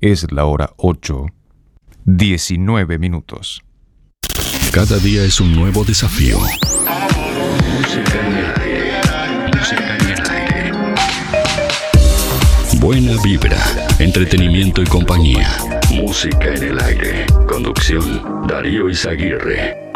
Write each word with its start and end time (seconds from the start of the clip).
Es 0.00 0.30
la 0.30 0.44
hora 0.44 0.74
8, 0.76 1.26
19 2.04 2.98
minutos. 3.00 3.64
Cada 4.72 4.96
día 4.98 5.24
es 5.24 5.40
un 5.40 5.56
nuevo 5.56 5.82
desafío. 5.84 6.38
Buena 12.78 13.20
vibra, 13.24 13.58
entretenimiento 13.98 14.82
y 14.82 14.86
compañía. 14.86 15.56
Música 15.92 16.54
en 16.54 16.62
el 16.62 16.80
aire. 16.80 17.26
Conducción, 17.48 18.46
Darío 18.46 18.88
Izaguirre. 18.88 19.87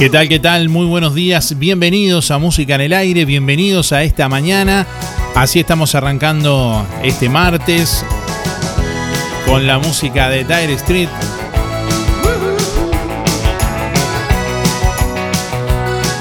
¿Qué 0.00 0.08
tal? 0.08 0.30
¿Qué 0.30 0.38
tal? 0.38 0.70
Muy 0.70 0.86
buenos 0.86 1.14
días. 1.14 1.58
Bienvenidos 1.58 2.30
a 2.30 2.38
Música 2.38 2.76
en 2.76 2.80
el 2.80 2.94
Aire. 2.94 3.26
Bienvenidos 3.26 3.92
a 3.92 4.02
esta 4.02 4.30
mañana. 4.30 4.86
Así 5.34 5.60
estamos 5.60 5.94
arrancando 5.94 6.86
este 7.02 7.28
martes 7.28 8.02
con 9.44 9.66
la 9.66 9.78
música 9.78 10.30
de 10.30 10.44
Dire 10.44 10.72
Street. 10.72 11.10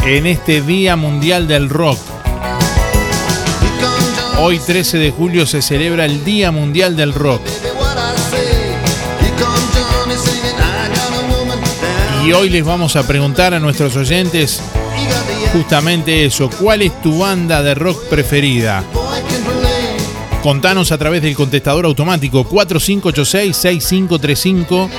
En 0.06 0.26
este 0.26 0.62
Día 0.62 0.98
Mundial 0.98 1.48
del 1.48 1.70
Rock. 1.70 2.00
Hoy 4.40 4.60
13 4.60 4.98
de 4.98 5.12
julio 5.12 5.46
se 5.46 5.62
celebra 5.62 6.04
el 6.04 6.26
Día 6.26 6.52
Mundial 6.52 6.98
del 6.98 7.14
Rock. 7.14 7.59
Y 12.30 12.32
hoy 12.32 12.50
les 12.50 12.64
vamos 12.64 12.96
a 12.96 13.08
preguntar 13.08 13.56
a 13.56 13.60
nuestros 13.60 13.96
oyentes 13.96 14.62
justamente 15.52 16.26
eso, 16.26 16.48
¿cuál 16.48 16.84
es 16.84 17.02
tu 17.02 17.18
banda 17.18 17.64
de 17.64 17.74
rock 17.74 18.08
preferida? 18.08 18.84
Contanos 20.44 20.92
a 20.92 21.00
través 21.00 21.24
del 21.24 21.34
contestador 21.34 21.86
automático 21.86 22.48
4586-6535 22.48 24.90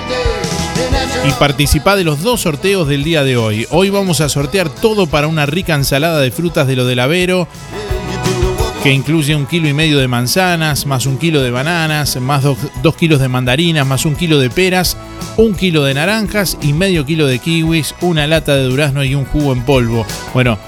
y 1.28 1.30
participa 1.38 1.94
de 1.94 2.02
los 2.02 2.20
dos 2.20 2.40
sorteos 2.40 2.88
del 2.88 3.04
día 3.04 3.22
de 3.22 3.36
hoy. 3.36 3.64
Hoy 3.70 3.90
vamos 3.90 4.20
a 4.20 4.28
sortear 4.28 4.68
todo 4.68 5.06
para 5.06 5.28
una 5.28 5.46
rica 5.46 5.76
ensalada 5.76 6.18
de 6.18 6.32
frutas 6.32 6.66
de 6.66 6.74
lo 6.74 6.84
del 6.84 6.98
Avero 6.98 7.46
que 8.82 8.92
incluye 8.92 9.36
un 9.36 9.46
kilo 9.46 9.68
y 9.68 9.74
medio 9.74 9.98
de 9.98 10.08
manzanas, 10.08 10.86
más 10.86 11.04
un 11.04 11.18
kilo 11.18 11.42
de 11.42 11.50
bananas, 11.50 12.16
más 12.16 12.42
dos, 12.42 12.96
kilos 12.96 13.20
de 13.20 13.28
mandarinas, 13.28 13.86
más 13.86 14.06
un 14.06 14.16
kilo 14.16 14.38
de 14.38 14.48
peras, 14.48 14.96
un 15.36 15.54
kilo 15.54 15.84
de 15.84 15.92
naranjas 15.92 16.56
y 16.62 16.72
medio 16.72 17.04
kilo 17.04 17.26
de 17.26 17.38
kiwis, 17.38 17.94
una 18.00 18.26
lata 18.26 18.56
de 18.56 18.64
durazno 18.64 19.04
y 19.04 19.14
un 19.14 19.26
jugo 19.26 19.52
en 19.52 19.62
polvo. 19.64 20.06
Bueno, 20.32 20.58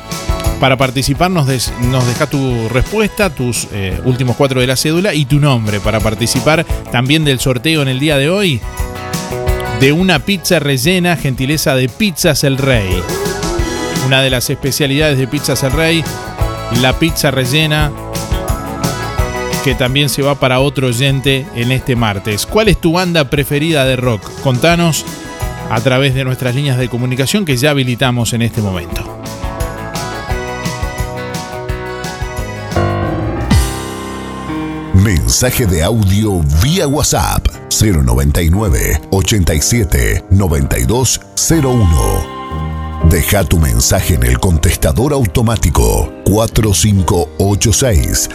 para 0.61 0.77
participar 0.77 1.31
nos, 1.31 1.47
nos 1.81 2.07
deja 2.07 2.27
tu 2.27 2.69
respuesta, 2.69 3.31
tus 3.31 3.67
eh, 3.73 3.99
últimos 4.05 4.37
cuatro 4.37 4.61
de 4.61 4.67
la 4.67 4.77
cédula 4.77 5.15
y 5.15 5.25
tu 5.25 5.41
nombre 5.41 5.81
para 5.81 5.99
participar 5.99 6.67
también 6.91 7.25
del 7.25 7.41
sorteo 7.41 7.81
en 7.81 7.89
el 7.89 7.99
día 7.99 8.19
de 8.19 8.29
hoy 8.29 8.61
de 9.81 9.93
una 9.93 10.19
pizza 10.19 10.59
rellena, 10.59 11.17
gentileza 11.17 11.75
de 11.75 11.89
Pizzas 11.89 12.45
El 12.45 12.59
Rey. 12.59 13.03
Una 14.07 14.21
de 14.21 14.31
las 14.31 14.51
especialidades 14.51 15.19
de 15.19 15.27
Pizzas 15.27 15.63
El 15.63 15.73
Rey, 15.73 16.05
la 16.81 16.99
pizza 16.99 17.31
rellena 17.31 17.91
que 19.63 19.75
también 19.75 20.09
se 20.09 20.23
va 20.23 20.35
para 20.35 20.61
otro 20.61 20.89
oyente 20.89 21.47
en 21.55 21.71
este 21.71 21.95
martes. 21.95 22.47
¿Cuál 22.47 22.69
es 22.69 22.81
tu 22.81 22.93
banda 22.93 23.31
preferida 23.31 23.85
de 23.85 23.97
rock? 23.97 24.29
Contanos 24.43 25.05
a 25.71 25.81
través 25.81 26.15
de 26.15 26.25
nuestras 26.25 26.55
líneas 26.55 26.79
de 26.79 26.89
comunicación 26.89 27.45
que 27.45 27.57
ya 27.57 27.71
habilitamos 27.71 28.33
en 28.33 28.43
este 28.43 28.61
momento. 28.61 29.09
Mensaje 34.95 35.67
de 35.67 35.83
audio 35.83 36.41
vía 36.63 36.87
WhatsApp 36.87 37.47
099 37.81 39.01
87 39.11 40.25
9201. 40.31 42.42
Deja 43.11 43.45
tu 43.45 43.59
mensaje 43.59 44.15
en 44.15 44.23
el 44.23 44.39
contestador 44.39 45.13
automático. 45.13 46.11
4586 46.25 48.31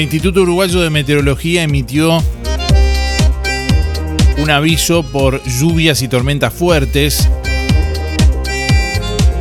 el 0.00 0.04
Instituto 0.04 0.40
Uruguayo 0.40 0.80
de 0.80 0.88
Meteorología 0.88 1.62
emitió 1.62 2.24
un 4.38 4.50
aviso 4.50 5.02
por 5.02 5.42
lluvias 5.44 6.00
y 6.00 6.08
tormentas 6.08 6.54
fuertes. 6.54 7.28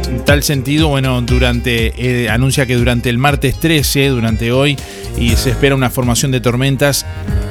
En 0.10 0.26
tal 0.26 0.44
sentido, 0.44 0.90
bueno, 0.90 1.22
durante 1.22 1.94
eh, 1.96 2.30
anuncia 2.30 2.66
que 2.66 2.76
durante 2.76 3.10
el 3.10 3.18
martes 3.18 3.58
13, 3.58 4.10
durante 4.10 4.52
hoy, 4.52 4.76
y 5.18 5.30
se 5.30 5.52
espera 5.52 5.76
una 5.76 5.90
formación 5.90 6.32
de 6.32 6.42
tormentas 6.42 7.06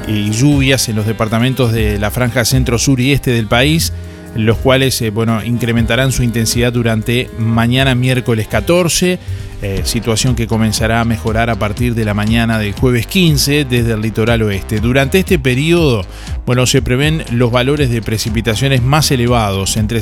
y 0.07 0.29
lluvias 0.31 0.91
en 0.91 0.97
los 0.97 1.07
departamentos 1.07 1.73
de 1.73 1.99
la 1.99 2.11
franja 2.11 2.45
centro, 2.45 2.77
sur 2.77 3.01
y 3.01 3.13
este 3.13 3.31
del 3.31 3.47
país, 3.47 3.95
los 4.37 4.59
cuales 4.59 5.01
eh, 5.01 5.09
bueno, 5.09 5.43
incrementarán 5.43 6.13
su 6.13 6.23
intensidad 6.23 6.75
durante 6.75 7.31
mañana 7.39 7.95
miércoles 7.95 8.49
14 8.49 9.19
eh, 9.61 9.83
situación 9.83 10.37
que 10.37 10.47
comenzará 10.47 11.01
a 11.01 11.05
mejorar 11.05 11.51
a 11.51 11.59
partir 11.59 11.97
de 11.97 12.05
la 12.05 12.15
mañana 12.15 12.61
del 12.61 12.75
jueves 12.75 13.09
15 13.09 13.65
desde 13.65 13.95
el 13.95 14.01
litoral 14.01 14.43
oeste. 14.43 14.79
Durante 14.79 15.19
este 15.19 15.37
periodo, 15.41 16.07
bueno, 16.47 16.65
se 16.65 16.81
prevén 16.81 17.25
los 17.33 17.51
valores 17.51 17.91
de 17.91 18.01
precipitaciones 18.01 18.85
más 18.85 19.11
elevados, 19.11 19.77
entre, 19.77 20.01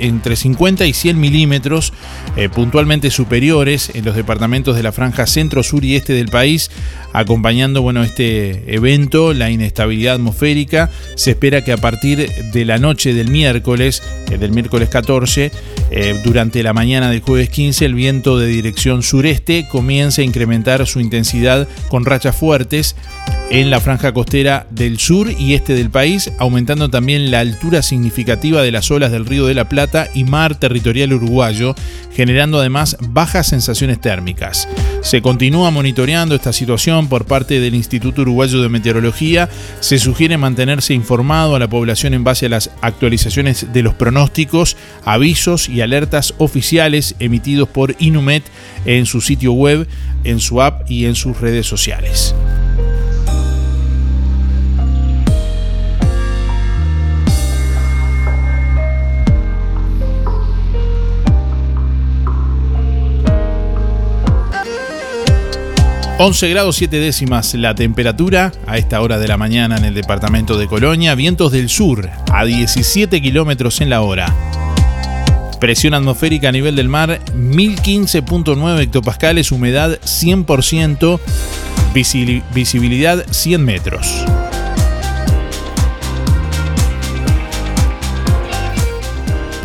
entre 0.00 0.36
50 0.36 0.84
y 0.84 0.92
100 0.92 1.18
milímetros, 1.18 1.94
eh, 2.36 2.50
puntualmente 2.50 3.10
superiores 3.10 3.92
en 3.94 4.04
los 4.04 4.14
departamentos 4.14 4.76
de 4.76 4.82
la 4.82 4.92
franja 4.92 5.26
centro, 5.26 5.62
sur 5.62 5.86
y 5.86 5.96
este 5.96 6.12
del 6.12 6.28
país, 6.28 6.70
acompañando 7.14 7.80
bueno, 7.80 8.02
este 8.02 8.74
evento, 8.74 9.32
la 9.32 9.50
inestabilidad 9.50 10.16
atmosférica. 10.16 10.90
Se 11.14 11.30
espera 11.30 11.64
que 11.64 11.72
a 11.72 11.78
partir 11.78 12.30
de 12.52 12.64
la 12.66 12.76
noche 12.76 13.14
del 13.14 13.30
miércoles, 13.30 14.02
eh, 14.30 14.36
del 14.36 14.50
miércoles 14.50 14.90
14, 14.90 15.50
durante 16.22 16.62
la 16.62 16.74
mañana 16.74 17.10
del 17.10 17.22
jueves 17.22 17.48
15, 17.48 17.86
el 17.86 17.94
viento 17.94 18.38
de 18.38 18.46
dirección 18.46 18.97
sureste 19.02 19.66
comienza 19.68 20.22
a 20.22 20.24
incrementar 20.24 20.86
su 20.86 21.00
intensidad 21.00 21.68
con 21.88 22.04
rachas 22.04 22.36
fuertes 22.36 22.96
en 23.50 23.70
la 23.70 23.80
franja 23.80 24.12
costera 24.12 24.66
del 24.70 24.98
sur 24.98 25.30
y 25.30 25.54
este 25.54 25.74
del 25.74 25.90
país, 25.90 26.30
aumentando 26.38 26.90
también 26.90 27.30
la 27.30 27.40
altura 27.40 27.82
significativa 27.82 28.62
de 28.62 28.72
las 28.72 28.90
olas 28.90 29.10
del 29.10 29.24
Río 29.24 29.46
de 29.46 29.54
la 29.54 29.68
Plata 29.68 30.08
y 30.14 30.24
mar 30.24 30.56
territorial 30.56 31.14
uruguayo, 31.14 31.74
generando 32.12 32.58
además 32.58 32.96
bajas 33.00 33.46
sensaciones 33.46 34.00
térmicas. 34.00 34.68
Se 35.00 35.22
continúa 35.22 35.70
monitoreando 35.70 36.34
esta 36.34 36.52
situación 36.52 37.08
por 37.08 37.24
parte 37.24 37.60
del 37.60 37.74
Instituto 37.74 38.22
Uruguayo 38.22 38.60
de 38.60 38.68
Meteorología. 38.68 39.48
Se 39.80 39.98
sugiere 39.98 40.36
mantenerse 40.36 40.92
informado 40.92 41.56
a 41.56 41.58
la 41.58 41.68
población 41.68 42.12
en 42.12 42.24
base 42.24 42.46
a 42.46 42.50
las 42.50 42.70
actualizaciones 42.82 43.72
de 43.72 43.82
los 43.82 43.94
pronósticos, 43.94 44.76
avisos 45.04 45.68
y 45.68 45.80
alertas 45.80 46.34
oficiales 46.38 47.14
emitidos 47.18 47.68
por 47.68 47.96
Inumet 47.98 48.44
en 48.84 49.06
su 49.06 49.20
sitio 49.20 49.52
web, 49.52 49.86
en 50.24 50.40
su 50.40 50.60
app 50.60 50.90
y 50.90 51.06
en 51.06 51.14
sus 51.14 51.40
redes 51.40 51.66
sociales. 51.66 52.34
11 66.20 66.48
grados 66.48 66.74
7 66.74 66.98
décimas 66.98 67.54
la 67.54 67.76
temperatura 67.76 68.50
a 68.66 68.76
esta 68.76 69.00
hora 69.02 69.20
de 69.20 69.28
la 69.28 69.36
mañana 69.36 69.76
en 69.76 69.84
el 69.84 69.94
departamento 69.94 70.58
de 70.58 70.66
Colonia. 70.66 71.14
Vientos 71.14 71.52
del 71.52 71.68
sur 71.68 72.10
a 72.32 72.44
17 72.44 73.22
kilómetros 73.22 73.80
en 73.80 73.88
la 73.88 74.00
hora. 74.02 74.34
Presión 75.60 75.94
atmosférica 75.94 76.48
a 76.48 76.52
nivel 76.52 76.74
del 76.74 76.88
mar 76.88 77.20
1015.9 77.36 78.80
hectopascales, 78.80 79.52
humedad 79.52 80.00
100%, 80.00 81.20
visibilidad 82.52 83.24
100 83.30 83.64
metros. 83.64 84.24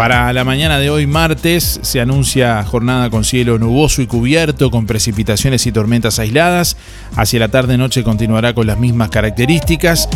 Para 0.03 0.33
la 0.33 0.43
mañana 0.43 0.79
de 0.79 0.89
hoy, 0.89 1.07
martes, 1.07 1.79
se 1.81 2.01
anuncia 2.01 2.61
jornada 2.65 3.09
con 3.09 3.23
cielo 3.23 3.57
nuboso 3.57 4.01
y 4.01 4.05
cubierto, 4.05 4.69
con 4.69 4.85
precipitaciones 4.85 5.65
y 5.65 5.71
tormentas 5.71 6.19
aisladas. 6.19 6.75
Hacia 7.15 7.39
la 7.39 7.47
tarde-noche 7.47 8.03
continuará 8.03 8.53
con 8.53 8.67
las 8.67 8.77
mismas 8.77 9.09
características. 9.09 10.09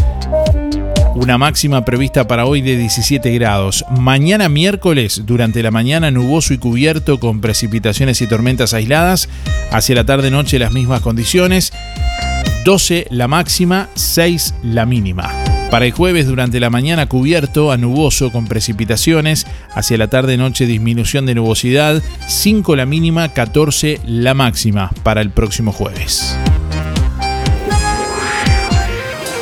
Una 1.16 1.38
máxima 1.38 1.86
prevista 1.86 2.28
para 2.28 2.46
hoy 2.46 2.60
de 2.60 2.76
17 2.76 3.32
grados. 3.36 3.86
Mañana 3.98 4.50
miércoles, 4.50 5.22
durante 5.26 5.64
la 5.64 5.72
mañana 5.72 6.12
nuboso 6.12 6.54
y 6.54 6.58
cubierto 6.58 7.22
con 7.22 7.40
precipitaciones 7.40 8.22
y 8.22 8.28
tormentas 8.28 8.74
aisladas. 8.74 9.30
Hacia 9.72 9.96
la 9.96 10.06
tarde-noche 10.06 10.60
las 10.60 10.74
mismas 10.74 11.00
condiciones. 11.00 11.72
12 12.66 13.08
la 13.10 13.30
máxima, 13.30 13.88
6 13.96 14.54
la 14.64 14.86
mínima. 14.86 15.32
Para 15.70 15.86
el 15.86 15.92
jueves 15.92 16.28
durante 16.28 16.62
la 16.62 16.70
mañana 16.70 17.08
cubierto 17.08 17.72
a 17.72 17.78
nuboso 17.78 18.32
con 18.32 18.48
precipitaciones, 18.48 19.46
hacia 19.74 19.98
la 19.98 20.08
tarde-noche 20.08 20.66
disminución 20.66 21.26
de 21.26 21.36
nubosidad, 21.36 22.02
5 22.28 22.76
la 22.78 22.86
mínima, 22.86 23.34
14 23.34 24.00
la 24.06 24.34
máxima 24.34 24.92
para 25.04 25.22
el 25.22 25.30
próximo 25.30 25.74
jueves. 25.74 26.38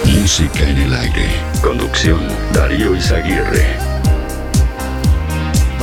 Música 0.06 0.68
en 0.68 0.78
el 0.78 0.94
aire. 0.96 1.28
Conducción 1.62 2.20
Darío 2.52 2.96
Izaguirre. 2.96 3.85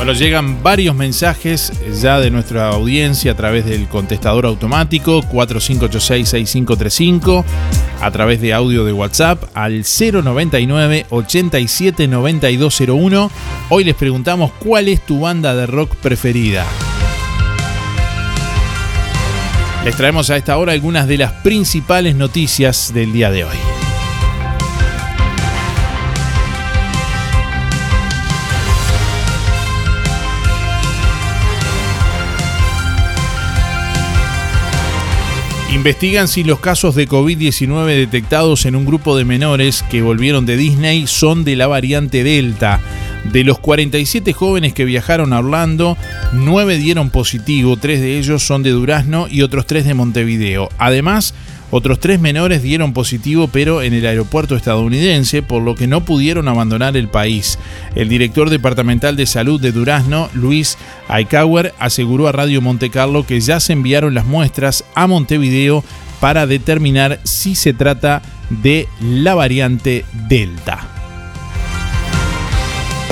Bueno, 0.03 0.19
llegan 0.19 0.61
varios 0.61 0.97
mensajes 0.97 1.71
ya 2.01 2.19
de 2.19 2.29
nuestra 2.29 2.67
audiencia 2.67 3.31
a 3.31 3.35
través 3.35 3.63
del 3.63 3.87
contestador 3.87 4.45
automático 4.45 5.21
4586-6535, 5.21 7.45
a 8.01 8.11
través 8.11 8.41
de 8.41 8.53
audio 8.53 8.83
de 8.83 8.91
WhatsApp 8.91 9.41
al 9.53 9.85
099 9.85 11.05
879201. 11.09 13.31
Hoy 13.69 13.85
les 13.85 13.95
preguntamos 13.95 14.51
cuál 14.59 14.89
es 14.89 14.99
tu 15.05 15.21
banda 15.21 15.55
de 15.55 15.67
rock 15.67 15.95
preferida. 15.95 16.65
Les 19.85 19.95
traemos 19.95 20.29
a 20.29 20.35
esta 20.35 20.57
hora 20.57 20.73
algunas 20.73 21.07
de 21.07 21.19
las 21.19 21.31
principales 21.31 22.15
noticias 22.15 22.91
del 22.93 23.13
día 23.13 23.31
de 23.31 23.45
hoy. 23.45 23.55
Investigan 35.73 36.27
si 36.27 36.43
los 36.43 36.59
casos 36.59 36.93
de 36.93 37.07
COVID-19 37.07 37.87
detectados 37.97 38.67
en 38.67 38.75
un 38.75 38.85
grupo 38.85 39.17
de 39.17 39.25
menores 39.25 39.83
que 39.89 40.03
volvieron 40.03 40.45
de 40.45 40.55
Disney 40.55 41.07
son 41.07 41.43
de 41.43 41.55
la 41.55 41.65
variante 41.65 42.23
Delta. 42.23 42.79
De 43.31 43.43
los 43.43 43.57
47 43.57 44.33
jóvenes 44.33 44.75
que 44.75 44.85
viajaron 44.85 45.33
a 45.33 45.39
Orlando, 45.39 45.97
9 46.31 46.77
dieron 46.77 47.09
positivo, 47.09 47.75
3 47.75 48.01
de 48.01 48.19
ellos 48.19 48.43
son 48.43 48.61
de 48.61 48.69
Durazno 48.69 49.27
y 49.27 49.41
otros 49.41 49.65
3 49.65 49.85
de 49.85 49.93
Montevideo. 49.95 50.69
Además, 50.77 51.33
otros 51.75 51.99
tres 51.99 52.19
menores 52.19 52.61
dieron 52.61 52.93
positivo 52.93 53.47
pero 53.47 53.81
en 53.81 53.95
el 53.95 54.05
aeropuerto 54.05 54.55
estadounidense, 54.55 55.41
por 55.41 55.63
lo 55.63 55.73
que 55.73 55.87
no 55.87 56.05
pudieron 56.05 56.47
abandonar 56.47 56.95
el 56.95 57.07
país. 57.07 57.57
El 57.95 58.09
director 58.09 58.51
departamental 58.51 59.15
de 59.15 59.25
salud 59.25 59.59
de 59.59 59.71
Durazno, 59.71 60.29
Luis 60.35 60.77
Aicauer, 61.07 61.73
aseguró 61.79 62.27
a 62.27 62.31
Radio 62.31 62.61
Monte 62.61 62.91
Carlo 62.91 63.25
que 63.25 63.41
ya 63.41 63.59
se 63.59 63.73
enviaron 63.73 64.13
las 64.13 64.25
muestras 64.25 64.85
a 64.93 65.07
Montevideo 65.07 65.83
para 66.19 66.45
determinar 66.45 67.19
si 67.23 67.55
se 67.55 67.73
trata 67.73 68.21
de 68.51 68.87
la 69.01 69.33
variante 69.33 70.05
Delta. 70.29 70.92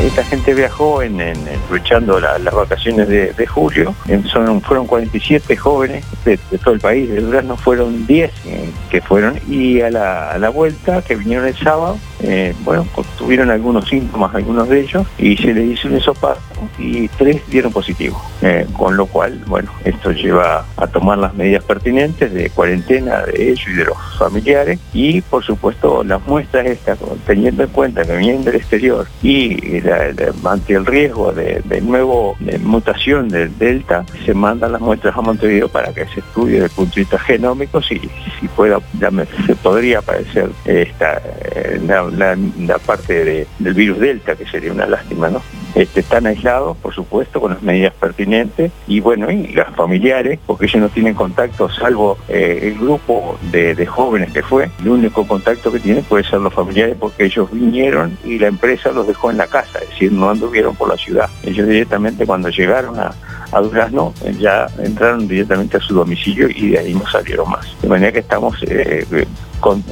Esta 0.04 0.24
gente 0.24 0.56
viajó 0.56 1.04
en, 1.04 1.22
aprovechando 1.22 2.20
las 2.20 2.54
vacaciones 2.54 3.08
de, 3.08 3.48
julio. 3.48 3.94
son, 4.26 4.60
fueron 4.62 4.88
47 4.88 5.56
jóvenes 5.56 6.04
de, 6.26 6.38
todo 6.58 6.74
el 6.74 6.80
país. 6.80 7.08
De 7.10 7.22
Durazno 7.22 7.56
fueron 7.56 8.08
10 8.08 8.32
eh, 8.46 8.70
que 8.90 9.00
fueron. 9.02 9.40
Y 9.48 9.80
a 9.82 9.92
la, 9.92 10.50
vuelta, 10.50 11.02
que 11.04 11.16
vinieron 11.16 11.48
el 11.48 11.56
sábado, 11.56 11.98
eh, 12.22 12.54
bueno, 12.64 12.86
tuvieron 13.18 13.52
algunos 13.52 13.88
síntomas, 13.88 14.34
algunos 14.34 14.68
de 14.70 14.82
ellos, 14.82 15.08
y 15.18 15.38
se 15.38 15.54
les 15.54 15.70
hizo 15.70 15.88
un 15.88 15.96
esopato 15.96 16.42
y 16.78 17.08
tres 17.10 17.42
dieron 17.50 17.72
positivo. 17.72 18.22
Eh, 18.42 18.66
con 18.78 18.98
lo 18.98 19.06
cual, 19.06 19.40
bueno, 19.48 19.72
esto 19.86 20.12
lleva 20.12 20.66
a 20.78 20.88
tomar 20.88 21.20
las 21.20 21.34
medidas 21.36 21.64
pertinentes 21.64 22.34
de 22.34 22.50
cuarentena 22.50 23.22
de 23.22 23.52
ellos 23.52 23.68
y 23.68 23.74
de 23.74 23.86
los 23.86 23.98
familiares. 24.18 24.80
Y 24.94 25.22
por 25.22 25.44
supuesto, 25.44 26.04
las 26.04 26.26
muestras 26.26 26.66
estas, 26.66 26.98
teniendo 27.26 27.64
en 27.64 27.70
cuenta 27.70 28.04
que 28.04 28.18
vienen 28.18 28.44
del 28.44 28.56
exterior 28.56 29.08
y 29.22 29.80
ante 29.92 30.74
el 30.74 30.86
riesgo 30.86 31.32
de, 31.32 31.62
nuevo 31.82 32.36
mutación 32.62 33.30
del 33.30 33.58
Delta, 33.58 34.06
se 34.26 34.34
mandan 34.34 34.72
las 34.74 34.82
muestras 34.82 35.16
a 35.18 35.22
Montevideo 35.22 35.68
para 35.70 35.94
que 35.94 36.06
se 36.08 36.20
estudie 36.20 36.54
desde 36.54 36.66
el 36.66 36.72
punto 36.72 36.96
de 36.96 37.02
vista 37.02 37.20
genómico 37.20 37.82
si, 37.82 38.00
si 38.40 38.48
pueda, 38.56 38.80
se 39.46 39.56
podría 39.56 40.00
aparecer 40.00 40.50
esta, 40.66 41.22
eh, 41.56 41.80
la, 41.86 42.78
parte 42.80 43.48
del 43.60 43.74
virus 43.74 44.00
Delta, 44.00 44.36
que 44.36 44.46
sería 44.46 44.72
una 44.72 44.86
lástima, 44.86 45.30
¿no? 45.30 45.42
Este, 45.74 46.02
están 46.02 46.28
aislados, 46.28 46.76
por 46.78 46.94
supuesto, 46.94 47.40
con 47.40 47.54
las 47.54 47.62
medidas 47.62 47.94
pertinentes 47.94 48.72
y 48.88 49.00
bueno, 49.00 49.32
y 49.32 49.48
las 49.54 49.74
familiares, 49.74 50.40
porque 50.46 50.66
ellos 50.66 50.82
no 50.82 50.90
tienen 50.90 51.14
contacto 51.14 51.70
salvo 51.70 52.18
eh, 52.28 52.60
el 52.64 52.80
grupo 52.80 53.38
de, 53.52 53.86
jóvenes 53.86 54.32
que 54.34 54.44
fue, 54.44 54.70
el 54.80 54.90
único 54.90 55.26
contacto 55.26 55.72
que 55.72 55.80
tienen 55.80 56.04
puede 56.04 56.24
ser 56.24 56.40
los 56.40 56.54
familiares 56.54 56.96
porque 57.00 57.26
ellos 57.26 57.50
vinieron 57.52 58.18
y 58.24 58.38
la 58.38 58.48
empresa 58.48 58.92
los 58.92 59.08
dejó 59.08 59.32
en 59.32 59.38
la 59.38 59.48
casa, 59.48 59.80
es 59.82 59.90
decir, 59.90 60.12
no 60.12 60.30
anduvieron 60.30 60.76
por 60.76 60.90
la 60.90 60.98
ciudad. 60.98 61.30
Ellos 61.44 61.68
directamente 61.68 62.26
cuando 62.26 62.50
llegaron 62.50 63.00
a, 63.00 63.14
a 63.52 63.60
Durazno 63.60 64.14
ya 64.40 64.68
entraron 64.80 65.28
directamente 65.28 65.78
a 65.78 65.80
su 65.80 65.94
domicilio 65.94 66.50
y 66.50 66.70
de 66.70 66.80
ahí 66.80 66.94
no 66.94 67.06
salieron 67.08 67.50
más. 67.50 67.68
De 67.82 67.88
manera 67.88 68.12
que 68.12 68.20
estamos 68.20 68.56
eh, 68.68 69.06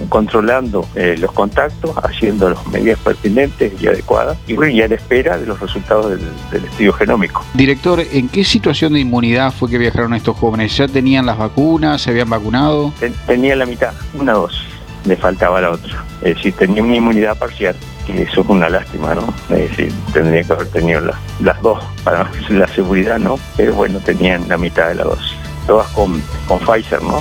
controlando 0.10 0.88
eh, 0.96 1.15
los 1.19 1.31
contactos, 1.31 1.91
haciendo 2.03 2.50
las 2.50 2.65
medidas 2.67 2.98
pertinentes 3.00 3.74
y 3.81 3.88
adecuadas 3.88 4.38
y 4.48 4.53
bueno, 4.53 4.74
ya 4.74 4.86
a 4.86 4.88
la 4.88 4.96
espera 4.96 5.38
de 5.38 5.46
los 5.46 5.60
resultados 5.60 6.10
del, 6.51 6.65
estudio 6.65 6.93
genómico. 6.93 7.46
Director, 7.53 8.01
¿en 8.12 8.29
qué 8.29 8.43
situación 8.43 8.93
de 8.93 9.01
inmunidad 9.01 9.51
fue 9.51 9.69
que 9.69 9.77
viajaron 9.77 10.13
estos 10.13 10.38
jóvenes? 10.38 10.75
¿Ya 10.75 10.88
tenían 10.88 11.25
las 11.25 11.38
vacunas? 11.38 12.01
¿Se 12.01 12.12
habían 12.12 12.29
vacunado? 12.29 12.93
Tenían 13.27 13.60
la 13.60 13.65
mitad, 13.65 13.93
una 14.13 14.34
dosis, 14.34 14.62
le 15.05 15.15
faltaba 15.15 15.62
la 15.62 15.72
otra. 15.72 16.03
Es 16.22 16.36
decir, 16.36 16.53
tenían 16.53 16.86
una 16.86 16.96
inmunidad 16.96 17.38
parcial 17.38 17.75
eso 18.08 18.41
es 18.41 18.48
una 18.48 18.70
lástima, 18.70 19.13
¿no? 19.15 19.34
Es 19.50 19.70
decir, 19.70 19.94
tendría 20.13 20.44
que 20.44 20.53
haber 20.53 20.68
tenido 20.68 21.01
las, 21.01 21.62
dos 21.62 21.84
para 22.03 22.29
la 22.50 22.68
seguridad, 22.68 23.20
¿no? 23.20 23.38
Pero 23.56 23.74
bueno, 23.74 24.00
tenían 24.00 24.48
la 24.48 24.58
mitad 24.58 24.89
de 24.89 24.96
las 24.96 25.06
dos. 25.06 25.36
Todas 25.68 25.88
con, 25.89 26.22
con 26.48 26.60
Pfizer, 26.60 27.01
¿no? 27.03 27.20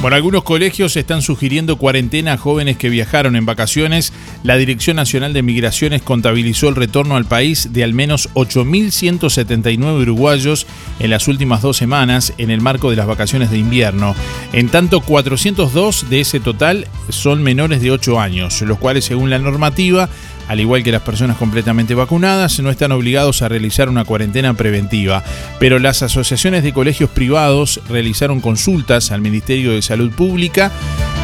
Bueno, 0.00 0.14
algunos 0.14 0.44
colegios 0.44 0.96
están 0.96 1.22
sugiriendo 1.22 1.76
cuarentena 1.76 2.34
a 2.34 2.38
jóvenes 2.38 2.76
que 2.76 2.88
viajaron 2.88 3.34
en 3.34 3.46
vacaciones. 3.46 4.12
La 4.44 4.56
Dirección 4.56 4.94
Nacional 4.94 5.32
de 5.32 5.42
Migraciones 5.42 6.02
contabilizó 6.02 6.68
el 6.68 6.76
retorno 6.76 7.16
al 7.16 7.24
país 7.24 7.72
de 7.72 7.82
al 7.82 7.94
menos 7.94 8.28
8.179 8.34 10.02
uruguayos 10.02 10.68
en 11.00 11.10
las 11.10 11.26
últimas 11.26 11.62
dos 11.62 11.78
semanas 11.78 12.32
en 12.38 12.52
el 12.52 12.60
marco 12.60 12.90
de 12.90 12.96
las 12.96 13.08
vacaciones 13.08 13.50
de 13.50 13.58
invierno. 13.58 14.14
En 14.52 14.68
tanto, 14.68 15.00
402 15.00 16.08
de 16.08 16.20
ese 16.20 16.38
total 16.38 16.86
son 17.08 17.42
menores 17.42 17.82
de 17.82 17.90
8 17.90 18.20
años, 18.20 18.62
los 18.62 18.78
cuales 18.78 19.04
según 19.04 19.30
la 19.30 19.40
normativa 19.40 20.08
al 20.48 20.60
igual 20.60 20.82
que 20.82 20.90
las 20.90 21.02
personas 21.02 21.36
completamente 21.36 21.94
vacunadas, 21.94 22.58
no 22.60 22.70
están 22.70 22.92
obligados 22.92 23.42
a 23.42 23.48
realizar 23.48 23.88
una 23.88 24.04
cuarentena 24.04 24.54
preventiva. 24.54 25.22
Pero 25.60 25.78
las 25.78 26.02
asociaciones 26.02 26.62
de 26.62 26.72
colegios 26.72 27.10
privados 27.10 27.80
realizaron 27.88 28.40
consultas 28.40 29.12
al 29.12 29.20
Ministerio 29.20 29.72
de 29.72 29.82
Salud 29.82 30.10
Pública 30.10 30.72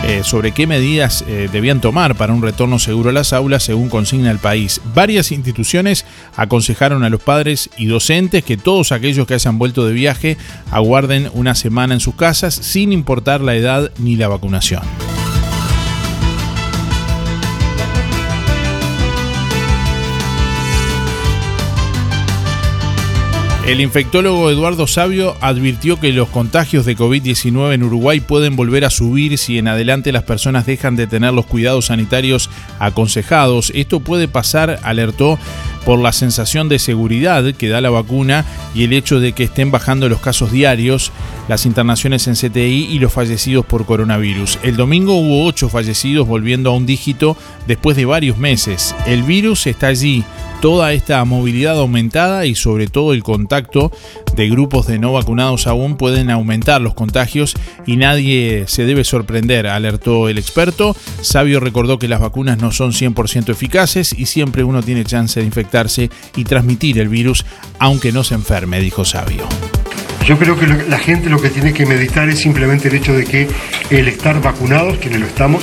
eh, 0.07 0.21
sobre 0.23 0.53
qué 0.53 0.67
medidas 0.67 1.25
eh, 1.27 1.49
debían 1.51 1.81
tomar 1.81 2.15
para 2.15 2.35
un 2.35 2.43
retorno 2.43 2.79
seguro 2.79 3.09
a 3.09 3.13
las 3.13 3.33
aulas 3.33 3.63
según 3.63 3.89
consigna 3.89 4.31
el 4.31 4.39
país. 4.39 4.83
Varias 4.95 5.33
instituciones 5.33 6.05
aconsejaron 6.37 7.05
a 7.05 7.11
los 7.11 7.23
padres 7.23 7.71
y 7.79 7.87
docentes 7.87 8.45
que 8.45 8.59
todos 8.59 8.93
aquellos 8.93 9.27
que 9.27 9.35
hayan 9.35 9.59
vuelto 9.59 9.87
de 9.87 9.95
viaje 9.95 10.37
aguarden 10.71 11.31
una 11.33 11.55
semana 11.55 11.95
en 11.95 12.01
sus 12.01 12.15
casas 12.15 12.55
sin 12.55 12.93
importar 12.93 13.41
la 13.41 13.55
edad 13.55 13.91
ni 13.99 14.17
la 14.17 14.29
vacunación. 14.29 14.83
El 23.67 23.81
infectólogo 23.81 24.51
Eduardo 24.51 24.87
Sabio 24.87 25.37
advirtió 25.41 25.99
que 25.99 26.13
los 26.13 26.29
contagios 26.29 26.85
de 26.85 26.99
COVID-19 26.99 27.73
en 27.73 27.83
Uruguay 27.83 28.21
pueden 28.21 28.57
volver 28.57 28.85
a 28.85 28.91
subir 28.91 29.39
si 29.39 29.57
en 29.57 29.69
adelante 29.69 30.13
las 30.13 30.25
personas 30.25 30.67
dejan 30.67 30.97
de 30.97 31.07
tener 31.07 31.33
los 31.33 31.47
cuidados 31.47 31.87
sanitarios 31.87 32.51
aconsejados. 32.79 33.73
Esto 33.75 34.01
puede 34.01 34.29
pasar, 34.29 34.81
alertó, 34.83 35.39
por 35.85 35.99
la 35.99 36.13
sensación 36.13 36.69
de 36.69 36.79
seguridad 36.79 37.45
que 37.55 37.69
da 37.69 37.81
la 37.81 37.91
vacuna 37.91 38.45
y 38.75 38.85
el 38.85 38.93
hecho 38.93 39.21
de 39.21 39.33
que 39.33 39.45
estén 39.45 39.71
bajando 39.71 40.09
los 40.09 40.21
casos 40.21 40.51
diarios, 40.51 41.13
las 41.49 41.67
internaciones 41.67 42.27
en 42.27 42.35
CTI 42.35 42.89
y 42.91 42.99
los 42.99 43.13
fallecidos 43.13 43.67
por 43.67 43.85
coronavirus. 43.85 44.59
El 44.63 44.77
domingo 44.77 45.15
hubo 45.15 45.45
ocho 45.45 45.69
fallecidos 45.69 46.27
volviendo 46.27 46.71
a 46.71 46.77
un 46.77 46.87
dígito 46.87 47.37
después 47.67 47.97
de 47.97 48.07
varios 48.07 48.39
meses. 48.39 48.95
El 49.07 49.23
virus 49.23 49.67
está 49.67 49.89
allí, 49.89 50.25
toda 50.65 50.95
esta 50.95 51.23
movilidad 51.27 51.79
aumentada 51.79 52.47
y 52.47 52.55
sobre 52.55 52.87
todo 52.87 53.13
el 53.13 53.23
contacto 53.23 53.93
de 54.35 54.49
grupos 54.49 54.87
de 54.87 54.99
no 54.99 55.13
vacunados 55.13 55.67
aún 55.67 55.99
pueden 55.99 56.31
aumentar 56.31 56.81
los 56.81 56.95
contagios 56.95 57.55
y 57.85 57.99
nadie 57.99 58.65
se 58.67 58.87
debe 58.87 59.05
sorprender, 59.05 59.67
alertó 59.67 60.31
el 60.31 60.39
experto. 60.39 60.97
Sabio 61.21 61.61
recordó 61.61 61.99
que 61.99 62.09
las 62.09 62.19
vacunas 62.19 62.57
no 62.57 62.73
son 62.73 62.93
100% 62.93 63.51
eficaces 63.51 64.15
y 64.19 64.25
siempre 64.25 64.65
uno 64.65 64.83
tiene 64.83 65.05
chance 65.05 65.39
de 65.39 65.45
infectarse 65.45 66.09
y 66.35 66.45
transmitir 66.45 66.99
el 66.99 67.11
virus 67.11 67.45
aunque 67.79 68.11
no 68.11 68.25
se 68.25 68.35
enferme, 68.35 68.81
dijo 68.81 69.05
Sabio. 69.05 69.47
Yo 70.27 70.39
creo 70.39 70.59
que 70.59 70.67
la 70.67 70.99
gente 70.99 71.29
lo 71.29 71.43
que 71.43 71.51
tiene 71.51 71.75
que 71.75 71.85
meditar 71.85 72.31
es 72.31 72.39
simplemente 72.39 72.89
el 72.89 72.95
hecho 72.95 73.13
de 73.13 73.27
que 73.27 73.49
el 73.91 74.09
estar 74.09 74.41
vacunados, 74.41 74.97
quienes 74.97 75.21
lo 75.21 75.27
estamos, 75.27 75.63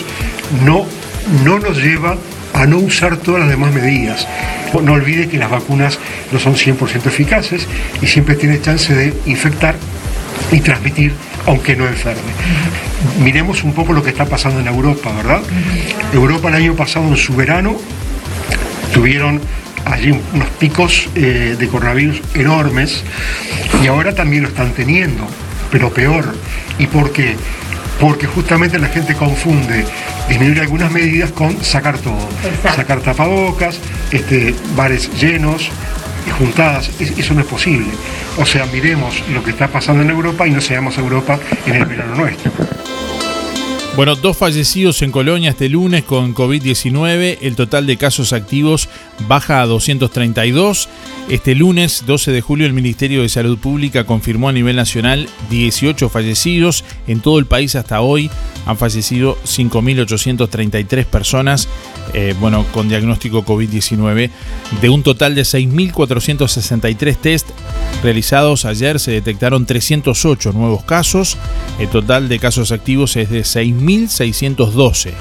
no, 0.64 0.86
no 1.44 1.58
nos 1.58 1.78
lleva 1.78 2.12
a 2.12 2.18
no 2.68 2.78
usar 2.78 3.18
todas 3.18 3.42
las 3.42 3.50
demás 3.50 3.74
medidas. 3.74 4.28
No 4.82 4.94
olvide 4.94 5.28
que 5.28 5.38
las 5.38 5.50
vacunas 5.50 6.00
no 6.32 6.40
son 6.40 6.56
100% 6.56 7.08
eficaces 7.08 7.68
y 8.02 8.08
siempre 8.08 8.36
tiene 8.36 8.62
chance 8.62 8.94
de 8.94 9.14
infectar 9.26 9.76
y 10.52 10.60
transmitir 10.60 11.14
aunque 11.46 11.76
no 11.76 11.88
enferme. 11.88 12.22
Miremos 13.24 13.64
un 13.64 13.74
poco 13.74 13.94
lo 13.94 14.04
que 14.04 14.10
está 14.10 14.26
pasando 14.26 14.60
en 14.60 14.68
Europa, 14.68 15.12
¿verdad? 15.12 15.42
Europa 16.14 16.50
el 16.50 16.56
año 16.56 16.76
pasado 16.76 17.08
en 17.08 17.18
su 17.18 17.36
verano 17.36 17.76
tuvieron 18.94 19.42
allí 19.86 20.12
unos 20.34 20.50
picos 20.60 21.10
eh, 21.16 21.56
de 21.58 21.68
coronavirus 21.68 22.22
enormes 22.36 23.04
y 23.84 23.88
ahora 23.88 24.14
también 24.14 24.44
lo 24.44 24.50
están 24.50 24.72
teniendo, 24.74 25.26
pero 25.72 25.92
peor. 25.92 26.36
¿Y 26.78 26.88
por 26.88 27.12
qué? 27.12 27.36
Porque 28.00 28.26
justamente 28.26 28.80
la 28.80 28.88
gente 28.88 29.16
confunde 29.16 29.86
disminuir 30.28 30.62
algunas 30.62 30.92
medidas 30.92 31.32
con 31.32 31.64
sacar 31.64 32.00
todo. 32.00 32.28
Sacar 32.76 33.02
tapabocas, 33.02 33.80
este, 34.12 34.56
bares 34.76 35.10
llenos, 35.20 35.70
juntadas, 36.38 36.90
eso 37.00 37.34
no 37.34 37.42
es 37.42 37.48
posible. 37.48 37.88
O 38.38 38.46
sea, 38.46 38.66
miremos 38.68 39.22
lo 39.30 39.44
que 39.44 39.52
está 39.52 39.68
pasando 39.68 40.04
en 40.04 40.10
Europa 40.10 40.48
y 40.48 40.52
no 40.52 40.62
seamos 40.62 40.98
Europa 40.98 41.40
en 41.66 41.76
el 41.76 41.86
verano 41.86 42.16
nuestro. 42.16 42.52
Bueno, 43.96 44.16
dos 44.16 44.38
fallecidos 44.38 45.02
en 45.02 45.12
Colonia 45.12 45.50
este 45.50 45.68
lunes 45.68 46.04
con 46.04 46.34
COVID-19. 46.34 47.40
El 47.42 47.58
total 47.58 47.86
de 47.86 47.98
casos 47.98 48.32
activos 48.32 48.88
baja 49.28 49.62
a 49.62 49.66
232. 49.66 50.88
Este 51.30 51.56
lunes 51.56 52.04
12 52.06 52.32
de 52.32 52.42
julio 52.42 52.66
el 52.66 52.74
Ministerio 52.74 53.22
de 53.22 53.30
Salud 53.30 53.58
Pública 53.58 54.04
confirmó 54.04 54.50
a 54.50 54.54
nivel 54.54 54.76
nacional 54.76 55.30
18 55.50 56.10
fallecidos. 56.10 56.84
En 57.08 57.22
todo 57.22 57.40
el 57.40 57.46
país 57.46 57.76
hasta 57.76 58.02
hoy 58.02 58.30
han 58.66 58.78
fallecido 58.78 59.38
5.833 59.46 61.06
personas 61.06 61.70
eh, 62.14 62.36
bueno, 62.40 62.66
con 62.74 62.90
diagnóstico 62.90 63.46
COVID-19. 63.46 64.30
De 64.82 64.90
un 64.90 65.04
total 65.04 65.36
de 65.36 65.44
6.463 65.44 67.16
test 67.16 67.50
realizados 68.04 68.66
ayer 68.66 69.00
se 69.00 69.12
detectaron 69.12 69.66
308 69.66 70.52
nuevos 70.52 70.84
casos. 70.84 71.38
El 71.80 71.88
total 71.88 72.28
de 72.28 72.40
casos 72.40 72.72
activos 72.72 73.16
es 73.16 73.30
de 73.30 73.42
6.612. 73.42 75.12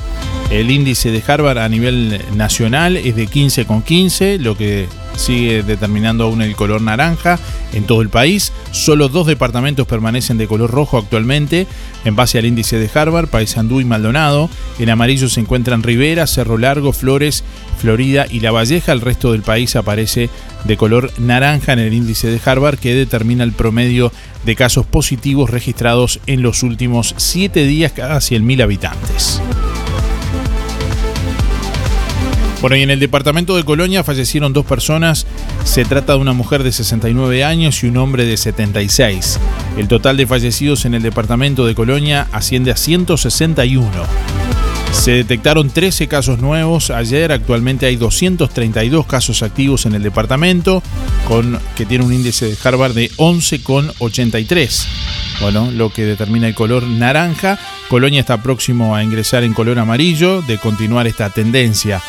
El 0.51 0.73
índice 0.73 1.13
de 1.13 1.23
Harvard 1.25 1.59
a 1.59 1.69
nivel 1.69 2.21
nacional 2.35 2.97
es 2.97 3.15
de 3.15 3.29
15,15, 3.29 4.39
lo 4.39 4.57
que 4.57 4.89
sigue 5.21 5.63
determinando 5.63 6.25
aún 6.25 6.43
el 6.43 6.57
color 6.57 6.81
naranja 6.81 7.39
en 7.73 7.85
todo 7.85 8.03
el 8.03 8.09
país. 8.09 8.53
Solo 8.73 9.09
dos 9.09 9.27
departamentos 9.27 9.87
permanecen 9.87 10.39
de 10.39 10.47
color 10.47 10.71
rojo 10.71 10.99
actualmente, 10.99 11.67
en 12.05 12.17
base 12.17 12.39
al 12.39 12.47
índice 12.47 12.79
de 12.79 12.91
Harvard, 12.93 13.29
Paysandú 13.29 13.81
y 13.81 13.85
Maldonado. 13.85 14.49
En 14.79 14.91
amarillo 14.91 15.29
se 15.29 15.41
encuentran 15.41 15.83
Rivera, 15.83 16.27
Cerro 16.27 16.59
Largo, 16.59 16.93
Flores, 16.93 17.45
Florida 17.79 18.27
y 18.29 18.41
La 18.41 18.51
Valleja. 18.51 18.93
El 18.93 19.01
resto 19.01 19.33
del 19.33 19.43
país 19.43 19.77
aparece 19.77 20.31
de 20.65 20.77
color 20.77 21.13
naranja 21.19 21.73
en 21.73 21.79
el 21.81 21.93
índice 21.93 22.29
de 22.29 22.41
Harvard, 22.45 22.79
que 22.79 22.95
determina 22.95 23.45
el 23.45 23.53
promedio 23.53 24.13
de 24.45 24.57
casos 24.57 24.87
positivos 24.87 25.51
registrados 25.51 26.21
en 26.27 26.43
los 26.43 26.63
últimos 26.63 27.15
7 27.17 27.67
días 27.67 27.93
cada 27.93 28.17
100.000 28.19 28.63
habitantes. 28.63 29.41
Bueno, 32.61 32.77
y 32.77 32.83
en 32.83 32.91
el 32.91 33.01
departamento 33.01 33.57
de 33.57 33.65
Colonia 33.65 34.05
fallecieron 34.05 34.53
dos 34.53 34.67
personas. 34.67 35.27
Se 35.65 35.87
trata 35.87 36.13
de 36.13 36.19
una 36.19 36.35
mujer 36.35 36.63
de 36.63 36.73
69 36.73 37.43
años 37.43 37.83
y 37.83 37.87
un 37.87 37.97
hombre 37.97 38.27
de 38.27 38.37
76. 38.37 39.41
El 39.79 39.89
total 39.89 40.19
de 40.19 40.27
fallecidos 40.27 40.85
en 40.85 40.93
el 40.93 41.03
departamento 41.03 41.67
de 41.67 41.75
Colonia 41.75 42.29
asciende 42.33 42.71
a 42.71 42.77
161. 42.77 43.91
Se 44.93 45.13
detectaron 45.13 45.71
13 45.71 46.09
casos 46.09 46.41
nuevos 46.41 46.91
ayer, 46.91 47.33
actualmente 47.33 47.87
hay 47.87 47.97
232 47.97 49.07
casos 49.07 49.43
activos 49.43 49.87
en 49.87 49.95
el 49.95 50.03
departamento, 50.03 50.83
con, 51.27 51.59
que 51.77 51.87
tiene 51.87 52.05
un 52.05 52.13
índice 52.13 52.47
de 52.47 52.57
Harvard 52.63 52.93
de 52.93 53.11
11,83. 53.13 54.87
Bueno, 55.41 55.71
lo 55.71 55.91
que 55.91 56.05
determina 56.05 56.49
el 56.49 56.55
color 56.55 56.83
naranja. 56.83 57.59
Colonia 57.89 58.21
está 58.21 58.43
próximo 58.43 58.95
a 58.95 59.03
ingresar 59.03 59.43
en 59.45 59.55
color 59.55 59.79
amarillo, 59.79 60.43
de 60.43 60.59
continuar 60.59 61.07
esta 61.07 61.31
tendencia. 61.31 62.03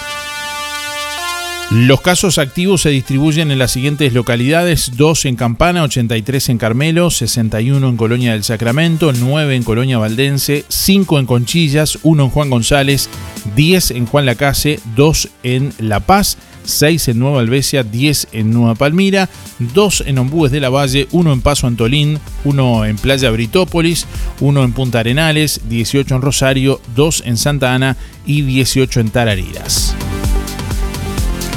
Los 1.73 2.01
casos 2.01 2.37
activos 2.37 2.81
se 2.81 2.89
distribuyen 2.89 3.49
en 3.49 3.57
las 3.57 3.71
siguientes 3.71 4.11
localidades, 4.11 4.91
2 4.97 5.23
en 5.23 5.37
Campana, 5.37 5.83
83 5.83 6.49
en 6.49 6.57
Carmelo, 6.57 7.09
61 7.09 7.87
en 7.87 7.95
Colonia 7.95 8.33
del 8.33 8.43
Sacramento, 8.43 9.13
9 9.13 9.55
en 9.55 9.63
Colonia 9.63 9.97
Valdense, 9.97 10.65
5 10.67 11.19
en 11.19 11.25
Conchillas, 11.25 11.97
1 12.03 12.23
en 12.25 12.29
Juan 12.29 12.49
González, 12.49 13.09
10 13.55 13.91
en 13.91 14.05
Juan 14.05 14.25
Lacase, 14.25 14.81
2 14.97 15.29
en 15.43 15.71
La 15.79 16.01
Paz, 16.01 16.37
6 16.65 17.07
en 17.07 17.19
Nueva 17.19 17.39
Albesia, 17.39 17.83
10 17.83 18.27
en 18.33 18.51
Nueva 18.51 18.75
Palmira, 18.75 19.29
2 19.59 20.03
en 20.07 20.17
Ombúes 20.17 20.51
de 20.51 20.59
la 20.59 20.69
Valle, 20.69 21.07
1 21.11 21.31
en 21.31 21.41
Paso 21.41 21.67
Antolín, 21.67 22.19
1 22.43 22.85
en 22.85 22.97
Playa 22.97 23.31
Britópolis, 23.31 24.07
1 24.41 24.63
en 24.65 24.73
Punta 24.73 24.99
Arenales, 24.99 25.61
18 25.69 26.15
en 26.15 26.21
Rosario, 26.21 26.81
2 26.97 27.23
en 27.27 27.37
Santa 27.37 27.73
Ana 27.73 27.95
y 28.25 28.41
18 28.41 28.99
en 28.99 29.09
Tarariras. 29.09 29.95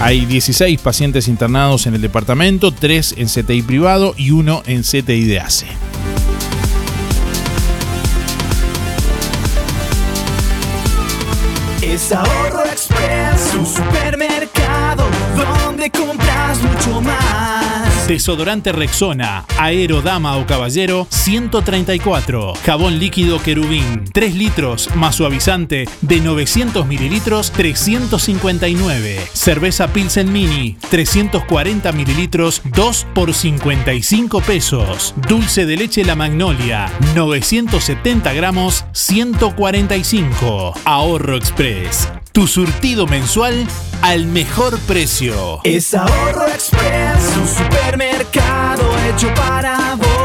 Hay 0.00 0.26
16 0.26 0.80
pacientes 0.80 1.28
internados 1.28 1.86
en 1.86 1.94
el 1.94 2.00
departamento, 2.00 2.72
3 2.72 3.14
en 3.18 3.28
CTI 3.28 3.62
privado 3.62 4.14
y 4.16 4.30
1 4.32 4.62
en 4.66 4.82
CTI 4.82 5.24
de 5.24 5.40
ACE. 5.40 5.66
Es 11.82 12.12
Ahorro 12.12 12.64
Express, 12.64 13.54
un 13.58 13.66
supermercado 13.66 15.04
donde 15.36 15.90
compras 15.90 16.60
mucho 16.60 17.00
más. 17.00 17.63
Desodorante 18.06 18.70
Rexona, 18.72 19.46
Aerodama 19.58 20.36
o 20.36 20.46
Caballero, 20.46 21.06
134. 21.08 22.54
Jabón 22.64 22.98
líquido 22.98 23.40
Querubín, 23.42 24.04
3 24.12 24.34
litros 24.34 24.90
más 24.94 25.14
suavizante 25.16 25.88
de 26.02 26.20
900 26.20 26.86
mililitros, 26.86 27.50
359. 27.52 29.20
Cerveza 29.32 29.88
Pilsen 29.88 30.32
Mini, 30.32 30.76
340 30.90 31.92
mililitros, 31.92 32.60
2 32.64 33.06
por 33.14 33.32
55 33.32 34.40
pesos. 34.42 35.14
Dulce 35.28 35.64
de 35.64 35.76
leche 35.76 36.04
La 36.04 36.14
Magnolia, 36.14 36.92
970 37.14 38.32
gramos, 38.34 38.84
145. 38.92 40.74
Ahorro 40.84 41.36
Express. 41.36 42.08
Tu 42.34 42.48
surtido 42.48 43.06
mensual 43.06 43.64
al 44.02 44.26
mejor 44.26 44.76
precio. 44.88 45.60
Es 45.62 45.94
Ahorro 45.94 46.48
Express, 46.48 47.36
un 47.36 47.46
supermercado 47.46 48.82
hecho 49.08 49.32
para 49.34 49.94
vos, 49.94 50.23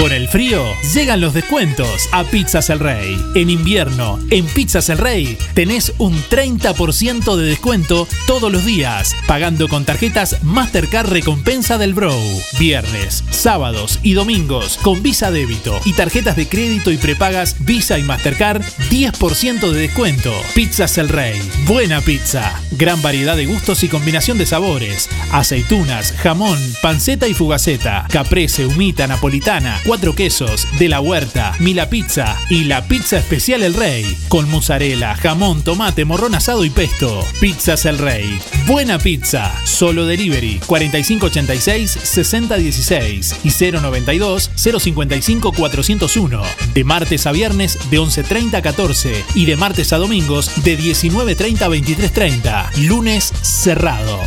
Con 0.00 0.12
el 0.12 0.28
frío 0.28 0.64
llegan 0.94 1.20
los 1.20 1.34
descuentos 1.34 2.08
a 2.12 2.24
Pizzas 2.24 2.70
El 2.70 2.78
Rey. 2.78 3.22
En 3.34 3.50
invierno, 3.50 4.18
en 4.30 4.46
Pizzas 4.46 4.88
El 4.88 4.96
Rey, 4.96 5.36
tenés 5.52 5.92
un 5.98 6.16
30% 6.16 7.36
de 7.36 7.44
descuento 7.44 8.08
todos 8.26 8.50
los 8.50 8.64
días, 8.64 9.14
pagando 9.26 9.68
con 9.68 9.84
tarjetas 9.84 10.42
Mastercard 10.42 11.10
Recompensa 11.10 11.76
del 11.76 11.92
Bro. 11.92 12.14
Viernes, 12.58 13.24
sábados 13.28 14.00
y 14.02 14.14
domingos 14.14 14.78
con 14.78 15.02
Visa 15.02 15.30
Débito 15.30 15.78
y 15.84 15.92
tarjetas 15.92 16.34
de 16.34 16.48
crédito 16.48 16.90
y 16.90 16.96
prepagas 16.96 17.56
Visa 17.66 17.98
y 17.98 18.02
Mastercard, 18.02 18.62
10% 18.88 19.70
de 19.70 19.80
descuento. 19.80 20.32
Pizzas 20.54 20.96
El 20.96 21.10
Rey. 21.10 21.38
Buena 21.66 22.00
pizza. 22.00 22.58
Gran 22.70 23.02
variedad 23.02 23.36
de 23.36 23.44
gustos 23.44 23.84
y 23.84 23.88
combinación 23.88 24.38
de 24.38 24.46
sabores. 24.46 25.10
Aceitunas, 25.30 26.12
jamón, 26.12 26.58
panceta 26.80 27.28
y 27.28 27.34
fugaceta. 27.34 28.06
Caprese, 28.08 28.64
humita, 28.64 29.06
napolitana 29.06 29.78
cuatro 29.90 30.14
quesos, 30.14 30.68
de 30.78 30.88
la 30.88 31.00
huerta, 31.00 31.56
Mila 31.58 31.90
Pizza 31.90 32.36
y 32.48 32.62
la 32.62 32.86
pizza 32.86 33.18
especial 33.18 33.64
El 33.64 33.74
Rey, 33.74 34.16
con 34.28 34.48
mozzarella, 34.48 35.16
jamón, 35.16 35.64
tomate, 35.64 36.04
morrón 36.04 36.36
asado 36.36 36.64
y 36.64 36.70
pesto. 36.70 37.24
Pizzas 37.40 37.86
El 37.86 37.98
Rey. 37.98 38.38
Buena 38.68 39.00
pizza. 39.00 39.52
Solo 39.64 40.06
delivery 40.06 40.60
4586-6016 40.60 43.38
y 43.42 43.48
092-055-401. 43.48 46.40
De 46.72 46.84
martes 46.84 47.26
a 47.26 47.32
viernes 47.32 47.76
de 47.90 47.98
11.30 47.98 48.54
a 48.54 48.62
14 48.62 49.24
y 49.34 49.46
de 49.46 49.56
martes 49.56 49.92
a 49.92 49.98
domingos 49.98 50.62
de 50.62 50.78
19.30 50.78 51.62
a 51.62 51.68
23.30. 51.68 52.86
Lunes 52.86 53.32
cerrado. 53.42 54.20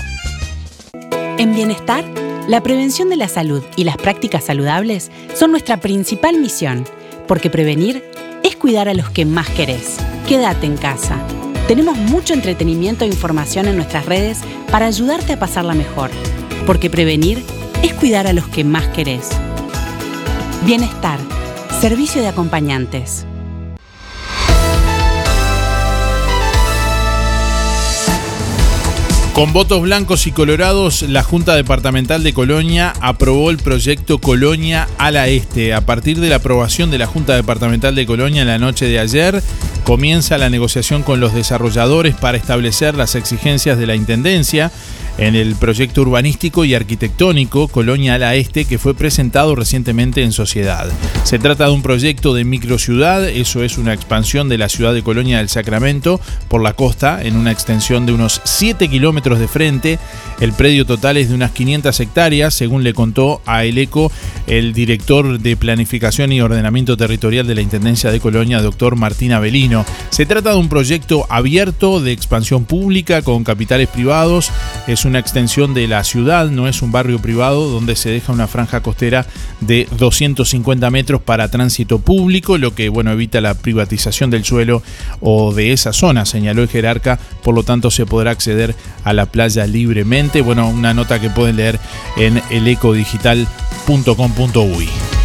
En 1.38 1.56
Bienestar, 1.56 2.04
la 2.48 2.62
prevención 2.62 3.10
de 3.10 3.16
la 3.16 3.30
salud 3.30 3.64
y 3.78 3.86
las 3.86 3.96
prácticas 3.96 4.44
saludables 4.44 5.12
son 5.34 5.52
nuestra 5.52 5.78
principal 5.78 6.38
misión, 6.40 6.86
porque 7.28 7.50
prevenir 7.50 8.04
es 8.44 8.58
cuidar 8.58 8.90
a 8.90 8.94
los 8.94 9.10
que 9.10 9.26
más 9.26 9.50
querés. 9.50 9.98
Quédate 10.28 10.66
en 10.66 10.76
casa. 10.76 11.18
Tenemos 11.68 11.98
mucho 11.98 12.34
entretenimiento 12.34 13.06
e 13.06 13.08
información 13.08 13.68
en 13.68 13.78
nuestras 13.78 14.06
redes 14.06 14.40
para 14.70 14.88
ayudarte 14.88 15.34
a 15.34 15.40
pasarla 15.40 15.74
mejor, 15.74 16.10
porque 16.66 16.90
prevenir 16.90 17.42
es 17.82 17.94
cuidar 17.94 18.28
a 18.28 18.34
los 18.34 18.48
que 18.50 18.66
más 18.66 18.88
querés. 18.90 19.30
Bienestar, 20.66 21.20
servicio 21.80 22.22
de 22.22 22.28
acompañantes. 22.28 23.26
Con 29.34 29.52
votos 29.52 29.82
blancos 29.82 30.28
y 30.28 30.32
colorados, 30.32 31.02
la 31.02 31.24
Junta 31.24 31.56
Departamental 31.56 32.22
de 32.22 32.34
Colonia 32.34 32.94
aprobó 33.02 33.50
el 33.50 33.58
proyecto 33.58 34.20
Colonia 34.20 34.88
a 35.00 35.10
la 35.10 35.28
Este. 35.28 35.74
A 35.74 35.82
partir 35.82 36.20
de 36.20 36.30
la 36.30 36.36
aprobación 36.36 36.92
de 36.92 37.00
la 37.00 37.08
Junta 37.08 37.34
Departamental 37.34 37.96
de 37.96 38.06
Colonia 38.06 38.44
en 38.44 38.48
la 38.48 38.60
noche 38.60 38.86
de 38.86 39.00
ayer, 39.00 39.42
comienza 39.86 40.38
la 40.38 40.52
negociación 40.52 41.02
con 41.02 41.20
los 41.20 41.34
desarrolladores 41.34 42.14
para 42.14 42.38
establecer 42.38 42.94
las 42.94 43.16
exigencias 43.16 43.80
de 43.80 43.88
la 43.88 43.96
Intendencia. 43.96 44.72
En 45.18 45.36
el 45.36 45.56
proyecto 45.56 46.02
urbanístico 46.02 46.66
y 46.66 46.74
arquitectónico 46.74 47.68
Colonia 47.68 48.18
La 48.18 48.36
Este 48.36 48.66
que 48.66 48.78
fue 48.78 48.94
presentado 48.96 49.56
recientemente 49.56 50.24
en 50.24 50.32
Sociedad. 50.32 50.90
Se 51.24 51.40
trata 51.40 51.66
de 51.66 51.72
un 51.72 51.82
proyecto 51.82 52.34
de 52.34 52.44
microciudad, 52.44 53.28
eso 53.28 53.64
es 53.64 53.78
una 53.78 53.94
expansión 53.94 54.50
de 54.50 54.58
la 54.58 54.70
ciudad 54.70 54.94
de 54.94 55.04
Colonia 55.04 55.38
del 55.38 55.50
Sacramento 55.50 56.20
por 56.48 56.62
la 56.62 56.74
costa 56.74 57.22
en 57.22 57.36
una 57.36 57.52
extensión 57.52 58.06
de 58.06 58.14
unos 58.14 58.42
7 58.44 58.88
kilómetros 58.90 59.40
de 59.40 59.48
frente. 59.48 60.00
El 60.40 60.54
predio 60.54 60.86
total 60.86 61.18
es 61.18 61.30
de 61.30 61.36
unas 61.36 61.52
500 61.52 62.00
hectáreas, 62.00 62.54
según 62.54 62.84
le 62.84 62.94
contó 62.94 63.42
a 63.46 63.66
El 63.66 63.78
Eco 63.78 64.12
el 64.48 64.74
director 64.74 65.40
de 65.40 65.56
Planificación 65.56 66.32
y 66.32 66.42
Ordenamiento 66.42 66.98
Territorial 66.98 67.48
de 67.48 67.56
la 67.56 67.62
Intendencia 67.62 68.12
de 68.12 68.20
Colonia, 68.20 68.62
doctor 68.62 68.96
Martín 68.96 69.32
Avelino. 69.32 69.86
Se 70.10 70.26
trata 70.26 70.52
de 70.52 70.58
un 70.58 70.70
proyecto 70.70 71.26
abierto 71.30 72.02
de 72.02 72.12
expansión 72.12 72.66
pública 72.66 73.22
con 73.22 73.44
capitales 73.44 73.88
privados. 73.88 74.52
Una 75.06 75.20
extensión 75.20 75.74
de 75.74 75.88
la 75.88 76.04
ciudad, 76.04 76.50
no 76.50 76.68
es 76.68 76.82
un 76.82 76.92
barrio 76.92 77.20
privado 77.20 77.70
donde 77.70 77.96
se 77.96 78.10
deja 78.10 78.34
una 78.34 78.48
franja 78.48 78.82
costera 78.82 79.26
de 79.62 79.88
250 79.98 80.90
metros 80.90 81.22
para 81.22 81.50
tránsito 81.50 82.00
público, 82.00 82.58
lo 82.58 82.76
que 82.76 82.90
bueno 82.90 83.12
evita 83.12 83.40
la 83.42 83.54
privatización 83.54 84.30
del 84.30 84.46
suelo 84.46 84.84
o 85.22 85.54
de 85.54 85.74
esa 85.74 85.94
zona, 85.94 86.26
señaló 86.26 86.64
el 86.64 86.70
jerarca, 86.70 87.20
por 87.44 87.56
lo 87.56 87.64
tanto 87.64 87.92
se 87.92 88.06
podrá 88.06 88.32
acceder 88.32 88.76
a 89.04 89.12
la 89.14 89.28
playa 89.28 89.66
libremente. 89.66 90.42
Bueno, 90.42 90.70
una 90.70 90.94
nota 90.94 91.20
que 91.20 91.30
pueden 91.30 91.58
leer 91.58 91.80
en 92.18 92.42
elecodigital.com.uy. 92.50 95.23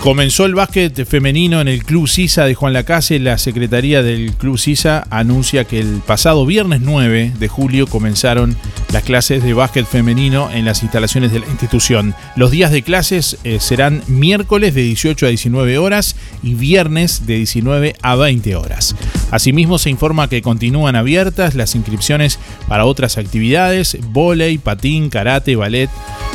Comenzó 0.00 0.46
el 0.46 0.54
básquet 0.54 1.04
femenino 1.04 1.60
en 1.60 1.68
el 1.68 1.84
Club 1.84 2.08
Sisa 2.08 2.46
de 2.46 2.54
Juan 2.54 2.72
Lacase. 2.72 3.18
La 3.18 3.36
secretaría 3.36 4.02
del 4.02 4.32
Club 4.32 4.58
Sisa 4.58 5.06
anuncia 5.10 5.64
que 5.64 5.78
el 5.78 6.00
pasado 6.06 6.46
viernes 6.46 6.80
9 6.80 7.34
de 7.38 7.48
julio 7.48 7.86
comenzaron 7.86 8.56
las 8.94 9.02
clases 9.02 9.44
de 9.44 9.52
básquet 9.52 9.84
femenino 9.84 10.50
en 10.50 10.64
las 10.64 10.82
instalaciones 10.82 11.32
de 11.32 11.40
la 11.40 11.46
institución. 11.48 12.14
Los 12.34 12.50
días 12.50 12.70
de 12.72 12.80
clases 12.80 13.36
eh, 13.44 13.60
serán 13.60 14.02
miércoles 14.06 14.74
de 14.74 14.80
18 14.84 15.26
a 15.26 15.28
19 15.28 15.76
horas 15.76 16.16
y 16.42 16.54
viernes 16.54 17.26
de 17.26 17.36
19 17.36 17.94
a 18.00 18.16
20 18.16 18.56
horas. 18.56 18.96
Asimismo, 19.30 19.78
se 19.78 19.90
informa 19.90 20.30
que 20.30 20.40
continúan 20.40 20.96
abiertas 20.96 21.54
las 21.54 21.74
inscripciones 21.74 22.38
para 22.68 22.86
otras 22.86 23.18
actividades: 23.18 23.98
volei, 24.12 24.56
patín, 24.56 25.10
karate, 25.10 25.56
ballet, 25.56 25.90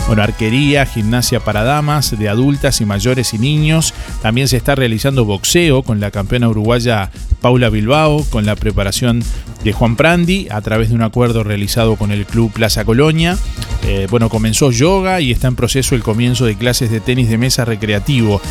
bueno, 0.07 0.21
arquería, 0.21 0.85
gimnasia 0.85 1.39
para 1.39 1.63
damas, 1.63 2.17
de 2.17 2.29
adultas 2.29 2.79
y 2.81 2.85
mayores 2.85 3.33
y 3.33 3.39
niños. 3.39 3.93
También 4.21 4.47
se 4.47 4.57
está 4.57 4.75
realizando 4.75 5.25
boxeo 5.25 5.83
con 5.83 5.99
la 5.99 6.11
campeona 6.11 6.47
uruguaya 6.47 7.09
Paula 7.41 7.69
Bilbao, 7.69 8.23
con 8.29 8.45
la 8.45 8.55
preparación 8.55 9.23
de 9.63 9.73
Juan 9.73 9.95
Prandi 9.95 10.47
a 10.51 10.61
través 10.61 10.89
de 10.89 10.95
un 10.95 11.01
acuerdo 11.01 11.43
realizado 11.43 11.95
con 11.95 12.11
el 12.11 12.25
Club 12.25 12.51
Plaza 12.51 12.85
Colonia. 12.85 13.37
Eh, 13.83 14.07
bueno, 14.09 14.29
comenzó 14.29 14.71
yoga 14.71 15.21
y 15.21 15.31
está 15.31 15.47
en 15.47 15.55
proceso 15.55 15.95
el 15.95 16.03
comienzo 16.03 16.45
de 16.45 16.55
clases 16.55 16.91
de 16.91 16.99
tenis 16.99 17.29
de 17.29 17.37
mesa 17.37 17.65
recreativo. 17.65 18.41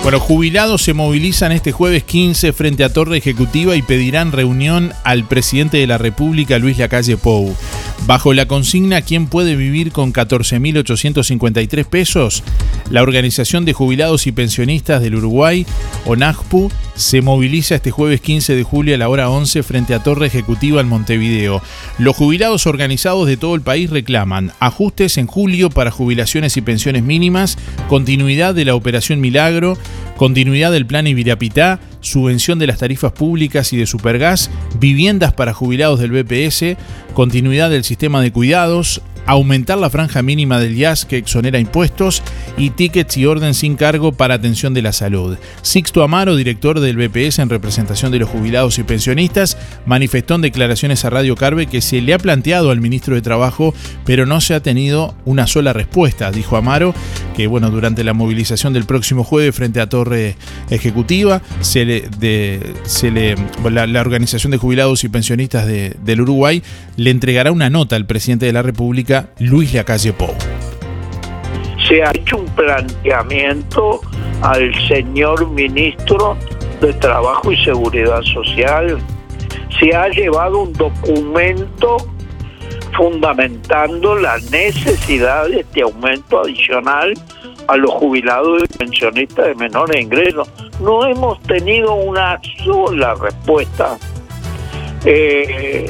Bueno, 0.04 0.20
jubilados 0.20 0.82
se 0.82 0.96
movilizan 0.96 1.52
este 1.52 1.72
jueves 1.72 2.04
15 2.04 2.54
frente 2.54 2.84
a 2.84 2.92
Torre 2.92 3.18
Ejecutiva 3.18 3.76
y 3.76 3.84
pedirán 3.84 4.32
reunión 4.32 4.94
al 5.04 5.26
presidente 5.26 5.78
de 5.78 5.86
la 5.86 6.00
República, 6.00 6.58
Luis 6.58 6.80
Lacalle 6.80 7.18
Pou. 7.18 7.56
Bajo 8.08 8.34
la 8.34 8.48
consigna 8.48 9.02
¿Quién 9.02 9.28
puede 9.28 9.56
vivir 9.56 9.92
con 9.92 10.12
14.853 10.12 11.86
pesos? 11.86 12.44
La 12.90 13.04
Organización 13.04 13.64
de 13.64 13.74
Jubilados 13.74 14.28
y 14.28 14.32
Pensionistas 14.32 15.02
del 15.02 15.16
Uruguay, 15.16 15.66
ONAJPU, 16.06 16.72
se 16.96 17.22
moviliza 17.22 17.76
este 17.76 17.92
jueves 17.92 18.20
15 18.20 18.56
de 18.56 18.64
julio 18.64 18.96
a 18.96 18.98
la 18.98 19.08
hora 19.08 19.30
11 19.30 19.64
frente 19.64 19.94
a 19.94 20.04
Torre 20.04 20.28
Ejecutiva 20.28 20.82
en 20.82 20.88
Montevideo. 20.88 21.62
Los 22.00 22.16
jubilados 22.16 22.68
organizados 22.68 23.28
de 23.28 23.38
todo 23.38 23.56
el 23.56 23.62
país 23.62 23.90
reclaman 23.90 24.52
ajustes 24.60 25.18
en 25.18 25.28
julio 25.28 25.70
para 25.70 25.92
jubilaciones 25.92 26.58
y 26.58 26.62
pensiones 26.62 27.04
mínimas, 27.04 27.58
continuidad 27.88 28.56
de 28.56 28.66
la 28.66 28.76
Operación 28.76 29.22
Milagro, 29.22 29.78
continuidad 30.18 30.72
del 30.72 30.86
Plan 30.86 31.08
Ibirapitá, 31.08 31.80
subvención 32.02 32.60
de 32.60 32.68
las 32.68 32.80
tarifas 32.80 33.14
públicas 33.14 33.72
y 33.74 33.78
de 33.78 33.86
Supergas, 33.86 34.52
viviendas 34.80 35.34
para 35.34 35.54
jubilados 35.54 36.00
del 36.00 36.12
BPS, 36.12 36.78
continuidad 37.14 37.70
del 37.70 37.84
sistema 37.84 38.22
de 38.22 38.32
cuidados, 38.32 39.02
aumentar 39.26 39.78
la 39.78 39.90
franja 39.90 40.22
mínima 40.22 40.60
del 40.60 40.78
IAS 40.78 41.06
que 41.06 41.18
exonera 41.18 41.60
impuestos 41.60 42.22
y 42.58 42.72
tickets 42.72 43.18
y 43.18 43.26
orden 43.26 43.54
sin 43.54 43.76
cargo 43.76 44.12
para 44.12 44.36
atención 44.36 44.74
de 44.74 44.82
la 44.82 44.94
salud. 44.94 45.38
Sixto 45.62 46.04
Amaro, 46.04 46.36
director 46.36 46.80
del 46.80 46.98
BPS 46.98 47.40
en 47.40 47.50
representación 47.50 48.12
de 48.12 48.20
los 48.20 48.30
jubilados 48.30 48.80
y 48.80 48.84
pensionistas, 48.84 49.58
manifestó 49.86 50.36
en 50.36 50.42
declaraciones 50.42 51.06
a 51.06 51.10
Radio 51.10 51.36
Carve 51.36 51.68
que 51.68 51.82
se 51.82 52.02
le 52.02 52.14
ha 52.14 52.18
planteado 52.18 52.72
al 52.72 52.82
ministro 52.82 53.16
de 53.16 53.22
Trabajo, 53.22 53.74
pero 54.06 54.26
no 54.26 54.42
se 54.42 54.54
ha 54.54 54.64
tenido 54.64 55.16
una 55.26 55.48
sola 55.48 55.74
respuesta. 55.74 56.32
Dijo 56.32 56.58
Amaro 56.58 56.94
que 57.36 57.48
bueno, 57.48 57.70
durante 57.72 58.04
la 58.04 58.14
movilización 58.14 58.74
del 58.74 58.86
próximo 58.86 59.24
jueves 59.24 59.56
frente 59.56 59.80
a 59.80 59.88
Torre 59.88 60.36
Ejecutiva, 60.70 61.42
se 61.62 61.86
le, 61.86 62.02
de, 62.20 62.74
se 62.84 63.12
le, 63.12 63.36
la, 63.70 64.02
Organización 64.02 64.52
de 64.52 64.58
Jubilados 64.58 65.04
y 65.04 65.10
Pensionistas 65.10 65.68
del 65.68 66.22
Uruguay 66.22 66.64
le 66.98 67.12
entregará 67.12 67.52
una 67.52 67.70
nota 67.70 67.96
al 67.96 68.06
presidente 68.06 68.46
de 68.46 68.54
la 68.54 68.62
República 68.62 69.11
Luis 69.40 69.74
Lacalle 69.74 70.14
Pou. 70.14 70.34
Se 71.88 72.02
ha 72.04 72.12
hecho 72.14 72.38
un 72.38 72.46
planteamiento 72.56 74.02
al 74.42 74.74
señor 74.88 75.50
ministro 75.50 76.38
de 76.80 76.94
Trabajo 76.94 77.52
y 77.52 77.64
Seguridad 77.64 78.22
Social. 78.34 78.98
Se 79.80 79.96
ha 79.96 80.08
llevado 80.10 80.60
un 80.60 80.74
documento 80.74 81.98
fundamentando 82.96 84.16
la 84.16 84.38
necesidad 84.52 85.48
de 85.48 85.62
este 85.62 85.82
aumento 85.82 86.42
adicional 86.42 87.14
a 87.68 87.78
los 87.78 87.92
jubilados 87.92 88.64
y 88.64 88.78
pensionistas 88.78 89.48
de 89.48 89.56
menores 89.56 90.02
ingresos. 90.02 90.50
No 90.80 91.06
hemos 91.06 91.42
tenido 91.44 91.94
una 91.94 92.40
sola 92.64 93.16
respuesta. 93.16 93.98
Eh, 95.06 95.90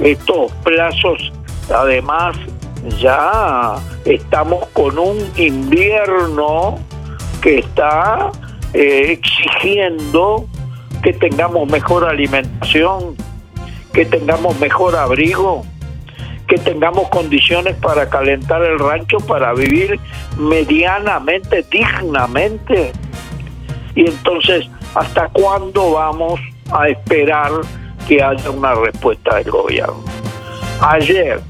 estos 0.00 0.52
plazos, 0.64 1.32
además, 1.72 2.36
ya 2.98 3.76
estamos 4.04 4.66
con 4.68 4.98
un 4.98 5.18
invierno 5.36 6.78
que 7.40 7.58
está 7.58 8.30
eh, 8.72 9.18
exigiendo 9.18 10.46
que 11.02 11.12
tengamos 11.12 11.68
mejor 11.68 12.04
alimentación, 12.04 13.16
que 13.92 14.04
tengamos 14.06 14.58
mejor 14.60 14.96
abrigo, 14.96 15.64
que 16.46 16.58
tengamos 16.58 17.08
condiciones 17.08 17.76
para 17.76 18.08
calentar 18.08 18.62
el 18.62 18.78
rancho, 18.78 19.18
para 19.18 19.52
vivir 19.52 19.98
medianamente, 20.38 21.64
dignamente. 21.70 22.92
Y 23.94 24.08
entonces, 24.08 24.68
¿hasta 24.94 25.28
cuándo 25.28 25.92
vamos 25.92 26.40
a 26.70 26.88
esperar 26.88 27.50
que 28.06 28.22
haya 28.22 28.50
una 28.50 28.74
respuesta 28.74 29.36
del 29.36 29.50
gobierno? 29.50 30.04
Ayer, 30.80 31.40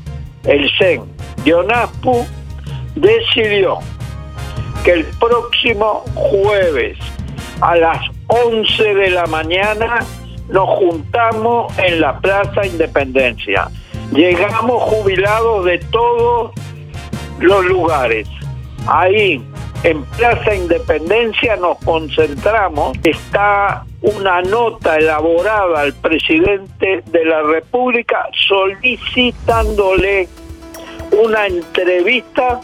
el 0.45 0.71
CEN 0.79 1.12
Dionaspu 1.45 2.27
decidió 2.95 3.79
que 4.85 4.93
el 4.93 5.05
próximo 5.19 6.05
jueves 6.15 6.99
a 7.61 7.77
las 7.77 8.01
11 8.27 8.95
de 8.95 9.11
la 9.11 9.27
mañana 9.27 10.01
nos 10.49 10.69
juntamos 10.79 11.77
en 11.79 12.01
la 12.01 12.19
Plaza 12.19 12.67
Independencia. 12.67 13.69
Llegamos 14.13 14.83
jubilados 14.83 15.65
de 15.65 15.79
todos 15.79 16.53
los 17.41 17.65
lugares. 17.65 18.29
Ahí, 18.87 19.43
en 19.85 20.03
Plaza 20.17 20.55
Independencia, 20.55 21.57
nos 21.57 21.79
concentramos. 21.79 22.99
Está 23.05 23.85
una 24.03 24.43
nota 24.43 24.97
elaborada 24.97 25.81
al 25.81 25.95
presidente 25.95 27.03
de 27.07 27.25
la 27.25 27.43
República 27.43 28.29
solicitándole 28.49 30.29
una 31.13 31.47
entrevista 31.47 32.61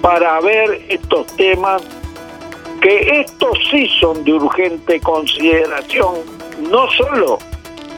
para 0.00 0.40
ver 0.40 0.84
estos 0.88 1.26
temas 1.36 1.82
que 2.80 3.20
estos 3.20 3.58
sí 3.70 3.88
son 4.00 4.22
de 4.24 4.32
urgente 4.32 5.00
consideración, 5.00 6.14
no 6.70 6.88
solo 6.92 7.38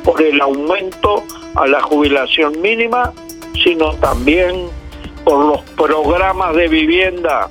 por 0.04 0.20
el 0.22 0.40
aumento 0.40 1.22
a 1.54 1.66
la 1.66 1.82
jubilación 1.82 2.60
mínima, 2.60 3.12
sino 3.62 3.92
también 3.96 4.68
por 5.24 5.44
los 5.44 5.60
programas 5.76 6.54
de 6.56 6.68
vivienda, 6.68 7.50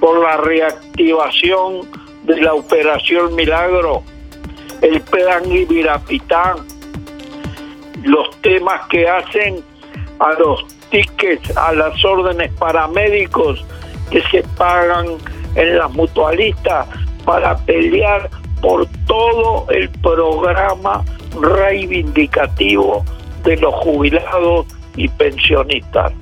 por 0.00 0.20
la 0.20 0.36
reactivación 0.36 1.88
de 2.24 2.42
la 2.42 2.52
Operación 2.54 3.34
Milagro, 3.34 4.02
el 4.82 5.00
plan 5.00 5.50
Ibirapitán, 5.50 6.58
los 8.02 8.30
temas 8.42 8.86
que 8.88 9.08
hacen 9.08 9.64
a 10.18 10.32
los 10.34 10.77
tickets, 10.90 11.56
a 11.56 11.72
las 11.72 12.04
órdenes 12.04 12.52
paramédicos 12.54 13.64
que 14.10 14.22
se 14.30 14.42
pagan 14.56 15.06
en 15.54 15.78
las 15.78 15.90
mutualistas 15.90 16.86
para 17.24 17.56
pelear 17.58 18.28
por 18.60 18.88
todo 19.06 19.66
el 19.70 19.88
programa 19.90 21.04
reivindicativo 21.40 23.04
de 23.44 23.56
los 23.56 23.72
jubilados 23.74 24.66
y 24.96 25.08
pensionistas. 25.08 26.12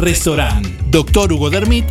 Doctor 0.91 1.31
Hugo 1.31 1.49
Dermit 1.49 1.85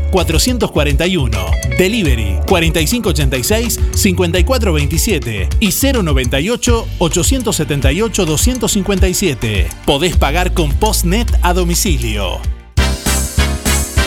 441. 0.69 1.31
Delivery 1.79 2.39
4586 2.47 3.81
5427 3.95 5.49
y 5.61 5.71
098 5.71 6.87
878 6.99 8.27
257. 8.27 9.69
Podés 9.87 10.17
pagar 10.17 10.53
con 10.53 10.73
Postnet 10.73 11.31
a 11.43 11.55
domicilio. 11.55 12.60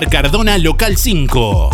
Cardona 0.00 0.56
Local 0.56 0.96
5. 0.96 1.70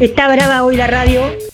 Está 0.00 0.28
brava 0.32 0.64
hoy 0.64 0.76
la 0.76 0.86
radio. 0.86 1.51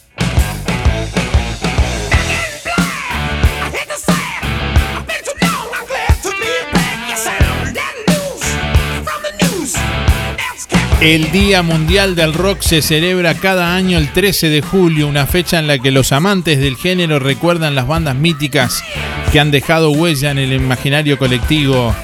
El 11.00 11.30
Día 11.30 11.62
Mundial 11.62 12.16
del 12.16 12.34
Rock 12.34 12.60
se 12.60 12.82
celebra 12.82 13.34
cada 13.34 13.76
año 13.76 13.98
el 13.98 14.12
13 14.12 14.48
de 14.48 14.62
julio, 14.62 15.06
una 15.06 15.26
fecha 15.26 15.60
en 15.60 15.68
la 15.68 15.78
que 15.78 15.92
los 15.92 16.10
amantes 16.10 16.58
del 16.58 16.74
género 16.74 17.20
recuerdan 17.20 17.76
las 17.76 17.86
bandas 17.86 18.16
míticas 18.16 18.82
que 19.30 19.38
han 19.38 19.52
dejado 19.52 19.92
huella 19.92 20.32
en 20.32 20.38
el 20.38 20.52
imaginario 20.52 21.16
colectivo, 21.16 21.94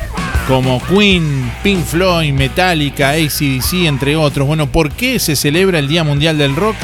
como 0.46 0.80
Queen, 0.86 1.50
Pink 1.64 1.84
Floyd, 1.84 2.32
Metallica, 2.32 3.10
ACDC, 3.10 3.86
entre 3.86 4.14
otros. 4.14 4.46
Bueno, 4.46 4.68
¿por 4.70 4.92
qué 4.92 5.18
se 5.18 5.34
celebra 5.34 5.80
el 5.80 5.88
Día 5.88 6.04
Mundial 6.04 6.38
del 6.38 6.54
Rock? 6.54 6.76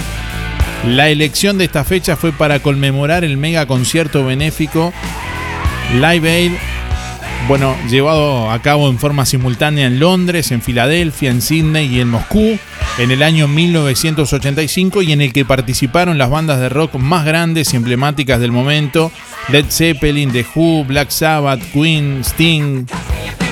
La 0.88 1.10
elección 1.10 1.58
de 1.58 1.66
esta 1.66 1.84
fecha 1.84 2.16
fue 2.16 2.32
para 2.32 2.58
conmemorar 2.58 3.22
el 3.22 3.36
mega 3.36 3.66
concierto 3.66 4.24
benéfico 4.24 4.92
Live 5.94 6.28
Aid 6.28 6.52
bueno, 7.48 7.76
llevado 7.88 8.50
a 8.50 8.60
cabo 8.62 8.88
en 8.88 8.98
forma 8.98 9.26
simultánea 9.26 9.86
en 9.86 9.98
Londres, 9.98 10.52
en 10.52 10.62
Filadelfia, 10.62 11.30
en 11.30 11.42
Sydney 11.42 11.86
y 11.86 12.00
en 12.00 12.08
Moscú 12.08 12.58
en 12.98 13.10
el 13.10 13.22
año 13.22 13.48
1985 13.48 15.02
y 15.02 15.12
en 15.12 15.20
el 15.20 15.32
que 15.32 15.44
participaron 15.44 16.18
las 16.18 16.28
bandas 16.28 16.60
de 16.60 16.68
rock 16.68 16.96
más 16.96 17.24
grandes 17.24 17.72
y 17.72 17.76
emblemáticas 17.76 18.40
del 18.40 18.52
momento, 18.52 19.10
Led 19.48 19.66
Zeppelin, 19.70 20.32
The 20.32 20.44
Who, 20.54 20.84
Black 20.84 21.10
Sabbath, 21.10 21.62
Queen, 21.72 22.20
Sting, 22.22 22.86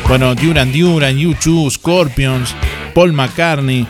bueno, 0.07 0.35
Duran 0.35 0.73
Duran, 0.73 1.17
U2, 1.17 1.71
Scorpions, 1.71 2.55
Paul 2.95 3.13
McCartney, 3.13 3.87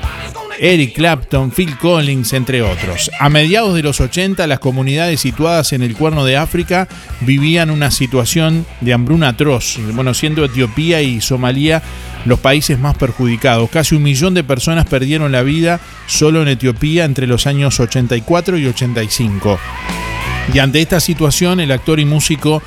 Eric 0.58 0.94
Clapton, 0.94 1.50
Phil 1.50 1.76
Collins, 1.78 2.32
entre 2.32 2.62
otros. 2.62 3.10
A 3.18 3.28
mediados 3.28 3.74
de 3.74 3.82
los 3.82 4.00
80, 4.00 4.46
las 4.46 4.58
comunidades 4.58 5.20
situadas 5.20 5.72
en 5.72 5.82
el 5.82 5.94
cuerno 5.94 6.24
de 6.24 6.36
África 6.36 6.88
vivían 7.20 7.70
una 7.70 7.90
situación 7.90 8.66
de 8.80 8.92
hambruna 8.92 9.28
atroz, 9.28 9.78
bueno, 9.94 10.14
siendo 10.14 10.44
Etiopía 10.44 11.02
y 11.02 11.20
Somalia 11.20 11.82
los 12.24 12.40
países 12.40 12.78
más 12.78 12.96
perjudicados. 12.96 13.70
Casi 13.70 13.94
un 13.94 14.02
millón 14.02 14.34
de 14.34 14.44
personas 14.44 14.86
perdieron 14.86 15.32
la 15.32 15.42
vida 15.42 15.80
solo 16.06 16.42
en 16.42 16.48
Etiopía 16.48 17.04
entre 17.04 17.26
los 17.26 17.46
años 17.46 17.78
84 17.80 18.58
y 18.58 18.66
85. 18.66 19.58
Y 20.52 20.58
ante 20.58 20.80
esta 20.80 21.00
situación, 21.00 21.60
el 21.60 21.72
actor 21.72 22.00
y 22.00 22.04
músico 22.04 22.62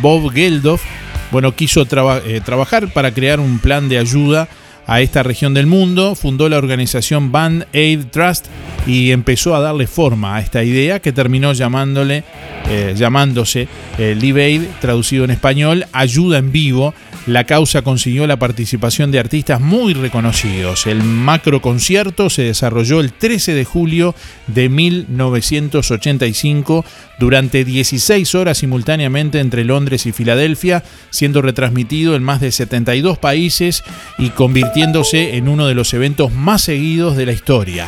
Bob 0.00 0.32
Geldof, 0.32 0.82
bueno, 1.30 1.54
quiso 1.54 1.82
eh, 1.82 2.40
trabajar 2.44 2.92
para 2.92 3.12
crear 3.12 3.40
un 3.40 3.58
plan 3.58 3.88
de 3.88 3.98
ayuda 3.98 4.48
a 4.86 5.00
esta 5.00 5.22
región 5.22 5.54
del 5.54 5.66
mundo, 5.66 6.14
fundó 6.14 6.48
la 6.48 6.58
organización 6.58 7.32
Band 7.32 7.66
Aid 7.74 8.06
Trust 8.10 8.46
y 8.86 9.10
empezó 9.10 9.54
a 9.54 9.60
darle 9.60 9.86
forma 9.86 10.36
a 10.36 10.40
esta 10.40 10.62
idea 10.62 11.00
que 11.00 11.12
terminó 11.12 11.52
llamándole, 11.52 12.24
eh, 12.68 12.94
llamándose 12.96 13.68
eh, 13.98 14.16
Live 14.18 14.44
Aid, 14.44 14.62
traducido 14.80 15.24
en 15.24 15.32
español, 15.32 15.86
Ayuda 15.92 16.38
en 16.38 16.52
Vivo, 16.52 16.94
la 17.26 17.44
causa 17.44 17.82
consiguió 17.82 18.26
la 18.28 18.38
participación 18.38 19.10
de 19.10 19.18
artistas 19.18 19.60
muy 19.60 19.94
reconocidos. 19.94 20.86
El 20.86 21.02
macro 21.02 21.60
concierto 21.60 22.30
se 22.30 22.42
desarrolló 22.42 23.00
el 23.00 23.12
13 23.12 23.52
de 23.52 23.64
julio 23.64 24.14
de 24.46 24.68
1985 24.68 26.84
durante 27.18 27.64
16 27.64 28.32
horas 28.36 28.58
simultáneamente 28.58 29.40
entre 29.40 29.64
Londres 29.64 30.06
y 30.06 30.12
Filadelfia, 30.12 30.84
siendo 31.10 31.42
retransmitido 31.42 32.14
en 32.14 32.22
más 32.22 32.40
de 32.40 32.52
72 32.52 33.18
países 33.18 33.82
y 34.18 34.30
en 34.78 35.48
uno 35.48 35.66
de 35.66 35.74
los 35.74 35.94
eventos 35.94 36.32
más 36.32 36.60
seguidos 36.60 37.16
de 37.16 37.24
la 37.24 37.32
historia. 37.32 37.86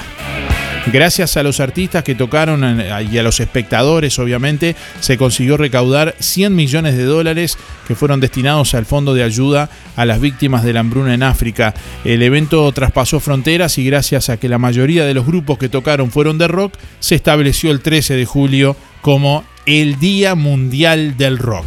Gracias 0.91 1.37
a 1.37 1.43
los 1.43 1.61
artistas 1.61 2.03
que 2.03 2.15
tocaron 2.15 2.83
y 3.13 3.19
a 3.19 3.23
los 3.23 3.41
espectadores, 3.41 4.19
obviamente, 4.19 4.75
se 5.01 5.19
consiguió 5.19 5.59
recaudar 5.59 6.15
100 6.19 6.55
millones 6.55 6.97
de 6.97 7.05
dólares 7.05 7.59
que 7.87 7.95
fueron 7.95 8.21
destinados 8.21 8.73
al 8.73 8.87
Fondo 8.87 9.13
de 9.13 9.23
Ayuda 9.23 9.69
a 9.97 10.07
las 10.07 10.19
Víctimas 10.19 10.65
de 10.65 10.73
la 10.73 10.81
Hambruna 10.81 11.13
en 11.13 11.25
África. 11.25 11.75
El 12.05 12.23
evento 12.23 12.73
traspasó 12.73 13.21
fronteras 13.21 13.77
y 13.77 13.85
gracias 13.85 14.31
a 14.31 14.39
que 14.39 14.49
la 14.49 14.57
mayoría 14.57 15.05
de 15.05 15.13
los 15.13 15.27
grupos 15.27 15.59
que 15.59 15.69
tocaron 15.69 16.11
fueron 16.11 16.39
de 16.39 16.49
rock, 16.49 16.73
se 17.01 17.17
estableció 17.17 17.71
el 17.71 17.81
13 17.81 18.15
de 18.15 18.25
julio 18.25 18.77
como 19.03 19.45
el 19.67 19.99
Día 19.99 20.35
Mundial 20.35 21.19
del 21.19 21.37
Rock. 21.37 21.67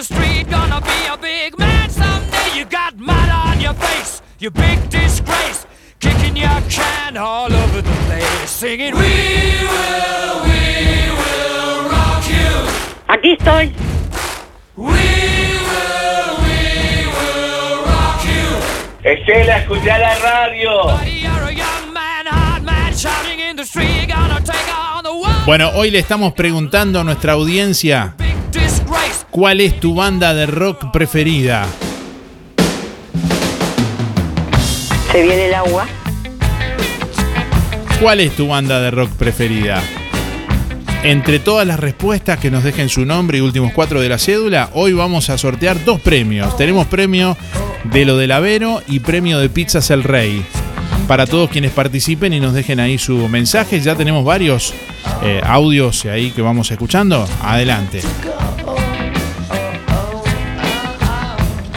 The 0.00 0.14
street. 0.14 0.48
Gonna 0.48 0.80
be 0.80 1.00
a 1.12 1.16
big 1.16 1.58
man 1.58 1.90
someday. 1.90 2.58
You 2.58 2.64
got 2.64 2.96
mud 2.96 3.28
on 3.28 3.60
your 3.60 3.74
face, 3.74 4.22
you 4.38 4.50
big 4.50 4.78
disgrace. 4.88 5.66
Kicking 5.98 6.36
your 6.36 6.60
can 6.70 7.16
all 7.16 7.52
over 7.52 7.82
the 7.82 7.96
place, 8.06 8.50
singing 8.50 8.94
We 8.94 9.12
will, 9.74 10.34
we 10.48 10.62
will 11.20 11.90
rock 11.94 12.24
you. 12.36 12.52
Aquí 13.08 13.32
estoy. 13.36 13.72
We 14.76 15.04
will, 15.68 16.30
we 16.46 16.60
will 17.16 17.84
rock 17.92 18.20
you. 18.24 18.48
Estela, 19.04 19.58
escucha 19.58 19.98
la 19.98 20.14
radio. 20.18 20.70
Bueno, 25.46 25.70
hoy 25.74 25.90
le 25.90 25.98
estamos 25.98 26.32
preguntando 26.34 27.00
a 27.00 27.04
nuestra 27.04 27.32
audiencia 27.32 28.14
¿Cuál 29.30 29.60
es 29.60 29.78
tu 29.78 29.94
banda 29.94 30.34
de 30.34 30.44
rock 30.46 30.90
preferida? 30.90 31.64
Se 35.12 35.22
viene 35.22 35.46
el 35.46 35.54
agua. 35.54 35.86
¿Cuál 38.00 38.18
es 38.18 38.34
tu 38.34 38.48
banda 38.48 38.80
de 38.80 38.90
rock 38.90 39.10
preferida? 39.10 39.80
Entre 41.04 41.38
todas 41.38 41.64
las 41.64 41.78
respuestas 41.78 42.40
que 42.40 42.50
nos 42.50 42.64
dejen 42.64 42.88
su 42.88 43.06
nombre 43.06 43.38
y 43.38 43.40
últimos 43.40 43.72
cuatro 43.72 44.00
de 44.00 44.08
la 44.08 44.18
cédula, 44.18 44.70
hoy 44.74 44.94
vamos 44.94 45.30
a 45.30 45.38
sortear 45.38 45.84
dos 45.84 46.00
premios. 46.00 46.56
Tenemos 46.56 46.88
premio 46.88 47.36
de 47.84 48.04
lo 48.04 48.16
del 48.16 48.32
Avero 48.32 48.82
y 48.88 48.98
premio 48.98 49.38
de 49.38 49.48
Pizzas 49.48 49.90
El 49.90 50.02
Rey. 50.02 50.44
Para 51.06 51.26
todos 51.26 51.50
quienes 51.50 51.70
participen 51.70 52.32
y 52.32 52.40
nos 52.40 52.52
dejen 52.52 52.80
ahí 52.80 52.98
su 52.98 53.28
mensaje, 53.28 53.78
ya 53.78 53.94
tenemos 53.94 54.24
varios 54.24 54.74
eh, 55.22 55.40
audios 55.44 56.04
ahí 56.06 56.32
que 56.32 56.42
vamos 56.42 56.68
escuchando. 56.72 57.28
Adelante. 57.42 58.02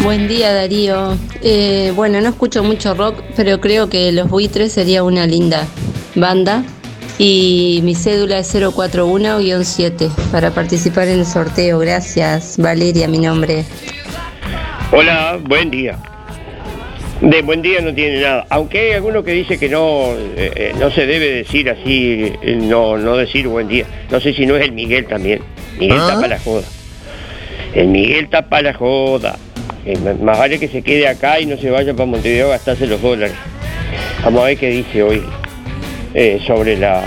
Buen 0.03 0.27
día 0.27 0.51
Darío. 0.51 1.17
Eh, 1.41 1.93
bueno, 1.95 2.19
no 2.19 2.27
escucho 2.27 2.61
mucho 2.61 2.93
rock, 2.93 3.23
pero 3.37 3.61
creo 3.61 3.87
que 3.89 4.11
Los 4.11 4.29
Buitres 4.29 4.73
sería 4.73 5.01
una 5.01 5.25
linda 5.25 5.65
banda. 6.13 6.65
Y 7.17 7.79
mi 7.83 7.95
cédula 7.95 8.39
es 8.39 8.53
041-7 8.53 10.09
para 10.29 10.51
participar 10.51 11.07
en 11.07 11.19
el 11.19 11.25
sorteo. 11.25 11.79
Gracias, 11.79 12.57
Valeria, 12.57 13.07
mi 13.07 13.19
nombre. 13.19 13.63
Hola, 14.91 15.39
buen 15.41 15.71
día. 15.71 15.97
De 17.21 17.41
buen 17.41 17.61
día 17.61 17.79
no 17.79 17.93
tiene 17.93 18.19
nada. 18.19 18.45
Aunque 18.49 18.79
hay 18.79 18.91
alguno 18.91 19.23
que 19.23 19.31
dice 19.31 19.57
que 19.57 19.69
no, 19.69 20.07
eh, 20.35 20.51
eh, 20.53 20.73
no 20.77 20.91
se 20.91 21.05
debe 21.05 21.29
decir 21.29 21.69
así, 21.69 22.33
no, 22.43 22.97
no 22.97 23.15
decir 23.15 23.47
buen 23.47 23.69
día. 23.69 23.85
No 24.11 24.19
sé 24.19 24.33
si 24.33 24.45
no 24.45 24.57
es 24.57 24.63
el 24.63 24.73
Miguel 24.73 25.05
también. 25.05 25.39
Miguel 25.79 25.97
¿Ah? 26.01 26.07
tapa 26.15 26.27
la 26.27 26.39
joda. 26.39 26.67
El 27.73 27.87
Miguel 27.87 28.27
tapa 28.27 28.61
la 28.61 28.73
joda. 28.73 29.37
Eh, 29.85 29.97
más 30.21 30.37
vale 30.37 30.59
que 30.59 30.67
se 30.67 30.81
quede 30.81 31.07
acá 31.07 31.39
y 31.39 31.45
no 31.45 31.57
se 31.57 31.69
vaya 31.69 31.93
para 31.93 32.05
Montevideo 32.05 32.47
a 32.47 32.51
gastarse 32.51 32.87
los 32.87 33.01
dólares. 33.01 33.35
Vamos 34.23 34.41
a 34.41 34.45
ver 34.45 34.57
qué 34.57 34.69
dice 34.69 35.03
hoy 35.03 35.23
eh, 36.13 36.39
sobre 36.45 36.77
la 36.77 37.03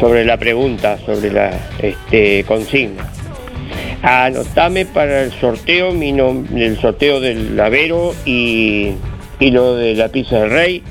sobre 0.00 0.24
la 0.24 0.36
pregunta, 0.36 0.98
sobre 1.06 1.30
la 1.30 1.50
este, 1.80 2.44
consigna. 2.44 3.10
Anotame 4.02 4.84
para 4.84 5.22
el 5.22 5.32
sorteo, 5.32 5.92
mi 5.92 6.10
el 6.10 6.78
sorteo 6.80 7.20
del 7.20 7.56
Lavero 7.56 8.14
y, 8.24 8.92
y 9.40 9.50
lo 9.50 9.74
de 9.74 9.94
la 9.94 10.08
pizza 10.08 10.40
del 10.40 10.50
rey. 10.50 10.82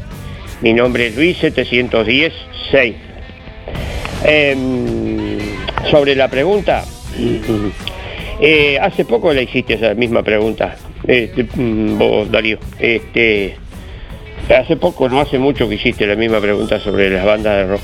Mi 0.62 0.73
nombre 0.73 1.08
es 1.08 1.15
Luis 1.15 1.38
710 1.38 2.34
6. 2.71 2.95
Em, 4.23 5.38
sobre 5.91 6.15
la 6.15 6.27
pregunta, 6.29 6.84
eh, 8.39 8.78
hace 8.82 9.06
poco 9.06 9.34
le 9.34 9.43
hiciste 9.43 9.76
esa 9.76 9.93
misma 9.93 10.24
pregunta, 10.24 10.76
este, 11.08 11.43
mm, 11.43 11.98
vos 11.98 12.32
Darío. 12.32 12.58
Este, 12.80 13.56
hace 14.56 14.76
poco, 14.76 15.10
no 15.10 15.21
hace 15.21 15.39
mucho 15.39 15.67
que 15.69 15.76
hiciste 15.76 16.06
la 16.06 16.15
misma 16.15 16.39
pregunta 16.39 16.80
sobre 16.80 17.10
las 17.10 17.26
bandas 17.26 17.56
de 17.58 17.67
rock. 17.67 17.82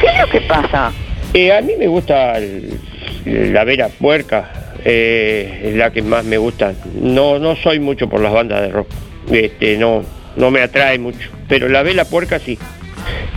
¿Qué 0.00 0.06
es 0.06 0.18
lo 0.20 0.26
que 0.30 0.40
pasa? 0.42 0.92
Eh, 1.34 1.52
a 1.52 1.60
mí 1.60 1.74
me 1.78 1.86
gusta 1.86 2.36
el- 2.38 2.78
la 3.24 3.64
Vera 3.64 3.88
Puerca, 3.88 4.74
eh, 4.84 5.62
es 5.66 5.74
la 5.76 5.90
que 5.92 6.02
más 6.02 6.24
me 6.24 6.38
gusta. 6.38 6.72
No, 6.94 7.38
no 7.38 7.54
soy 7.56 7.78
mucho 7.78 8.08
por 8.08 8.20
las 8.20 8.32
bandas 8.32 8.62
de 8.62 8.68
rock, 8.70 8.88
este, 9.30 9.76
no, 9.76 10.02
no 10.36 10.50
me 10.50 10.60
atrae 10.62 10.98
mucho, 10.98 11.28
pero 11.48 11.68
la 11.68 11.82
Vela 11.82 12.04
Puerca 12.04 12.38
sí. 12.38 12.58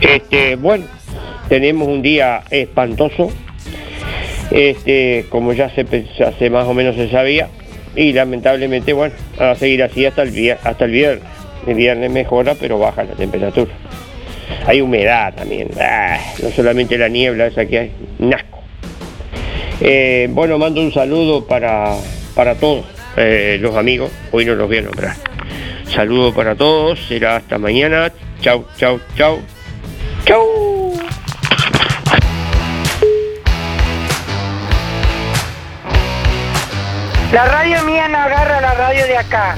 Este, 0.01 0.55
bueno, 0.55 0.85
tenemos 1.49 1.87
un 1.87 2.01
día 2.01 2.43
espantoso, 2.49 3.31
este, 4.51 5.25
como 5.29 5.53
ya 5.53 5.69
se, 5.69 5.85
pens- 5.85 6.21
hace 6.21 6.49
más 6.49 6.67
o 6.67 6.73
menos 6.73 6.95
se 6.95 7.09
sabía, 7.09 7.47
y 7.95 8.11
lamentablemente, 8.13 8.93
bueno, 8.93 9.13
va 9.39 9.51
a 9.51 9.55
seguir 9.55 9.83
así 9.83 10.05
hasta 10.05 10.23
el, 10.23 10.31
vier- 10.33 10.57
hasta 10.63 10.85
el 10.85 10.91
viernes. 10.91 11.23
El 11.67 11.75
viernes 11.75 12.11
mejora, 12.11 12.55
pero 12.59 12.77
baja 12.77 13.03
la 13.03 13.13
temperatura. 13.13 13.71
hay 14.65 14.81
humedad 14.81 15.33
también. 15.33 15.69
Ah, 15.79 16.17
no 16.41 16.49
solamente 16.51 16.97
la 16.97 17.07
niebla 17.07 17.47
esa 17.47 17.65
que 17.65 17.79
hay, 17.79 17.91
un 18.19 18.33
asco. 18.33 18.59
Eh, 19.79 20.27
bueno, 20.31 20.57
mando 20.57 20.81
un 20.81 20.91
saludo 20.93 21.45
para, 21.45 21.95
para 22.35 22.55
todos 22.55 22.85
eh, 23.17 23.57
los 23.61 23.75
amigos. 23.75 24.11
Hoy 24.31 24.45
no 24.45 24.55
los 24.55 24.67
voy 24.67 24.77
a 24.77 24.81
nombrar. 24.81 25.15
Saludo 25.87 26.33
para 26.33 26.55
todos. 26.55 26.99
Será 27.07 27.37
hasta 27.37 27.57
mañana. 27.57 28.11
Chau, 28.41 28.65
chau, 28.77 28.99
chau. 29.17 29.39
Chau. 30.25 30.72
La 37.33 37.45
radio 37.45 37.83
mía 37.83 38.07
no 38.09 38.19
agarra 38.19 38.61
la 38.61 38.75
radio 38.75 39.07
de 39.07 39.17
acá. 39.17 39.55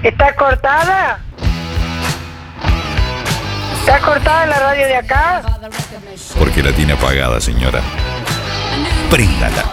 ¿Está 0.00 0.36
cortada? 0.36 1.18
¿Está 3.80 3.98
cortada 3.98 4.46
la 4.46 4.60
radio 4.60 4.86
de 4.86 4.94
acá? 4.94 5.42
Porque 6.38 6.62
la 6.62 6.70
tiene 6.70 6.92
apagada, 6.92 7.40
señora. 7.40 7.80
Príndala. 9.10 9.64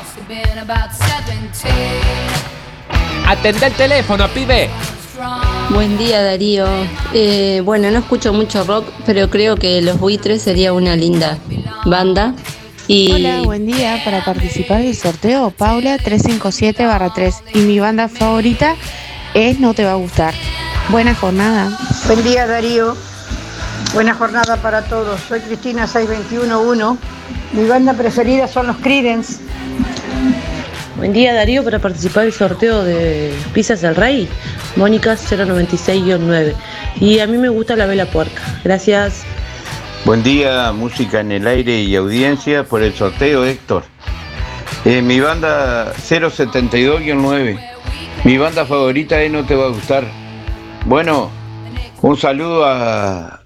Atende 3.28 3.68
el 3.68 3.74
teléfono, 3.74 4.28
pibe. 4.30 4.72
Buen 5.70 5.96
día 5.96 6.24
Darío. 6.24 6.66
Eh, 7.14 7.62
bueno, 7.64 7.92
no 7.92 8.00
escucho 8.00 8.34
mucho 8.34 8.64
rock, 8.64 8.88
pero 9.06 9.30
creo 9.30 9.58
que 9.58 9.80
Los 9.84 10.00
Buitres 10.00 10.42
sería 10.42 10.74
una 10.74 10.96
linda 10.96 11.38
banda. 11.86 12.34
Y 12.88 13.12
Hola, 13.14 13.42
buen 13.44 13.66
día. 13.66 14.02
Para 14.04 14.26
participar 14.26 14.82
del 14.82 14.96
sorteo, 14.96 15.52
Paula 15.52 15.98
357-3. 15.98 17.34
Y 17.54 17.60
mi 17.60 17.80
banda 17.80 18.10
favorita 18.10 18.76
es 19.34 19.60
No 19.60 19.74
Te 19.74 19.86
Va 19.86 19.94
a 19.94 19.96
Gustar. 19.96 20.34
Buena 20.90 21.16
jornada. 21.16 21.78
Buen 22.08 22.24
día 22.24 22.46
Darío. 22.46 22.96
Buena 23.94 24.14
jornada 24.14 24.58
para 24.58 24.84
todos. 24.84 25.22
Soy 25.22 25.40
Cristina 25.40 25.88
6211. 25.88 27.00
Mi 27.54 27.68
banda 27.68 27.94
preferida 27.94 28.48
son 28.48 28.68
los 28.68 28.78
Creedence. 28.78 29.38
Buen 30.98 31.14
día 31.14 31.34
Darío 31.34 31.64
para 31.64 31.80
participar 31.80 32.24
del 32.24 32.34
sorteo 32.34 32.84
de 32.84 33.34
Pizzas 33.54 33.82
del 33.82 33.96
Rey, 33.96 34.28
Mónica 34.76 35.16
096-9. 35.16 36.54
Y 37.00 37.20
a 37.20 37.28
mí 37.28 37.38
me 37.38 37.50
gusta 37.50 37.76
la 37.76 37.86
vela 37.86 38.06
puerca. 38.06 38.42
Gracias. 38.64 39.24
Buen 40.06 40.22
día, 40.22 40.74
música 40.74 41.22
en 41.22 41.32
el 41.32 41.48
aire 41.48 41.82
y 41.82 41.96
audiencia 41.96 42.66
por 42.66 42.84
el 42.84 42.94
sorteo, 42.94 43.46
Héctor. 43.46 43.84
Eh, 44.84 45.02
mi 45.02 45.22
banda 45.22 45.94
072-9. 45.96 47.58
Mi 48.26 48.38
banda 48.38 48.66
favorita 48.66 49.22
es 49.22 49.32
No 49.32 49.46
Te 49.46 49.56
Va 49.56 49.68
a 49.68 49.70
Gustar. 49.70 50.04
Bueno, 50.86 51.32
un 52.02 52.18
saludo 52.18 52.66
a, 52.66 53.44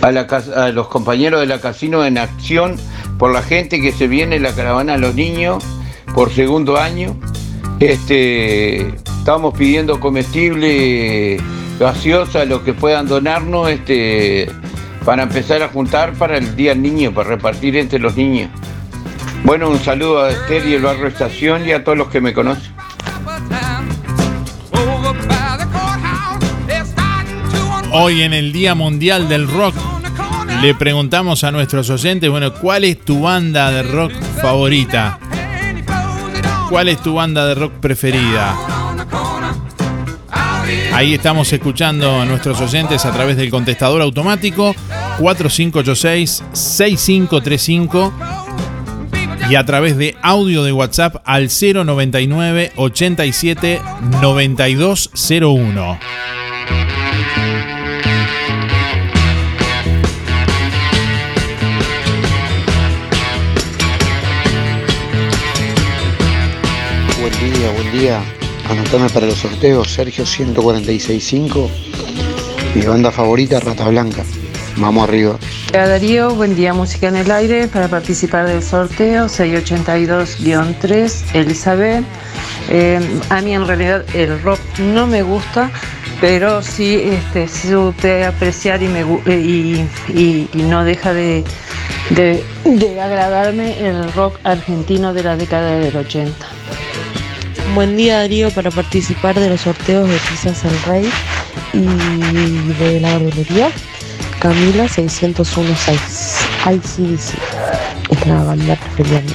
a, 0.00 0.10
la 0.10 0.20
a 0.56 0.68
los 0.70 0.88
compañeros 0.88 1.40
de 1.40 1.46
la 1.46 1.60
Casino 1.60 2.02
en 2.02 2.16
Acción 2.16 2.76
por 3.18 3.30
la 3.30 3.42
gente 3.42 3.82
que 3.82 3.92
se 3.92 4.08
viene 4.08 4.40
la 4.40 4.54
caravana 4.54 4.94
a 4.94 4.98
los 4.98 5.14
niños 5.14 5.62
por 6.14 6.32
segundo 6.32 6.78
año. 6.78 7.14
Este, 7.78 8.88
estamos 9.18 9.52
pidiendo 9.52 10.00
comestible, 10.00 11.36
gaseosa, 11.78 12.46
lo 12.46 12.64
que 12.64 12.72
puedan 12.72 13.06
donarnos, 13.06 13.68
este, 13.68 14.50
para 15.08 15.22
empezar 15.22 15.62
a 15.62 15.68
juntar 15.68 16.12
para 16.12 16.36
el 16.36 16.54
Día 16.54 16.72
del 16.72 16.82
Niño, 16.82 17.14
para 17.14 17.30
repartir 17.30 17.74
entre 17.78 17.98
los 17.98 18.14
niños. 18.14 18.50
Bueno, 19.42 19.70
un 19.70 19.78
saludo 19.82 20.22
a 20.22 20.28
Esther 20.28 20.66
y 20.66 20.74
el 20.74 20.82
barrio 20.82 21.06
Estación 21.06 21.66
y 21.66 21.72
a 21.72 21.82
todos 21.82 21.96
los 21.96 22.08
que 22.08 22.20
me 22.20 22.34
conocen. 22.34 22.74
Hoy 27.90 28.20
en 28.20 28.34
el 28.34 28.52
Día 28.52 28.74
Mundial 28.74 29.30
del 29.30 29.48
Rock 29.48 29.74
le 30.60 30.74
preguntamos 30.74 31.42
a 31.42 31.52
nuestros 31.52 31.88
oyentes, 31.88 32.28
bueno, 32.28 32.52
¿cuál 32.52 32.84
es 32.84 33.02
tu 33.02 33.22
banda 33.22 33.70
de 33.70 33.84
rock 33.84 34.12
favorita? 34.42 35.18
¿Cuál 36.68 36.90
es 36.90 37.02
tu 37.02 37.14
banda 37.14 37.46
de 37.46 37.54
rock 37.54 37.72
preferida? 37.80 38.54
Ahí 40.92 41.14
estamos 41.14 41.50
escuchando 41.52 42.20
a 42.20 42.26
nuestros 42.26 42.60
oyentes 42.60 43.06
a 43.06 43.12
través 43.12 43.36
del 43.38 43.50
contestador 43.50 44.02
automático 44.02 44.74
4586-6535 45.18 48.12
y 49.50 49.54
a 49.54 49.64
través 49.64 49.96
de 49.96 50.14
audio 50.22 50.62
de 50.62 50.72
WhatsApp 50.72 51.22
al 51.24 51.48
099 51.48 52.72
87 52.76 53.80
9201. 54.20 55.98
Buen 67.20 67.52
día, 67.52 67.70
buen 67.72 67.92
día. 67.92 68.22
Anotame 68.68 69.08
para 69.08 69.26
los 69.26 69.38
sorteos, 69.38 69.88
Sergio 69.88 70.24
1465. 70.24 71.70
Mi 72.74 72.82
banda 72.82 73.10
favorita, 73.10 73.60
Rata 73.60 73.88
Blanca. 73.88 74.22
Vamos 74.78 75.08
arriba. 75.08 75.36
Hola 75.72 75.88
Darío, 75.88 76.34
buen 76.34 76.54
día 76.54 76.72
Música 76.72 77.08
en 77.08 77.16
el 77.16 77.30
Aire 77.30 77.66
para 77.68 77.88
participar 77.88 78.46
del 78.46 78.62
sorteo 78.62 79.26
682-3 79.26 81.22
Elizabeth. 81.34 82.04
Eh, 82.70 83.00
a 83.30 83.40
mí 83.40 83.54
en 83.54 83.66
realidad 83.66 84.04
el 84.14 84.40
rock 84.42 84.60
no 84.78 85.06
me 85.08 85.22
gusta, 85.22 85.70
pero 86.20 86.62
sí 86.62 86.94
este, 87.02 87.48
supe 87.48 88.24
apreciar 88.24 88.82
y, 88.82 88.88
me, 88.88 89.00
eh, 89.00 89.40
y, 89.40 89.84
y- 90.16 90.48
y 90.52 90.62
no 90.62 90.84
deja 90.84 91.12
de, 91.12 91.42
de- 92.10 92.44
de 92.64 93.00
agradarme 93.00 93.80
el 93.84 94.12
rock 94.12 94.38
argentino 94.44 95.12
de 95.12 95.22
la 95.24 95.36
década 95.36 95.76
del 95.78 95.96
80. 95.96 96.32
Buen 97.74 97.96
día 97.96 98.18
Darío 98.18 98.50
para 98.52 98.70
participar 98.70 99.38
de 99.40 99.48
los 99.50 99.62
sorteos 99.62 100.08
de 100.08 100.16
Pizzas 100.30 100.64
El 100.64 100.80
Rey 100.84 101.10
y 101.74 102.72
de 102.74 103.00
la 103.00 103.18
verdulería. 103.18 103.70
Camila 104.40 104.86
6016. 104.86 106.36
ICDC. 106.64 107.34
Es 108.10 108.26
la 108.26 108.44
banda 108.44 108.76
preferida. 108.76 109.34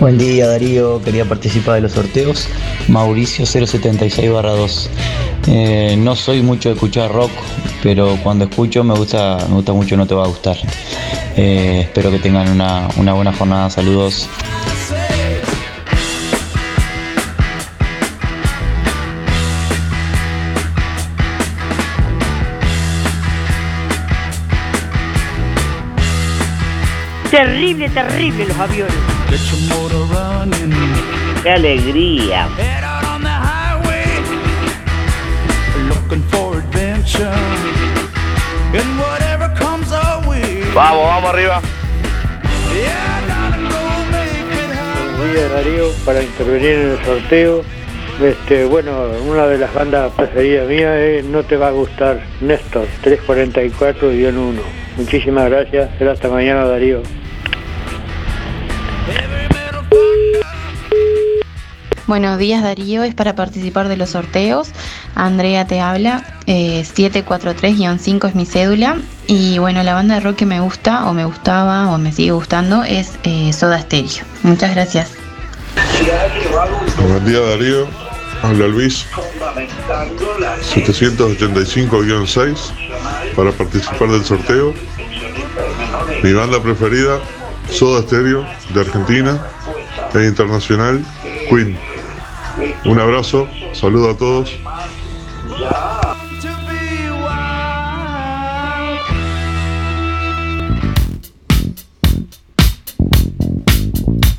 Buen 0.00 0.16
día 0.16 0.46
Darío, 0.48 1.02
quería 1.02 1.26
participar 1.26 1.74
de 1.76 1.80
los 1.82 1.92
sorteos. 1.92 2.48
Mauricio 2.88 3.44
076 3.44 4.30
2. 4.30 4.90
Eh, 5.48 5.96
no 5.98 6.16
soy 6.16 6.42
mucho 6.42 6.70
de 6.70 6.74
escuchar 6.74 7.12
rock, 7.12 7.30
pero 7.82 8.18
cuando 8.22 8.46
escucho 8.46 8.82
me 8.82 8.94
gusta, 8.94 9.38
me 9.48 9.56
gusta 9.56 9.72
mucho, 9.74 9.96
no 9.96 10.06
te 10.06 10.14
va 10.14 10.24
a 10.24 10.28
gustar. 10.28 10.56
Eh, 11.36 11.80
espero 11.82 12.10
que 12.10 12.18
tengan 12.18 12.48
una, 12.48 12.88
una 12.96 13.12
buena 13.12 13.32
jornada, 13.32 13.68
saludos. 13.68 14.26
Terrible, 27.30 27.88
terrible 27.88 28.46
los 28.46 28.58
aviones. 28.58 28.94
¡Qué 31.42 31.50
alegría! 31.50 32.48
Vamos, 40.74 41.06
vamos 41.06 41.30
arriba. 41.30 41.60
Buenos 45.16 45.34
días 45.34 45.50
Darío, 45.50 45.90
para 46.04 46.22
intervenir 46.22 46.70
en 46.70 46.90
el 46.90 47.04
sorteo. 47.04 47.64
Este, 48.22 48.64
bueno, 48.66 48.92
una 49.26 49.46
de 49.46 49.58
las 49.58 49.74
bandas 49.74 50.12
preferidas 50.12 50.68
mías 50.68 50.96
es 50.96 51.24
No 51.24 51.42
te 51.42 51.56
va 51.56 51.68
a 51.68 51.70
gustar, 51.72 52.20
Néstor, 52.40 52.86
344-1. 53.02 54.85
Muchísimas 54.96 55.50
gracias, 55.50 55.90
será 55.98 56.12
hasta 56.12 56.28
mañana 56.28 56.64
Darío. 56.64 57.02
Buenos 62.06 62.38
días 62.38 62.62
Darío, 62.62 63.02
es 63.02 63.14
para 63.14 63.34
participar 63.34 63.88
de 63.88 63.96
los 63.96 64.10
sorteos. 64.10 64.70
Andrea 65.16 65.66
te 65.66 65.80
habla, 65.80 66.22
eh, 66.46 66.84
743-5 66.84 68.28
es 68.28 68.34
mi 68.34 68.46
cédula. 68.46 68.98
Y 69.26 69.58
bueno, 69.58 69.82
la 69.82 69.94
banda 69.94 70.14
de 70.14 70.20
rock 70.20 70.36
que 70.36 70.46
me 70.46 70.60
gusta, 70.60 71.06
o 71.06 71.12
me 71.12 71.24
gustaba, 71.24 71.90
o 71.90 71.98
me 71.98 72.12
sigue 72.12 72.30
gustando, 72.30 72.84
es 72.84 73.18
eh, 73.24 73.52
Soda 73.52 73.80
Stereo. 73.80 74.24
Muchas 74.44 74.72
gracias. 74.72 75.14
Buen 77.08 77.24
día 77.24 77.40
Darío, 77.40 77.88
Habla 78.42 78.68
Luis 78.68 79.06
785-6 80.74 82.72
para 83.34 83.52
participar 83.52 84.08
del 84.08 84.24
sorteo. 84.24 84.74
Mi 86.22 86.32
banda 86.32 86.62
preferida, 86.62 87.20
Soda 87.70 88.02
Stereo 88.02 88.46
de 88.70 88.80
Argentina 88.80 89.40
e 90.14 90.26
internacional, 90.26 91.04
Queen. 91.48 91.78
Un 92.84 93.00
abrazo, 93.00 93.48
saludo 93.72 94.10
a 94.10 94.16
todos. 94.16 94.56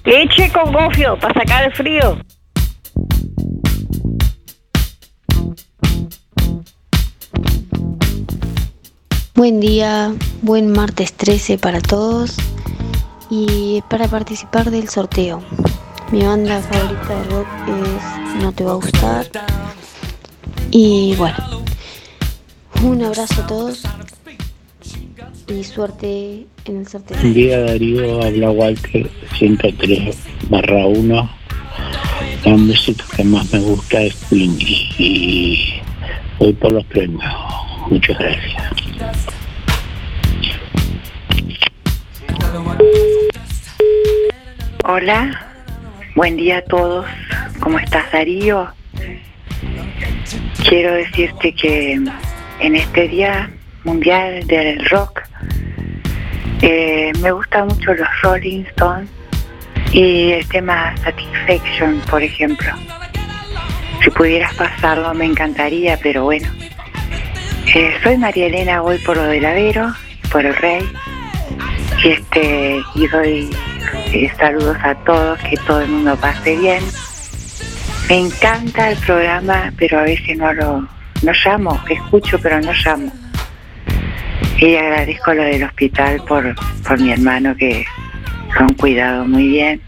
Leche 0.05 0.51
con 0.53 0.71
gofio 0.71 1.19
para 1.19 1.33
sacar 1.33 1.65
el 1.65 1.73
frío. 1.73 2.17
Buen 9.37 9.59
día, 9.59 10.15
buen 10.41 10.71
martes 10.71 11.13
13 11.13 11.59
para 11.59 11.79
todos 11.79 12.37
y 13.29 13.83
para 13.87 14.07
participar 14.07 14.71
del 14.71 14.89
sorteo. 14.89 15.43
Mi 16.11 16.23
banda 16.23 16.59
favorita 16.59 17.21
de 17.21 17.29
rock 17.29 17.47
es 17.67 18.41
No 18.41 18.51
Te 18.51 18.63
Va 18.63 18.71
a 18.71 18.75
Gustar. 18.77 19.27
Y 20.71 21.13
bueno, 21.17 21.37
un 22.81 23.03
abrazo 23.03 23.43
a 23.43 23.45
todos 23.45 23.83
y 25.47 25.63
suerte 25.63 26.47
en 26.65 26.77
el 26.77 26.87
sorteo. 26.87 27.19
Buen 27.19 27.35
día 27.35 27.59
Darío, 27.59 28.23
habla 28.23 28.49
Walter 28.49 29.07
103 29.37 30.17
barra 30.49 30.87
1. 30.87 31.29
La 32.43 32.57
música 32.57 33.05
que 33.15 33.23
más 33.23 33.53
me 33.53 33.59
gusta 33.59 34.01
es 34.01 34.15
Queen 34.31 34.57
y 34.97 35.73
voy 36.39 36.53
por 36.53 36.71
los 36.71 36.85
premios. 36.85 37.66
Muchas 37.89 38.17
gracias. 38.19 38.73
Hola, 44.83 45.47
buen 46.15 46.35
día 46.37 46.57
a 46.57 46.61
todos. 46.63 47.05
¿Cómo 47.59 47.79
estás, 47.79 48.11
Darío? 48.11 48.67
Quiero 50.67 50.93
decirte 50.93 51.53
que 51.53 51.99
en 52.59 52.75
este 52.75 53.07
Día 53.07 53.49
Mundial 53.83 54.45
del 54.47 54.83
Rock 54.89 55.21
eh, 56.61 57.13
me 57.21 57.31
gustan 57.31 57.67
mucho 57.67 57.93
los 57.93 58.07
Rolling 58.21 58.63
Stones 58.71 59.09
y 59.93 60.31
el 60.31 60.47
tema 60.49 60.95
Satisfaction, 60.97 62.01
por 62.09 62.21
ejemplo. 62.21 62.71
Si 64.03 64.09
pudieras 64.09 64.53
pasarlo 64.55 65.13
me 65.13 65.25
encantaría, 65.25 65.97
pero 66.01 66.25
bueno. 66.25 66.47
Eh, 67.75 67.93
soy 68.01 68.17
María 68.17 68.47
Elena, 68.47 68.81
voy 68.81 68.97
por 68.99 69.17
lo 69.17 69.23
del 69.23 69.45
Avero, 69.45 69.93
por 70.31 70.45
el 70.45 70.55
Rey, 70.55 70.89
y 72.03 72.09
este 72.09 72.79
y 72.95 73.07
doy 73.07 73.49
eh, 74.13 74.31
saludos 74.37 74.77
a 74.83 74.95
todos, 75.03 75.37
que 75.39 75.57
todo 75.67 75.81
el 75.81 75.89
mundo 75.89 76.15
pase 76.15 76.55
bien. 76.55 76.81
Me 78.09 78.19
encanta 78.19 78.91
el 78.91 78.97
programa, 78.99 79.73
pero 79.77 79.99
a 79.99 80.03
veces 80.03 80.37
no 80.37 80.53
lo 80.53 80.87
no 81.23 81.31
llamo, 81.45 81.79
escucho 81.89 82.39
pero 82.41 82.61
no 82.61 82.71
llamo. 82.71 83.11
Y 84.59 84.75
agradezco 84.75 85.33
lo 85.33 85.43
del 85.43 85.63
hospital 85.63 86.21
por, 86.27 86.55
por 86.87 86.99
mi 86.99 87.11
hermano 87.11 87.55
que 87.55 87.85
lo 88.55 88.61
han 88.61 88.73
cuidado 88.75 89.25
muy 89.25 89.47
bien. 89.49 89.81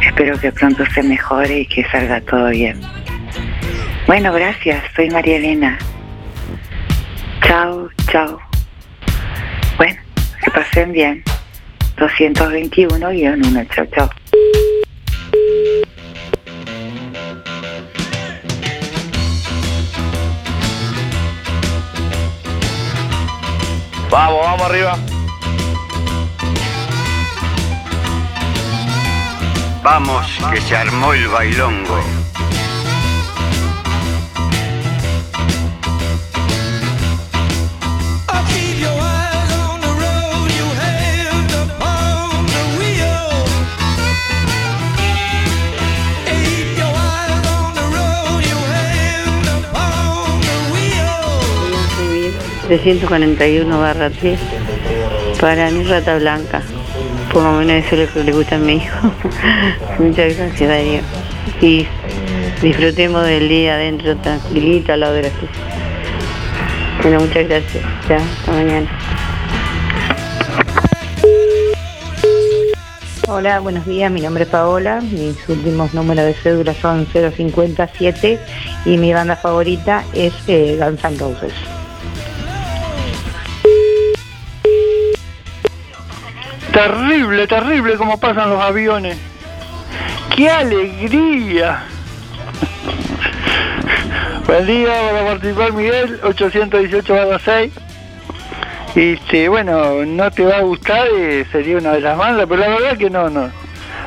Espero 0.00 0.38
que 0.40 0.50
pronto 0.52 0.84
se 0.86 1.02
mejore 1.02 1.60
y 1.60 1.66
que 1.66 1.84
salga 1.84 2.20
todo 2.22 2.48
bien. 2.48 2.80
Bueno, 4.06 4.32
gracias. 4.32 4.82
Soy 4.96 5.10
María 5.10 5.36
Elena. 5.36 5.78
Chao, 7.46 7.88
chao. 8.10 8.38
Bueno, 9.76 10.00
que 10.42 10.50
pasen 10.50 10.92
bien. 10.92 11.22
221-1. 11.96 13.68
Chao, 13.74 13.86
chao. 13.94 14.10
Vamos, 24.10 24.40
vamos 24.44 24.62
arriba. 24.62 24.98
Vamos, 29.82 30.26
que 30.50 30.60
se 30.62 30.76
armó 30.76 31.12
el 31.12 31.28
bailongo. 31.28 32.23
Escribir 52.74 53.00
341 53.00 53.80
barra 53.80 54.10
3 54.10 54.38
para 55.40 55.70
mi 55.70 55.84
rata 55.84 56.16
blanca. 56.18 56.62
Por 57.32 57.42
lo 57.42 57.52
menos 57.52 57.84
eso 57.84 57.96
es 57.96 58.08
lo 58.08 58.14
que 58.14 58.24
le 58.24 58.32
gusta 58.32 58.56
a 58.56 58.58
mi 58.58 58.74
hijo. 58.74 59.12
Muchas 59.98 60.36
gracias 60.36 60.68
Darío. 60.68 61.00
Y 61.60 61.86
disfrutemos 62.62 63.26
del 63.26 63.48
día 63.48 63.74
adentro 63.74 64.16
tranquilito 64.16 64.92
al 64.92 65.00
lado 65.00 65.14
de 65.14 65.22
la 65.22 65.30
fiesta. 65.30 65.58
Bueno, 67.02 67.20
muchas 67.20 67.48
gracias. 67.48 67.84
Hasta 67.84 68.52
mañana. 68.52 68.88
Hola, 73.26 73.60
buenos 73.60 73.84
días. 73.86 74.10
Mi 74.10 74.20
nombre 74.20 74.44
es 74.44 74.50
Paola. 74.50 75.00
Mis 75.00 75.48
últimos 75.48 75.92
números 75.92 76.24
de 76.24 76.34
cédula 76.34 76.74
son 76.74 77.06
057 77.06 78.38
y 78.84 78.96
mi 78.96 79.12
banda 79.12 79.36
favorita 79.36 80.04
es 80.14 80.32
eh, 80.46 80.78
Guns 80.80 81.04
N' 81.04 81.18
Roses. 81.18 81.52
Terrible, 86.74 87.46
terrible 87.46 87.94
como 87.94 88.18
pasan 88.18 88.50
los 88.50 88.60
aviones. 88.60 89.16
¡Qué 90.34 90.50
alegría! 90.50 91.84
Buen 94.48 94.66
día, 94.66 94.92
para 95.12 95.24
participar 95.24 95.72
Miguel, 95.72 96.18
818 96.24 97.38
6. 97.38 97.72
Y 98.96 99.12
este, 99.12 99.48
bueno, 99.48 100.04
no 100.04 100.28
te 100.32 100.44
va 100.44 100.56
a 100.56 100.62
gustar, 100.62 101.06
eh, 101.16 101.46
sería 101.52 101.78
una 101.78 101.92
de 101.92 102.00
las 102.00 102.18
bandas, 102.18 102.44
pero 102.48 102.60
la 102.62 102.68
verdad 102.68 102.98
que 102.98 103.08
no, 103.08 103.30
no. 103.30 103.50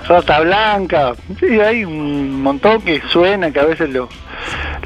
Rata 0.05 0.41
Blanca, 0.41 1.13
sí, 1.39 1.61
hay 1.61 1.86
un 1.86 2.41
montón 2.41 2.82
que 2.82 3.01
suena, 3.07 3.49
que 3.49 3.61
a 3.61 3.65
veces 3.65 3.89
lo, 3.91 4.09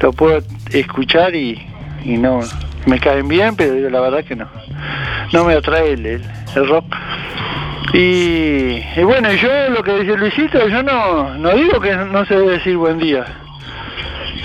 lo 0.00 0.12
puedo 0.12 0.40
escuchar 0.70 1.34
y, 1.34 1.66
y 2.04 2.16
no, 2.16 2.42
me 2.86 3.00
caen 3.00 3.26
bien, 3.26 3.56
pero 3.56 3.74
yo 3.74 3.90
la 3.90 4.00
verdad 4.00 4.24
que 4.24 4.36
no. 4.36 4.46
No 5.32 5.44
me 5.44 5.54
atrae 5.54 5.94
el, 5.94 6.06
el 6.06 6.68
rock. 6.68 6.84
Y, 7.92 8.80
bueno, 9.02 9.30
yo 9.32 9.68
lo 9.68 9.82
que 9.82 9.98
dice 9.98 10.16
Luisito, 10.16 10.66
yo 10.68 10.82
no, 10.82 11.34
no 11.34 11.50
digo 11.50 11.78
que 11.78 11.94
no 11.94 12.24
se 12.24 12.36
debe 12.36 12.52
decir 12.52 12.76
buen 12.76 12.98
día, 12.98 13.24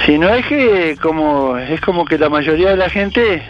sino 0.05 0.29
es 0.33 0.45
que 0.45 0.97
como 1.01 1.57
es 1.57 1.79
como 1.79 2.03
que 2.03 2.17
la 2.17 2.29
mayoría 2.29 2.71
de 2.71 2.77
la 2.77 2.89
gente 2.89 3.41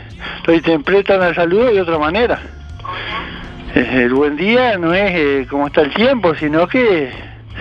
lo 0.45 0.53
interpretan 0.53 1.21
al 1.23 1.33
saludo 1.33 1.73
de 1.73 1.81
otra 1.81 1.97
manera. 1.97 2.39
El 3.73 4.13
buen 4.13 4.35
día 4.37 4.77
no 4.77 4.93
es 4.93 5.11
eh, 5.13 5.47
como 5.49 5.67
está 5.67 5.81
el 5.81 5.93
tiempo, 5.93 6.35
sino 6.35 6.67
que 6.67 7.11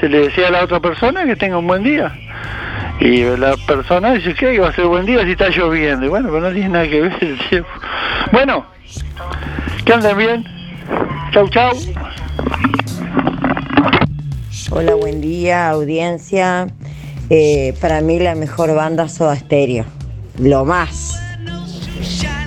se 0.01 0.09
le 0.09 0.28
decía 0.28 0.49
a 0.49 0.51
la 0.51 0.64
otra 0.64 0.80
persona 0.80 1.24
que 1.24 1.37
tenga 1.37 1.59
un 1.59 1.66
buen 1.66 1.82
día. 1.82 2.12
Y 3.01 3.24
la 3.24 3.57
persona 3.66 4.12
dice 4.12 4.34
que 4.34 4.55
iba 4.55 4.68
a 4.68 4.72
ser 4.72 4.87
buen 4.87 5.05
día 5.05 5.24
si 5.24 5.32
está 5.32 5.49
lloviendo. 5.49 6.07
Y 6.07 6.09
bueno, 6.09 6.28
pero 6.28 6.41
no 6.41 6.53
tiene 6.53 6.68
nada 6.68 6.89
que 6.89 7.01
ver 7.03 7.16
el 7.20 7.39
tiempo. 7.49 7.68
Bueno, 8.32 8.66
que 9.84 9.93
anden 9.93 10.16
bien. 10.16 10.45
Chau, 11.32 11.49
chau. 11.49 11.72
Hola, 14.70 14.95
buen 14.95 15.20
día, 15.20 15.68
audiencia. 15.70 16.66
Eh, 17.30 17.74
para 17.80 18.01
mí 18.01 18.18
la 18.18 18.34
mejor 18.34 18.74
banda 18.74 19.09
Soda 19.09 19.37
Stereo. 19.37 19.84
Lo 20.39 20.64
más. 20.64 21.20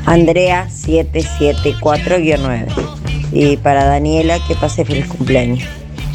Andrea 0.05 0.67
774-9. 0.69 2.67
Y 3.31 3.57
para 3.57 3.85
Daniela, 3.85 4.37
que 4.47 4.55
pase 4.55 4.85
feliz 4.85 5.07
cumpleaños. 5.07 5.67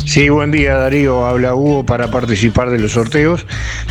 Sí, 0.05 0.29
buen 0.29 0.51
día 0.51 0.75
Darío, 0.77 1.25
habla 1.27 1.55
Hugo 1.55 1.87
para 1.87 2.11
participar 2.11 2.71
de 2.71 2.79
los 2.79 2.93
sorteos. 2.93 3.47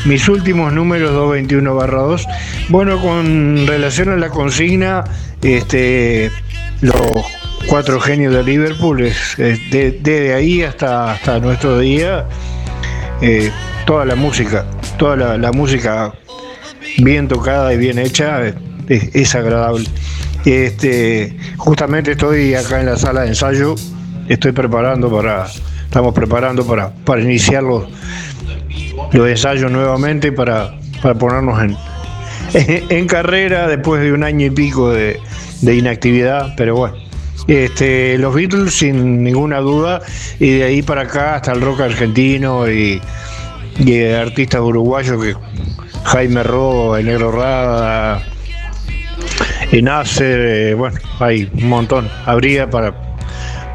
Mis 0.06 0.30
últimos 0.30 0.72
números 0.72 1.12
221 1.12 1.76
barra 1.76 2.04
2. 2.04 2.28
Bueno, 2.70 3.02
con 3.02 3.66
relación 3.66 4.10
a 4.10 4.16
la 4.18 4.30
consigna, 4.30 5.04
este, 5.42 6.32
los 6.82 6.96
cuatro 7.68 8.00
genios 8.00 8.34
de 8.34 8.44
Liverpool, 8.44 9.02
es, 9.02 9.38
es 9.40 9.60
de- 9.72 10.00
desde 10.02 10.34
ahí 10.34 10.62
hasta, 10.64 11.12
hasta 11.14 11.40
nuestro 11.40 11.80
día, 11.80 12.26
eh, 13.22 13.52
toda 13.86 14.06
la 14.06 14.16
música, 14.16 14.66
toda 14.98 15.38
la, 15.38 15.52
música 15.52 16.14
bien 16.98 17.28
tocada 17.28 17.74
y 17.74 17.78
bien 17.78 17.98
hecha 18.00 18.42
es, 18.48 18.56
es 19.16 19.36
agradable. 19.36 19.86
Este, 20.46 21.38
justamente 21.58 22.12
estoy 22.12 22.54
acá 22.54 22.80
en 22.82 22.88
la 22.88 22.98
sala 22.98 23.22
de 23.22 23.30
ensayo, 23.30 23.76
estoy 24.28 24.52
preparando 24.52 25.10
para, 25.10 25.48
estamos 25.86 26.14
preparando 26.14 26.66
para, 26.66 26.90
para 27.06 27.22
iniciar 27.22 27.64
los, 27.64 27.86
los 29.14 29.28
ensayos 29.30 29.72
nuevamente 29.72 30.32
para, 30.32 30.76
para 31.02 31.16
ponernos 31.16 31.62
en, 31.64 31.78
en 32.90 33.08
carrera 33.08 33.68
después 33.68 34.02
de 34.02 34.12
un 34.12 34.24
año 34.24 34.46
y 34.48 34.50
pico 34.50 34.92
de, 34.92 35.18
de 35.62 35.76
inactividad, 35.76 36.54
pero 36.58 36.76
bueno, 36.76 36.96
Este, 37.48 38.18
los 38.18 38.34
Beatles 38.34 38.74
sin 38.74 39.24
ninguna 39.24 39.60
duda 39.60 40.02
y 40.40 40.60
de 40.60 40.64
ahí 40.64 40.82
para 40.82 41.02
acá 41.02 41.36
hasta 41.36 41.52
el 41.52 41.62
rock 41.62 41.82
argentino 41.82 42.70
y, 42.70 43.02
artistas 44.18 44.62
uruguayos 44.62 45.22
que 45.22 45.36
Jaime 46.04 46.44
Robo, 46.44 46.96
el 46.96 47.06
Negro 47.06 47.32
Rada, 47.32 48.24
y 49.72 49.82
Nasser, 49.82 50.40
eh, 50.40 50.74
bueno, 50.76 51.00
hay 51.20 51.50
un 51.54 51.68
montón. 51.68 52.10
Habría 52.26 52.70
para 52.70 53.16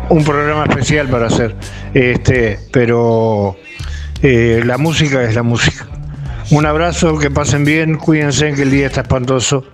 un 0.09 0.25
programa 0.25 0.64
especial 0.64 1.09
para 1.09 1.27
hacer, 1.27 1.57
este, 1.93 2.59
pero 2.73 3.57
eh, 4.23 4.62
la 4.64 4.79
música 4.79 5.23
es 5.25 5.35
la 5.35 5.43
música. 5.43 5.87
Un 6.51 6.64
abrazo, 6.64 7.19
que 7.19 7.31
pasen 7.31 7.64
bien, 7.64 7.97
cuídense 7.97 8.55
que 8.55 8.62
el 8.62 8.71
día 8.71 8.87
está 8.87 9.03
espantoso. 9.03 9.64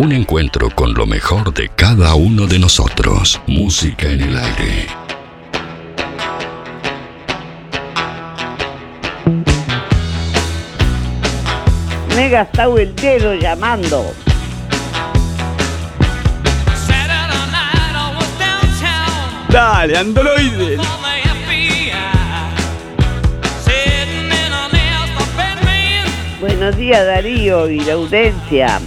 Un 0.00 0.12
encuentro 0.12 0.70
con 0.70 0.94
lo 0.94 1.06
mejor 1.06 1.52
de 1.52 1.70
cada 1.70 2.14
uno 2.14 2.46
de 2.46 2.60
nosotros. 2.60 3.40
Música 3.48 4.08
en 4.08 4.20
el 4.20 4.38
aire. 4.38 4.86
Me 12.14 12.26
he 12.26 12.28
gastado 12.30 12.78
el 12.78 12.94
dedo 12.94 13.34
llamando. 13.34 14.14
Dale, 19.50 19.98
androides. 19.98 20.80
Buenos 26.40 26.76
días 26.76 27.04
Darío 27.04 27.68
y 27.68 27.80
la 27.80 27.94
audiencia. 27.94 28.80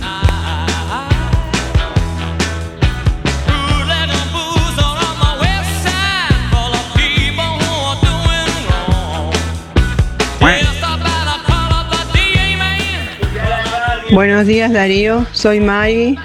Buenos 14.14 14.45
días 14.45 14.74
Darío, 14.74 15.26
soy 15.32 15.62
Maggie, 15.62 16.18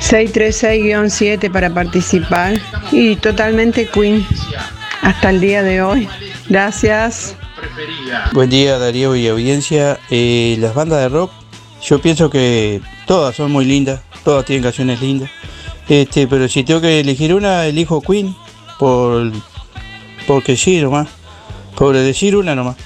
636-7 0.00 1.50
para 1.50 1.72
participar 1.72 2.60
y 2.92 3.16
totalmente 3.16 3.88
Queen 3.88 4.26
hasta 5.00 5.30
el 5.30 5.40
día 5.40 5.62
de 5.62 5.80
hoy. 5.80 6.06
Gracias. 6.50 7.34
Buen 8.32 8.50
día 8.50 8.78
Darío 8.78 9.16
y 9.16 9.26
audiencia. 9.26 9.98
Eh, 10.10 10.56
las 10.60 10.74
bandas 10.74 11.00
de 11.00 11.08
rock, 11.08 11.32
yo 11.82 11.98
pienso 11.98 12.28
que 12.28 12.82
todas 13.06 13.34
son 13.34 13.50
muy 13.50 13.64
lindas, 13.64 14.02
todas 14.22 14.44
tienen 14.44 14.62
canciones 14.62 15.00
lindas. 15.00 15.30
Este, 15.88 16.26
pero 16.26 16.46
si 16.46 16.62
tengo 16.62 16.82
que 16.82 17.00
elegir 17.00 17.32
una, 17.32 17.64
elijo 17.64 18.02
Queen 18.02 18.36
por 18.78 19.32
porque 20.26 20.58
sí 20.58 20.78
nomás. 20.82 21.08
Por 21.74 21.96
decir 21.96 22.36
una 22.36 22.54
nomás. 22.54 22.76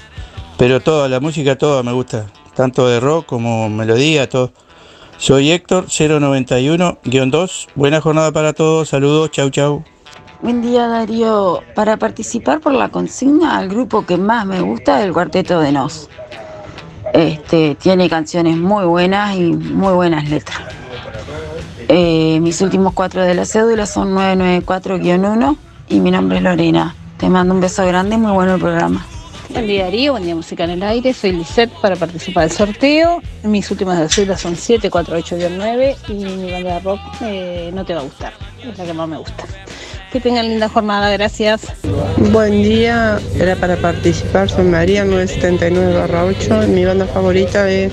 Pero 0.57 0.79
toda 0.79 1.09
la 1.09 1.19
música 1.19 1.57
toda 1.57 1.83
me 1.83 1.91
gusta, 1.91 2.25
tanto 2.59 2.89
de 2.89 2.99
rock 2.99 3.25
como 3.25 3.69
melodía, 3.69 4.27
todo. 4.27 4.51
Soy 5.17 5.49
Héctor 5.49 5.85
091-2. 5.85 7.67
Buena 7.73 8.01
jornada 8.01 8.33
para 8.33 8.51
todos. 8.51 8.89
Saludos. 8.89 9.31
Chau, 9.31 9.49
chau. 9.49 9.85
Buen 10.41 10.61
día 10.61 10.89
Darío. 10.89 11.61
Para 11.73 11.95
participar 11.95 12.59
por 12.59 12.73
la 12.73 12.89
consigna, 12.89 13.61
el 13.61 13.69
grupo 13.69 14.05
que 14.05 14.17
más 14.17 14.45
me 14.45 14.59
gusta 14.59 14.99
es 14.99 15.05
el 15.05 15.13
Cuarteto 15.13 15.61
de 15.61 15.71
Nos. 15.71 16.09
Este, 17.13 17.75
tiene 17.75 18.09
canciones 18.09 18.57
muy 18.57 18.83
buenas 18.83 19.37
y 19.37 19.53
muy 19.53 19.93
buenas 19.93 20.29
letras. 20.29 20.59
Eh, 21.87 22.41
mis 22.41 22.59
últimos 22.59 22.91
cuatro 22.91 23.23
de 23.23 23.35
la 23.35 23.45
cédula 23.45 23.85
son 23.85 24.13
994-1 24.13 25.55
y 25.87 26.01
mi 26.01 26.11
nombre 26.11 26.39
es 26.39 26.43
Lorena. 26.43 26.93
Te 27.15 27.29
mando 27.29 27.53
un 27.53 27.61
beso 27.61 27.85
grande, 27.85 28.17
muy 28.17 28.33
bueno 28.33 28.55
el 28.55 28.59
programa. 28.59 29.05
Buen 29.49 29.65
día 29.65 29.85
Darío, 29.85 30.11
buen 30.11 30.23
día 30.23 30.35
Música 30.35 30.63
en 30.63 30.69
el 30.69 30.83
Aire, 30.83 31.11
soy 31.11 31.31
Lisette 31.31 31.71
para 31.81 31.95
participar 31.95 32.47
del 32.47 32.55
sorteo. 32.55 33.21
Mis 33.43 33.69
últimas 33.71 34.13
cédulas 34.13 34.41
son 34.41 34.55
748-9 34.55 35.95
y 36.07 36.13
mi 36.13 36.51
banda 36.51 36.75
de 36.75 36.79
rock 36.79 36.99
eh, 37.21 37.71
no 37.73 37.83
te 37.83 37.95
va 37.95 38.01
a 38.01 38.03
gustar, 38.03 38.33
es 38.63 38.77
la 38.77 38.85
que 38.85 38.93
más 38.93 39.07
me 39.07 39.17
gusta. 39.17 39.43
Que 40.11 40.19
tengan 40.19 40.47
linda 40.47 40.69
jornada, 40.69 41.11
gracias. 41.11 41.61
Buen 42.31 42.61
día, 42.61 43.19
era 43.39 43.55
para 43.55 43.75
participar, 43.77 44.49
soy 44.49 44.65
María 44.65 45.03
979-8, 45.05 46.67
mi 46.67 46.85
banda 46.85 47.07
favorita 47.07 47.69
es 47.69 47.91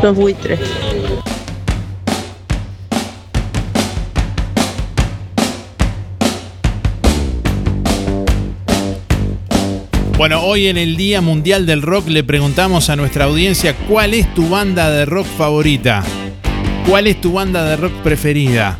Los 0.00 0.16
Buitres. 0.16 0.60
Bueno, 10.16 10.42
hoy 10.42 10.68
en 10.68 10.76
el 10.76 10.96
Día 10.96 11.20
Mundial 11.20 11.66
del 11.66 11.82
Rock 11.82 12.06
le 12.08 12.22
preguntamos 12.22 12.88
a 12.88 12.94
nuestra 12.94 13.24
audiencia 13.24 13.74
cuál 13.88 14.14
es 14.14 14.32
tu 14.32 14.48
banda 14.48 14.88
de 14.88 15.04
rock 15.06 15.26
favorita. 15.26 16.04
¿Cuál 16.88 17.08
es 17.08 17.20
tu 17.20 17.32
banda 17.32 17.64
de 17.64 17.76
rock 17.76 17.92
preferida? 17.94 18.78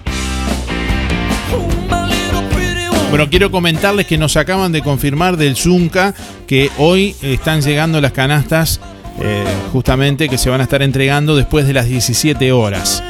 Bueno, 3.10 3.28
quiero 3.28 3.50
comentarles 3.50 4.06
que 4.06 4.16
nos 4.16 4.36
acaban 4.36 4.70
de 4.70 4.82
confirmar 4.82 5.36
del 5.36 5.56
Zunca 5.56 6.14
que 6.46 6.70
hoy 6.78 7.16
están 7.20 7.62
llegando 7.62 8.00
las 8.00 8.12
canastas 8.12 8.80
eh, 9.20 9.44
justamente 9.72 10.28
que 10.28 10.38
se 10.38 10.50
van 10.50 10.60
a 10.60 10.64
estar 10.64 10.82
entregando 10.82 11.34
después 11.34 11.66
de 11.66 11.72
las 11.72 11.88
17 11.88 12.52
horas. 12.52 13.02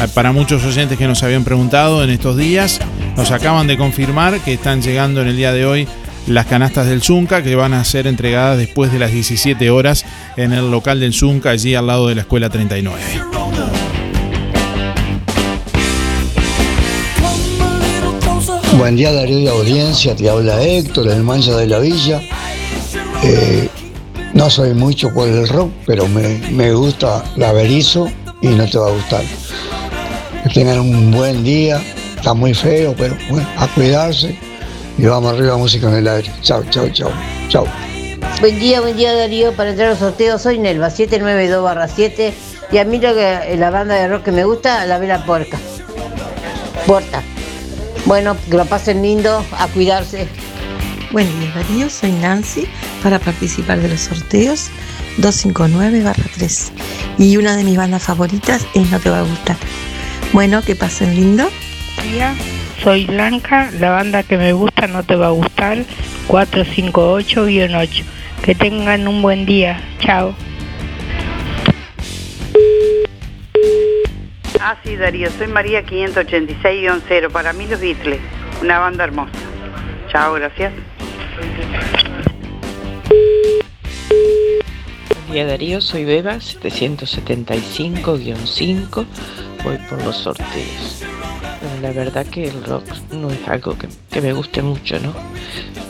Eh, 0.00 0.06
Para 0.14 0.30
muchos 0.30 0.64
oyentes 0.64 0.96
que 0.96 1.08
nos 1.08 1.24
habían 1.24 1.42
preguntado 1.42 2.04
en 2.04 2.10
estos 2.10 2.36
días, 2.36 2.80
nos 3.16 3.32
acaban 3.32 3.66
de 3.66 3.76
confirmar 3.76 4.38
que 4.40 4.54
están 4.54 4.80
llegando 4.80 5.22
en 5.22 5.28
el 5.28 5.36
día 5.36 5.52
de 5.52 5.66
hoy 5.66 5.88
las 6.26 6.46
canastas 6.46 6.86
del 6.86 7.02
Zunca 7.02 7.42
que 7.42 7.54
van 7.54 7.74
a 7.74 7.84
ser 7.84 8.06
entregadas 8.06 8.56
después 8.56 8.92
de 8.92 8.98
las 8.98 9.12
17 9.12 9.70
horas 9.70 10.04
en 10.36 10.52
el 10.52 10.70
local 10.70 11.00
del 11.00 11.12
Zunca, 11.12 11.50
allí 11.50 11.74
al 11.74 11.86
lado 11.86 12.08
de 12.08 12.14
la 12.14 12.22
Escuela 12.22 12.48
39. 12.48 13.00
Buen 18.78 18.96
día 18.96 19.12
Darío 19.12 19.38
y 19.38 19.46
audiencia, 19.46 20.16
te 20.16 20.28
habla 20.28 20.60
Héctor, 20.62 21.08
el 21.08 21.22
mancha 21.22 21.56
de 21.56 21.66
la 21.66 21.78
villa. 21.78 22.20
Eh, 23.22 23.68
no 24.32 24.50
soy 24.50 24.74
mucho 24.74 25.12
por 25.14 25.28
el 25.28 25.46
rock, 25.46 25.70
pero 25.86 26.08
me, 26.08 26.38
me 26.50 26.72
gusta 26.72 27.22
la 27.36 27.52
Berizo 27.52 28.10
y 28.42 28.48
no 28.48 28.68
te 28.68 28.78
va 28.78 28.88
a 28.88 28.92
gustar. 28.92 29.22
Que 30.42 30.50
tengan 30.50 30.80
un 30.80 31.12
buen 31.12 31.44
día, 31.44 31.80
está 32.16 32.34
muy 32.34 32.52
feo, 32.52 32.94
pero 32.98 33.16
bueno, 33.30 33.46
a 33.56 33.68
cuidarse 33.68 34.36
y 34.96 35.06
vamos 35.06 35.32
arriba 35.32 35.56
música 35.56 35.88
en 35.88 35.94
el 35.94 36.08
aire. 36.08 36.30
Chao, 36.42 36.64
chao, 36.70 36.88
chao, 36.90 37.10
chao. 37.48 37.66
Buen 38.40 38.58
día, 38.58 38.80
buen 38.80 38.96
día 38.96 39.14
Darío, 39.14 39.52
para 39.52 39.70
entrar 39.70 39.90
al 39.90 39.98
sorteo 39.98 40.38
soy 40.38 40.58
Nelva 40.58 40.88
792-7 40.88 42.32
y 42.72 42.78
a 42.78 42.84
mí 42.84 42.98
lo 42.98 43.14
que 43.14 43.56
la 43.58 43.70
banda 43.70 43.94
de 43.94 44.08
rock 44.08 44.24
que 44.24 44.32
me 44.32 44.44
gusta, 44.44 44.84
la 44.86 44.98
Vela 44.98 45.24
Porca. 45.24 45.58
Porta. 46.86 47.22
Bueno, 48.06 48.36
que 48.50 48.56
lo 48.56 48.66
pasen 48.66 49.02
lindo, 49.02 49.44
a 49.58 49.66
cuidarse. 49.68 50.28
Buen 51.12 51.28
día 51.40 51.52
Darío, 51.54 51.88
soy 51.88 52.12
Nancy 52.12 52.66
para 53.02 53.18
participar 53.18 53.80
de 53.80 53.88
los 53.88 54.00
sorteos 54.00 54.68
259-3 55.18 56.70
y 57.18 57.36
una 57.36 57.56
de 57.56 57.64
mis 57.64 57.76
bandas 57.76 58.02
favoritas 58.02 58.66
es 58.74 58.90
No 58.90 58.98
Te 58.98 59.10
Va 59.10 59.20
a 59.20 59.22
Gustar. 59.22 59.56
Bueno, 60.32 60.62
que 60.62 60.74
pasen 60.74 61.14
lindo. 61.14 61.48
día, 62.02 62.34
soy 62.84 63.06
Blanca, 63.06 63.70
la 63.80 63.90
banda 63.90 64.22
que 64.22 64.36
me 64.36 64.52
gusta 64.52 64.86
no 64.86 65.02
te 65.02 65.16
va 65.16 65.28
a 65.28 65.30
gustar, 65.30 65.78
458-8. 66.28 68.04
Que 68.44 68.54
tengan 68.54 69.08
un 69.08 69.22
buen 69.22 69.46
día, 69.46 69.80
chao. 70.00 70.34
Ah, 74.60 74.76
sí, 74.84 74.96
Darío, 74.96 75.30
soy 75.30 75.46
María 75.46 75.82
586-0. 75.82 77.30
Para 77.30 77.54
mí 77.54 77.66
los 77.66 77.80
Beatles, 77.80 78.20
una 78.60 78.80
banda 78.80 79.04
hermosa. 79.04 79.32
Chao, 80.12 80.34
gracias. 80.34 80.74
Buen 85.08 85.32
día 85.32 85.46
Darío, 85.46 85.80
soy 85.80 86.04
Beba 86.04 86.34
775-5, 86.34 89.06
voy 89.64 89.78
por 89.88 90.02
los 90.04 90.16
sorteos. 90.16 91.02
La 91.80 91.92
verdad 91.92 92.26
que 92.26 92.44
el 92.44 92.62
rock 92.64 92.84
no 93.10 93.30
es 93.30 93.48
algo 93.48 93.76
que, 93.76 93.88
que 94.10 94.20
me 94.20 94.32
guste 94.32 94.62
mucho, 94.62 94.98
¿no? 95.00 95.12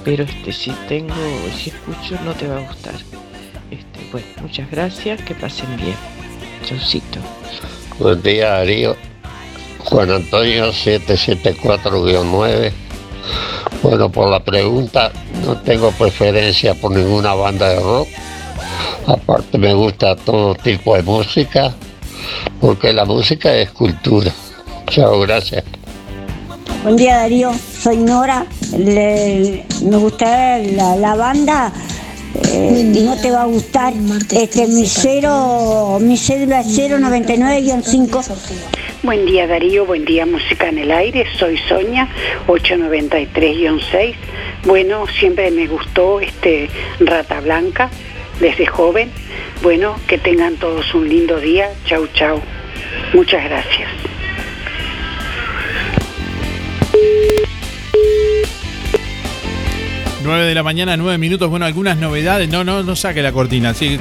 Pero 0.05 0.25
este 0.25 0.53
si 0.53 0.71
tengo, 0.89 1.15
si 1.57 1.71
escucho 1.71 2.19
no 2.25 2.33
te 2.33 2.47
va 2.47 2.59
a 2.59 2.61
gustar. 2.61 2.95
Este, 3.71 4.09
bueno, 4.13 4.27
muchas 4.43 4.71
gracias, 4.71 5.21
que 5.23 5.35
pasen 5.35 5.77
bien. 5.77 5.97
Chaucito. 6.65 7.19
Buen 7.99 8.23
día 8.23 8.51
Darío. 8.51 8.97
Juan 9.85 10.11
Antonio 10.11 10.73
774-9. 10.73 12.73
Bueno, 13.83 14.11
por 14.11 14.31
la 14.31 14.43
pregunta, 14.43 15.13
no 15.45 15.59
tengo 15.59 15.91
preferencia 15.93 16.75
por 16.75 16.93
ninguna 16.93 17.35
banda 17.35 17.69
de 17.69 17.81
rock. 17.81 18.09
Aparte 19.07 19.59
me 19.59 19.75
gusta 19.75 20.17
todo 20.17 20.55
tipo 20.55 20.97
de 20.97 21.03
música, 21.03 21.75
porque 22.61 22.93
la 22.93 23.05
música 23.05 23.55
es 23.55 23.71
cultura. 23.71 24.31
Chao, 24.89 25.21
gracias. 25.21 25.65
Buen 26.83 26.97
día 26.97 27.17
Darío, 27.19 27.51
soy 27.81 27.97
Nora, 27.99 28.45
Le- 28.77 29.65
me 29.83 29.97
gusta 29.97 30.59
la, 30.59 30.97
la 30.97 31.15
banda 31.15 31.73
eh, 32.53 32.93
y 32.95 33.01
no 33.01 33.17
te 33.17 33.31
va 33.31 33.43
a 33.43 33.47
gustar. 33.47 33.95
Este, 34.31 34.67
mi 34.67 34.87
cero, 34.87 35.99
mi 36.01 36.17
cédula 36.19 36.61
es 36.61 36.67
099-5. 36.79 38.23
Buen 39.03 39.25
día 39.27 39.47
Darío, 39.47 39.87
buen 39.87 40.05
día 40.05 40.25
Música 40.27 40.69
en 40.69 40.79
el 40.79 40.91
Aire, 40.91 41.25
soy 41.39 41.59
Sonia, 41.69 42.09
893-6. 42.47 44.15
Bueno, 44.65 45.05
siempre 45.19 45.51
me 45.51 45.67
gustó 45.67 46.21
este 46.21 46.69
Rata 47.01 47.41
Blanca 47.41 47.91
desde 48.41 48.67
joven. 48.67 49.11
Bueno, 49.63 49.97
que 50.07 50.19
tengan 50.19 50.57
todos 50.57 50.95
un 50.95 51.09
lindo 51.09 51.39
día. 51.41 51.71
Chau, 51.87 52.07
chau. 52.15 52.41
Muchas 53.13 53.45
gracias. 53.45 53.89
9 60.23 60.45
de 60.47 60.55
la 60.55 60.63
mañana, 60.63 60.97
9 60.97 61.19
minutos. 61.19 61.51
Bueno, 61.51 61.67
algunas 61.67 61.99
novedades. 61.99 62.49
No, 62.49 62.65
no, 62.65 62.83
no 62.83 62.97
saque 62.97 63.23
la 63.23 63.33
cortina. 63.33 63.75
Sí, 63.75 63.99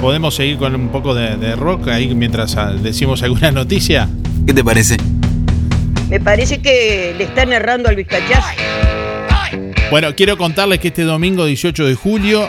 podemos 0.00 0.34
seguir 0.34 0.58
con 0.58 0.74
un 0.74 0.88
poco 0.90 1.14
de, 1.14 1.36
de 1.36 1.56
rock 1.56 1.88
ahí 1.88 2.14
mientras 2.14 2.56
ah, 2.56 2.72
decimos 2.72 3.22
alguna 3.22 3.50
noticia. 3.50 4.08
¿Qué 4.46 4.52
te 4.52 4.62
parece? 4.62 4.96
Me 6.08 6.20
parece 6.20 6.60
que 6.60 7.14
le 7.16 7.24
están 7.24 7.52
errando 7.52 7.88
al 7.88 7.96
vizcachazo. 7.96 8.48
Bueno, 9.90 10.14
quiero 10.14 10.36
contarles 10.36 10.78
que 10.78 10.88
este 10.88 11.02
domingo 11.02 11.44
18 11.46 11.84
de 11.84 11.94
julio 11.94 12.48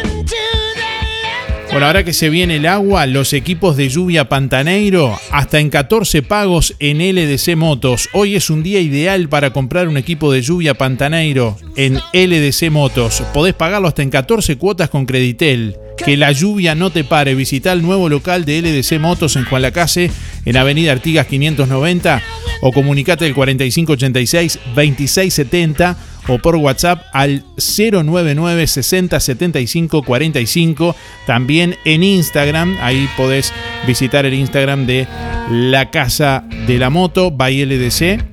Bueno, 1.71 1.87
ahora 1.87 2.03
que 2.03 2.11
se 2.11 2.29
viene 2.29 2.57
el 2.57 2.65
agua, 2.65 3.05
los 3.05 3.31
equipos 3.31 3.77
de 3.77 3.87
lluvia 3.87 4.27
Pantaneiro 4.27 5.17
hasta 5.31 5.61
en 5.61 5.69
14 5.69 6.21
pagos 6.21 6.75
en 6.79 6.97
LDC 6.97 7.55
Motos. 7.55 8.09
Hoy 8.11 8.35
es 8.35 8.49
un 8.49 8.61
día 8.61 8.81
ideal 8.81 9.29
para 9.29 9.51
comprar 9.51 9.87
un 9.87 9.95
equipo 9.95 10.33
de 10.33 10.41
lluvia 10.41 10.73
Pantaneiro 10.73 11.55
en 11.77 12.01
LDC 12.11 12.69
Motos. 12.71 13.23
Podés 13.33 13.53
pagarlo 13.53 13.87
hasta 13.87 14.01
en 14.01 14.09
14 14.09 14.57
cuotas 14.57 14.89
con 14.89 15.05
Creditel. 15.05 15.77
Que 15.95 16.17
la 16.17 16.33
lluvia 16.33 16.75
no 16.75 16.89
te 16.89 17.05
pare. 17.05 17.35
Visita 17.35 17.71
el 17.71 17.83
nuevo 17.83 18.09
local 18.09 18.43
de 18.43 18.61
LDC 18.61 18.99
Motos 18.99 19.37
en 19.37 19.45
Juan 19.45 19.61
Lacase, 19.61 20.11
en 20.43 20.57
Avenida 20.57 20.91
Artigas 20.91 21.27
590 21.27 22.21
o 22.63 22.71
comunicate 22.73 23.25
al 23.25 23.33
4586-2670 23.33 25.95
o 26.27 26.37
por 26.37 26.55
WhatsApp 26.55 27.03
al 27.13 27.43
099 27.57 28.67
60 28.67 29.19
75 29.19 30.03
45. 30.03 30.95
También 31.25 31.75
en 31.85 32.03
Instagram, 32.03 32.77
ahí 32.81 33.07
podés 33.17 33.53
visitar 33.87 34.25
el 34.25 34.33
Instagram 34.33 34.85
de 34.85 35.07
la 35.49 35.89
Casa 35.89 36.43
de 36.67 36.77
la 36.77 36.89
Moto, 36.89 37.31
by 37.31 37.65
LDC. 37.65 38.23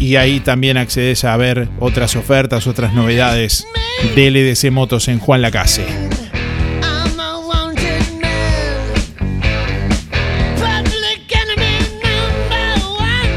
Y 0.00 0.16
ahí 0.16 0.40
también 0.40 0.76
accedes 0.76 1.24
a 1.24 1.36
ver 1.36 1.68
otras 1.80 2.16
ofertas, 2.16 2.66
otras 2.66 2.92
novedades 2.92 3.66
de 4.14 4.30
LDC 4.30 4.70
Motos 4.70 5.08
en 5.08 5.18
Juan 5.18 5.42
Lacase. 5.42 6.15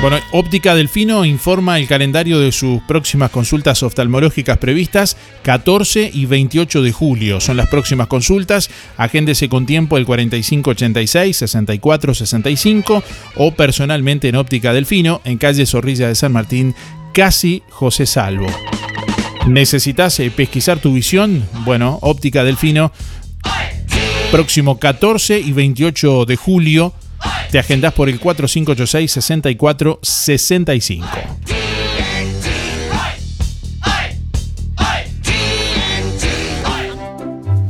Bueno, 0.00 0.20
Óptica 0.30 0.76
Delfino 0.76 1.24
informa 1.24 1.76
el 1.76 1.88
calendario 1.88 2.38
de 2.38 2.52
sus 2.52 2.80
próximas 2.82 3.32
consultas 3.32 3.82
oftalmológicas 3.82 4.56
previstas 4.58 5.16
14 5.42 6.08
y 6.14 6.26
28 6.26 6.82
de 6.82 6.92
julio. 6.92 7.40
Son 7.40 7.56
las 7.56 7.68
próximas 7.68 8.06
consultas. 8.06 8.70
Agéndese 8.96 9.48
con 9.48 9.66
tiempo 9.66 9.98
el 9.98 10.06
4586 10.06 11.36
6465 11.36 13.02
o 13.34 13.54
personalmente 13.54 14.28
en 14.28 14.36
Óptica 14.36 14.72
Delfino 14.72 15.20
en 15.24 15.36
calle 15.36 15.66
Zorrilla 15.66 16.06
de 16.06 16.14
San 16.14 16.32
Martín, 16.32 16.76
casi 17.12 17.64
José 17.68 18.06
Salvo. 18.06 18.46
¿Necesitas 19.48 20.20
eh, 20.20 20.30
pesquisar 20.30 20.78
tu 20.78 20.92
visión? 20.92 21.44
Bueno, 21.64 21.98
Óptica 22.02 22.44
Delfino 22.44 22.92
próximo 24.30 24.78
14 24.78 25.38
y 25.40 25.52
28 25.52 26.24
de 26.26 26.36
julio. 26.36 26.92
Te 27.50 27.58
agendas 27.58 27.94
por 27.94 28.08
el 28.08 28.20
4586 28.20 29.10
64 29.10 29.98
65. 30.02 31.06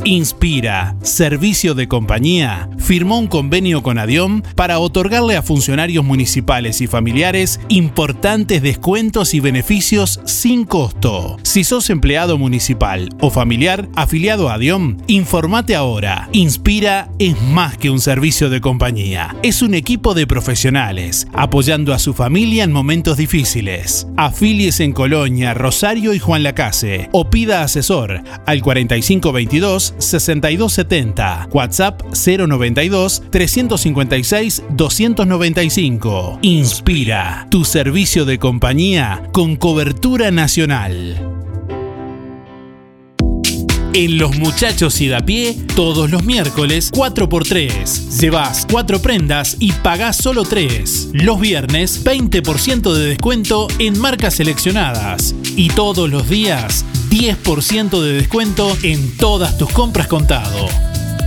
Inspira, 0.08 0.96
servicio 1.02 1.74
de 1.74 1.86
compañía, 1.86 2.70
firmó 2.78 3.18
un 3.18 3.26
convenio 3.26 3.82
con 3.82 3.98
Adiom 3.98 4.40
para 4.56 4.78
otorgarle 4.78 5.36
a 5.36 5.42
funcionarios 5.42 6.02
municipales 6.02 6.80
y 6.80 6.86
familiares 6.86 7.60
importantes 7.68 8.62
descuentos 8.62 9.34
y 9.34 9.40
beneficios 9.40 10.20
sin 10.24 10.64
costo. 10.64 11.36
Si 11.42 11.62
sos 11.62 11.90
empleado 11.90 12.38
municipal 12.38 13.10
o 13.20 13.28
familiar 13.28 13.86
afiliado 13.96 14.48
a 14.48 14.54
Adiom, 14.54 14.96
informate 15.08 15.76
ahora. 15.76 16.30
Inspira 16.32 17.10
es 17.18 17.38
más 17.42 17.76
que 17.76 17.90
un 17.90 18.00
servicio 18.00 18.48
de 18.48 18.62
compañía, 18.62 19.36
es 19.42 19.60
un 19.60 19.74
equipo 19.74 20.14
de 20.14 20.26
profesionales 20.26 21.28
apoyando 21.34 21.92
a 21.92 21.98
su 21.98 22.14
familia 22.14 22.64
en 22.64 22.72
momentos 22.72 23.18
difíciles. 23.18 24.06
Afilies 24.16 24.80
en 24.80 24.94
Colonia, 24.94 25.52
Rosario 25.52 26.14
y 26.14 26.18
Juan 26.18 26.44
Lacase 26.44 27.10
o 27.12 27.28
pida 27.28 27.62
asesor 27.62 28.22
al 28.46 28.62
4522 28.62 29.96
6270. 29.98 31.48
WhatsApp 31.52 32.02
092 32.14 33.22
356 33.30 34.62
295. 34.70 36.38
Inspira, 36.42 37.46
tu 37.50 37.64
servicio 37.64 38.24
de 38.24 38.38
compañía 38.38 39.22
con 39.32 39.56
cobertura 39.56 40.30
nacional. 40.30 41.37
En 43.94 44.18
Los 44.18 44.36
Muchachos 44.36 45.00
y 45.00 45.08
da 45.08 45.20
pie, 45.20 45.56
todos 45.74 46.10
los 46.10 46.22
miércoles 46.22 46.92
4x3. 46.92 48.20
Llevas 48.20 48.66
4 48.70 49.00
prendas 49.00 49.56
y 49.58 49.72
pagás 49.72 50.16
solo 50.16 50.44
3. 50.44 51.08
Los 51.12 51.40
viernes 51.40 52.04
20% 52.04 52.92
de 52.92 53.06
descuento 53.06 53.66
en 53.78 53.98
marcas 53.98 54.34
seleccionadas. 54.34 55.34
Y 55.56 55.68
todos 55.70 56.10
los 56.10 56.28
días 56.28 56.84
10% 57.10 58.00
de 58.00 58.12
descuento 58.12 58.76
en 58.82 59.16
todas 59.16 59.56
tus 59.56 59.70
compras 59.70 60.06
contado. 60.06 60.68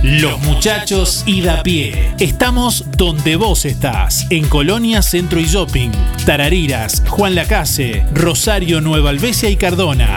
Los 0.02 0.40
muchachos 0.42 1.22
y 1.26 1.42
da 1.42 1.62
pie. 1.62 2.14
Estamos 2.18 2.84
donde 2.96 3.36
vos 3.36 3.64
estás. 3.64 4.26
En 4.30 4.48
Colonia 4.48 5.02
Centro 5.02 5.38
y 5.38 5.44
Shopping. 5.44 5.90
Tarariras, 6.26 7.02
Juan 7.08 7.34
Lacase, 7.34 8.04
Rosario, 8.12 8.80
Nueva 8.80 9.10
Albesia 9.10 9.48
y 9.48 9.56
Cardona. 9.56 10.16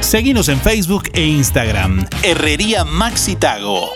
Seguinos 0.00 0.48
en 0.48 0.60
Facebook 0.60 1.10
e 1.12 1.24
Instagram. 1.26 2.06
Herrería 2.22 2.84
Maxitago. 2.84 3.90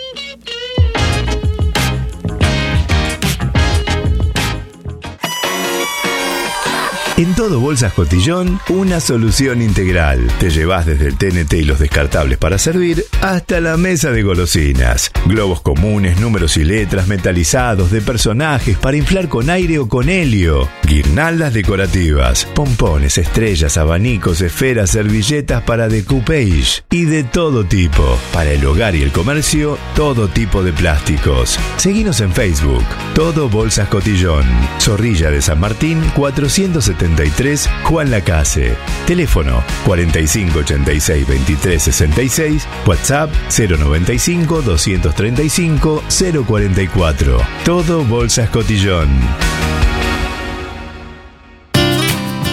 En 7.19 7.35
todo 7.35 7.59
Bolsas 7.59 7.91
Cotillón, 7.91 8.61
una 8.69 9.01
solución 9.01 9.61
integral. 9.61 10.25
Te 10.39 10.49
llevas 10.49 10.85
desde 10.85 11.07
el 11.07 11.17
TNT 11.17 11.51
y 11.55 11.63
los 11.65 11.77
descartables 11.77 12.37
para 12.37 12.57
servir 12.57 13.03
hasta 13.19 13.59
la 13.59 13.75
mesa 13.75 14.11
de 14.11 14.23
golosinas. 14.23 15.11
Globos 15.25 15.59
comunes, 15.59 16.17
números 16.21 16.55
y 16.55 16.63
letras 16.63 17.09
metalizados 17.09 17.91
de 17.91 17.99
personajes 17.99 18.77
para 18.77 18.95
inflar 18.95 19.27
con 19.27 19.49
aire 19.49 19.79
o 19.79 19.89
con 19.89 20.07
helio. 20.07 20.69
Guirnaldas 20.87 21.53
decorativas, 21.53 22.45
pompones, 22.55 23.17
estrellas, 23.17 23.75
abanicos, 23.75 24.39
esferas, 24.39 24.91
servilletas 24.91 25.61
para 25.63 25.89
decoupage 25.89 26.85
y 26.89 27.03
de 27.03 27.25
todo 27.25 27.65
tipo. 27.65 28.17
Para 28.31 28.51
el 28.51 28.65
hogar 28.65 28.95
y 28.95 29.01
el 29.03 29.11
comercio, 29.11 29.77
todo 29.93 30.29
tipo 30.29 30.63
de 30.63 30.71
plásticos. 30.71 31.59
Seguinos 31.75 32.21
en 32.21 32.31
Facebook. 32.31 32.85
Todo 33.13 33.49
Bolsas 33.49 33.89
Cotillón. 33.89 34.45
Zorrilla 34.79 35.29
de 35.29 35.41
San 35.41 35.59
Martín 35.59 36.01
470 36.15 37.08
Juan 37.83 38.11
Lacase. 38.11 38.75
Teléfono 39.05 39.63
4586 39.85 41.27
2366, 41.27 42.67
WhatsApp 42.85 43.31
095 43.49 44.61
235 44.61 46.03
044. 46.45 47.37
Todo 47.65 48.03
Bolsas 48.03 48.49
Cotillón. 48.49 49.09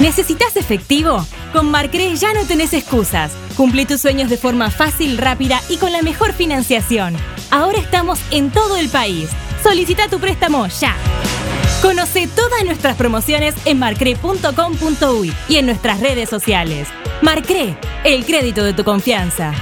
¿Necesitas 0.00 0.56
efectivo? 0.56 1.26
Con 1.52 1.70
Marcre 1.72 2.14
ya 2.14 2.32
no 2.32 2.44
tenés 2.44 2.72
excusas. 2.72 3.32
Cumplí 3.56 3.84
tus 3.84 4.00
sueños 4.00 4.30
de 4.30 4.36
forma 4.36 4.70
fácil, 4.70 5.18
rápida 5.18 5.60
y 5.68 5.76
con 5.76 5.90
la 5.90 6.02
mejor 6.02 6.32
financiación. 6.32 7.16
Ahora 7.50 7.78
estamos 7.78 8.20
en 8.30 8.52
todo 8.52 8.76
el 8.76 8.88
país. 8.90 9.28
Solicita 9.60 10.08
tu 10.08 10.20
préstamo 10.20 10.68
ya. 10.68 10.94
Conoce 11.82 12.28
todas 12.28 12.64
nuestras 12.64 12.96
promociones 12.96 13.56
en 13.64 13.80
marcre.com.uy 13.80 15.32
y 15.48 15.56
en 15.56 15.66
nuestras 15.66 15.98
redes 15.98 16.28
sociales. 16.28 16.86
Marcre, 17.20 17.76
el 18.04 18.24
crédito 18.24 18.62
de 18.62 18.74
tu 18.74 18.84
confianza. 18.84 19.52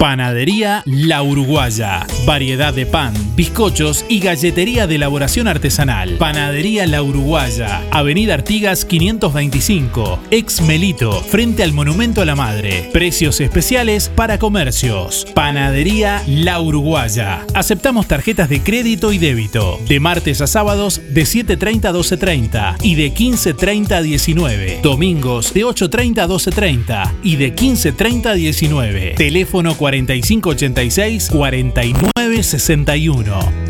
Panadería 0.00 0.82
La 0.86 1.22
Uruguaya. 1.22 2.06
Variedad 2.24 2.72
de 2.72 2.86
pan, 2.86 3.12
bizcochos 3.36 4.06
y 4.08 4.20
galletería 4.20 4.86
de 4.86 4.94
elaboración 4.94 5.46
artesanal. 5.46 6.16
Panadería 6.16 6.86
La 6.86 7.02
Uruguaya. 7.02 7.82
Avenida 7.90 8.32
Artigas 8.32 8.86
525. 8.86 10.18
Ex 10.30 10.62
Melito. 10.62 11.12
Frente 11.20 11.62
al 11.62 11.74
Monumento 11.74 12.22
a 12.22 12.24
la 12.24 12.34
Madre. 12.34 12.88
Precios 12.94 13.42
especiales 13.42 14.08
para 14.08 14.38
comercios. 14.38 15.26
Panadería 15.34 16.22
La 16.26 16.62
Uruguaya. 16.62 17.44
Aceptamos 17.52 18.08
tarjetas 18.08 18.48
de 18.48 18.62
crédito 18.62 19.12
y 19.12 19.18
débito. 19.18 19.78
De 19.86 20.00
martes 20.00 20.40
a 20.40 20.46
sábados 20.46 21.02
de 21.10 21.24
7.30 21.24 21.84
a 21.84 21.92
12.30 21.92 22.76
y 22.82 22.94
de 22.94 23.12
15.30 23.12 23.92
a 23.92 24.00
19. 24.00 24.80
Domingos 24.82 25.52
de 25.52 25.66
8.30 25.66 26.20
a 26.20 26.26
12.30 26.26 27.12
y 27.22 27.36
de 27.36 27.54
15.30 27.54 28.26
a 28.28 28.32
19. 28.32 29.14
Teléfono 29.18 29.76
4586 29.90 31.30
4961. 31.30 33.69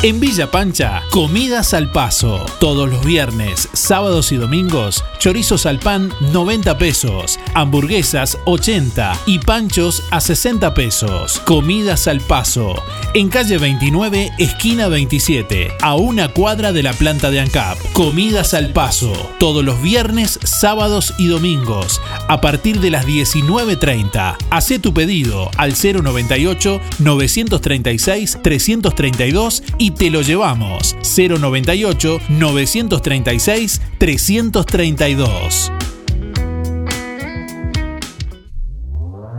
En 0.00 0.20
Villa 0.20 0.48
Pancha, 0.48 1.02
comidas 1.10 1.74
al 1.74 1.90
paso. 1.90 2.46
Todos 2.60 2.88
los 2.88 3.04
viernes, 3.04 3.68
sábados 3.72 4.30
y 4.30 4.36
domingos, 4.36 5.04
chorizos 5.18 5.66
al 5.66 5.80
pan 5.80 6.12
90 6.32 6.78
pesos, 6.78 7.40
hamburguesas 7.54 8.38
80 8.44 9.18
y 9.26 9.40
panchos 9.40 10.04
a 10.12 10.20
60 10.20 10.72
pesos. 10.74 11.40
Comidas 11.40 12.06
al 12.06 12.20
paso. 12.20 12.80
En 13.12 13.28
calle 13.28 13.58
29, 13.58 14.30
esquina 14.38 14.86
27, 14.86 15.72
a 15.82 15.96
una 15.96 16.28
cuadra 16.28 16.72
de 16.72 16.84
la 16.84 16.92
planta 16.92 17.32
de 17.32 17.40
ANCAP. 17.40 17.76
Comidas 17.92 18.54
al 18.54 18.72
paso. 18.72 19.12
Todos 19.40 19.64
los 19.64 19.82
viernes, 19.82 20.38
sábados 20.44 21.12
y 21.18 21.26
domingos, 21.26 22.00
a 22.28 22.40
partir 22.40 22.78
de 22.78 22.90
las 22.90 23.04
19.30. 23.04 24.36
Hacé 24.50 24.78
tu 24.78 24.94
pedido 24.94 25.50
al 25.56 25.72
098 25.72 26.80
936 27.00 28.38
332 28.44 29.62
y 29.76 29.87
te 29.90 30.10
lo 30.10 30.22
llevamos. 30.22 30.96
098 31.16 32.20
936 32.28 33.80
332. 33.98 35.72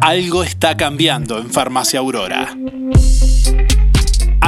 Algo 0.01 0.43
está 0.43 0.77
cambiando 0.77 1.39
en 1.39 1.49
Farmacia 1.49 1.99
Aurora. 1.99 2.55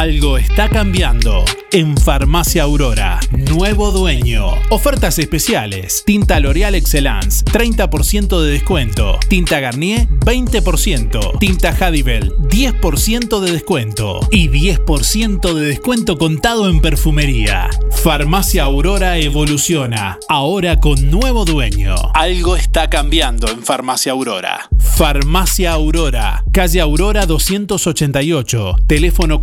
Algo 0.02 0.40
está 0.40 0.68
cambiando 0.68 1.46
en 1.72 1.96
Farmacia 1.96 2.64
Aurora. 2.64 3.20
Nuevo 3.32 3.92
dueño. 3.92 4.48
Ofertas 4.72 5.20
especiales. 5.20 6.04
Tinta 6.04 6.40
L'Oreal 6.40 6.74
Excellence, 6.74 7.46
30% 7.46 8.42
de 8.42 8.52
descuento. 8.52 9.20
Tinta 9.30 9.60
Garnier, 9.60 10.08
20%. 10.10 11.38
Tinta 11.40 11.70
Hadibel, 11.70 12.34
10% 12.36 13.40
de 13.42 13.52
descuento. 13.52 14.28
Y 14.32 14.50
10% 14.50 15.54
de 15.54 15.66
descuento 15.68 16.18
contado 16.18 16.68
en 16.68 16.82
perfumería. 16.82 17.70
Farmacia 17.92 18.64
Aurora 18.64 19.20
evoluciona. 19.20 20.18
Ahora 20.28 20.80
con 20.80 21.12
nuevo 21.12 21.46
dueño. 21.46 21.94
Algo 22.16 22.56
está 22.56 22.90
cambiando 22.90 23.52
en 23.52 23.62
Farmacia 23.62 24.14
Aurora. 24.14 24.68
Farmacia 24.80 25.72
Aurora. 25.72 26.44
Calle 26.52 26.82
Aurora 26.82 27.26
288. 27.26 28.76
Teléfono 28.88 29.40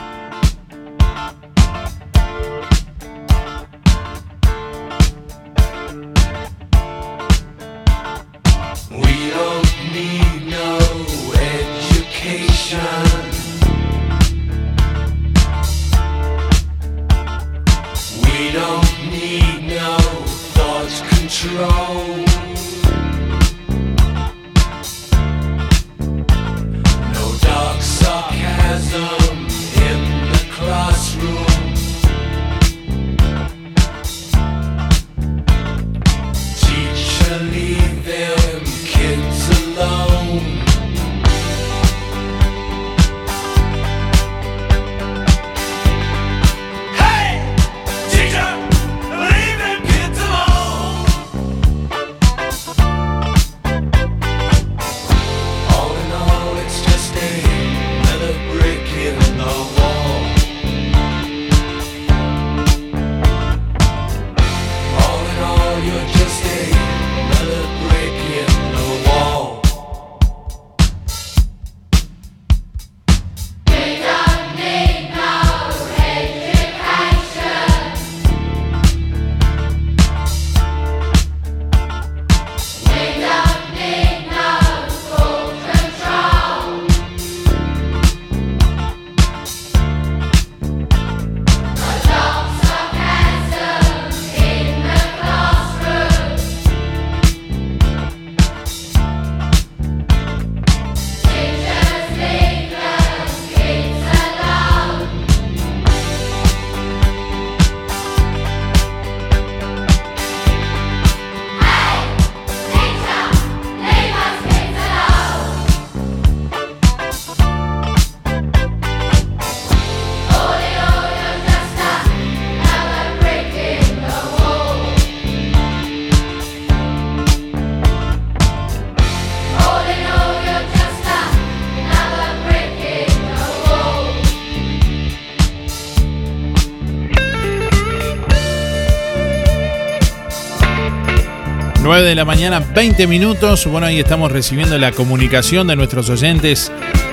9 141.96 142.10
de 142.10 142.16
la 142.16 142.26
mañana, 142.26 142.60
20 142.60 143.08
minutos. 143.08 143.66
Bueno, 143.68 143.88
ahí 143.88 144.00
estamos 144.00 144.30
recibiendo 144.30 144.78
la 144.78 144.92
comunicación 144.92 145.68
de 145.68 145.78
nuestros 145.78 146.10
oyentes 146.10 146.70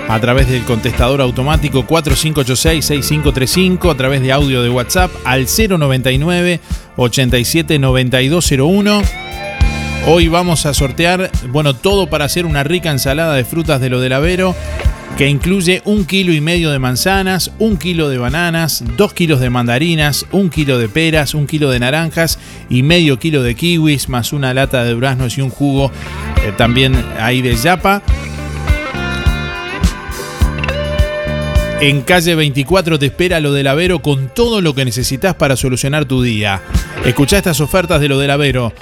a 0.09 0.19
través 0.19 0.49
del 0.49 0.65
contestador 0.65 1.21
automático 1.21 1.87
4586-6535, 1.87 3.93
a 3.93 3.97
través 3.97 4.23
de 4.23 4.33
audio 4.33 4.61
de 4.61 4.71
WhatsApp 4.71 5.13
al 5.25 5.47
099 5.47 6.59
87 6.97 7.79
9201. 7.79 9.03
Hoy 10.09 10.27
vamos 10.27 10.67
a 10.67 10.75
sortear, 10.75 11.31
bueno, 11.51 11.77
todo 11.77 12.09
para 12.09 12.25
hacer 12.25 12.45
una 12.45 12.65
rica 12.65 12.91
ensalada 12.91 13.35
de 13.35 13.45
frutas 13.45 13.81
de 13.81 13.89
lo 13.89 14.01
del 14.01 14.15
Avero, 14.15 14.57
que 15.23 15.29
incluye 15.29 15.83
un 15.85 16.05
kilo 16.05 16.33
y 16.33 16.41
medio 16.41 16.73
de 16.73 16.81
manzanas, 16.81 17.53
un 17.61 17.77
kilo 17.77 18.09
de 18.09 18.19
bananas, 18.19 18.83
dos 18.97 19.13
kilos 19.13 19.39
de 19.39 19.51
mandarinas, 19.51 20.27
un 20.33 20.51
kilo 20.51 20.81
de 20.81 20.89
peras, 20.89 21.35
un 21.35 21.47
kilo 21.47 21.71
de 21.71 21.79
naranjas 21.79 22.41
y 22.69 22.83
medio 22.83 23.21
kilo 23.21 23.45
de 23.45 23.55
kiwis, 23.55 24.09
más 24.09 24.33
una 24.33 24.53
lata 24.53 24.83
de 24.83 24.91
duraznos 24.91 25.39
y 25.39 25.43
un 25.43 25.51
jugo 25.51 25.93
eh, 26.45 26.51
también 26.57 26.97
ahí 27.21 27.41
de 27.41 27.55
yapa. 27.55 28.03
En 31.81 32.01
calle 32.01 32.35
24 32.35 32.99
te 32.99 33.07
espera 33.07 33.39
lo 33.39 33.53
del 33.53 33.69
Avero 33.69 34.03
con 34.03 34.29
todo 34.35 34.61
lo 34.61 34.75
que 34.75 34.85
necesitas 34.85 35.37
para 35.37 35.55
solucionar 35.55 36.05
tu 36.05 36.21
día. 36.21 36.63
Escucha 37.05 37.37
estas 37.37 37.61
ofertas 37.61 38.01
de 38.01 38.09
lo 38.09 38.19
del 38.19 38.33
Avero. 38.33 38.73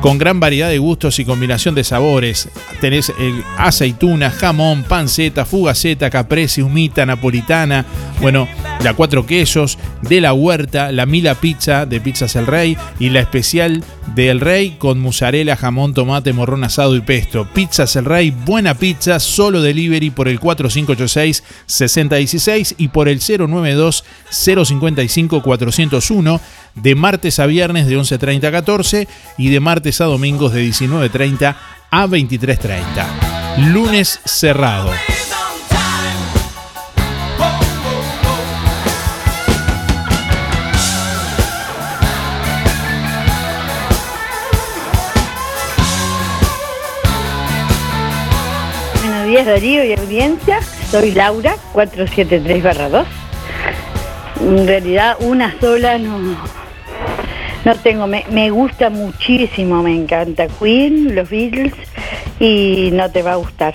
con 0.00 0.18
gran 0.18 0.40
variedad 0.40 0.68
de 0.68 0.78
gustos 0.78 1.18
y 1.18 1.24
combinación 1.24 1.74
de 1.74 1.84
sabores. 1.84 2.48
Tenés 2.80 3.12
aceituna, 3.56 4.30
jamón, 4.30 4.82
panceta, 4.82 5.44
fugaceta, 5.44 6.10
caprese, 6.10 6.62
humita, 6.62 7.04
napolitana, 7.06 7.84
bueno, 8.20 8.48
la 8.82 8.94
cuatro 8.94 9.26
quesos, 9.26 9.78
de 10.02 10.20
la 10.20 10.32
huerta, 10.32 10.92
la 10.92 11.06
mila 11.06 11.34
pizza 11.34 11.86
de 11.86 12.00
Pizzas 12.00 12.36
El 12.36 12.46
Rey 12.46 12.76
y 12.98 13.10
la 13.10 13.20
especial 13.20 13.84
del 14.14 14.40
Rey 14.40 14.76
con 14.78 15.00
mozzarella, 15.00 15.56
jamón, 15.56 15.92
tomate, 15.94 16.32
morrón 16.32 16.62
asado 16.64 16.96
y 16.96 17.00
pesto. 17.00 17.46
Pizzas 17.52 17.94
El 17.96 18.04
Rey, 18.04 18.30
buena 18.30 18.74
pizza, 18.74 19.18
solo 19.20 19.62
delivery 19.62 20.10
por 20.10 20.28
el 20.28 20.38
4586-6016 20.40 22.74
y 22.78 22.88
por 22.88 23.08
el 23.08 23.20
092 23.20 24.04
055 24.30 25.42
401 25.42 26.40
de 26.74 26.94
martes 26.94 27.38
a 27.38 27.46
viernes 27.46 27.86
de 27.86 27.98
11.30 27.98 28.44
a 28.44 28.52
14 28.52 29.08
y 29.38 29.48
de 29.50 29.60
martes 29.60 30.00
a 30.00 30.04
domingos 30.04 30.52
de 30.52 30.66
19.30 30.66 31.56
a 31.90 32.06
23.30. 32.06 33.72
Lunes 33.72 34.20
cerrado. 34.24 34.90
Días 49.44 49.46
Darío 49.46 49.84
y 49.84 49.92
audiencia, 49.94 50.60
soy 50.62 51.12
Laura, 51.12 51.56
473-2. 51.72 53.04
En 54.40 54.66
realidad 54.66 55.16
una 55.20 55.58
sola 55.60 55.98
no, 55.98 56.36
no 57.64 57.74
tengo, 57.76 58.06
me, 58.06 58.24
me 58.30 58.50
gusta 58.50 58.90
muchísimo, 58.90 59.82
me 59.82 59.94
encanta 59.94 60.46
Queen, 60.48 61.14
los 61.14 61.30
Beatles 61.30 61.72
y 62.38 62.90
no 62.92 63.10
te 63.10 63.22
va 63.22 63.32
a 63.32 63.36
gustar. 63.36 63.74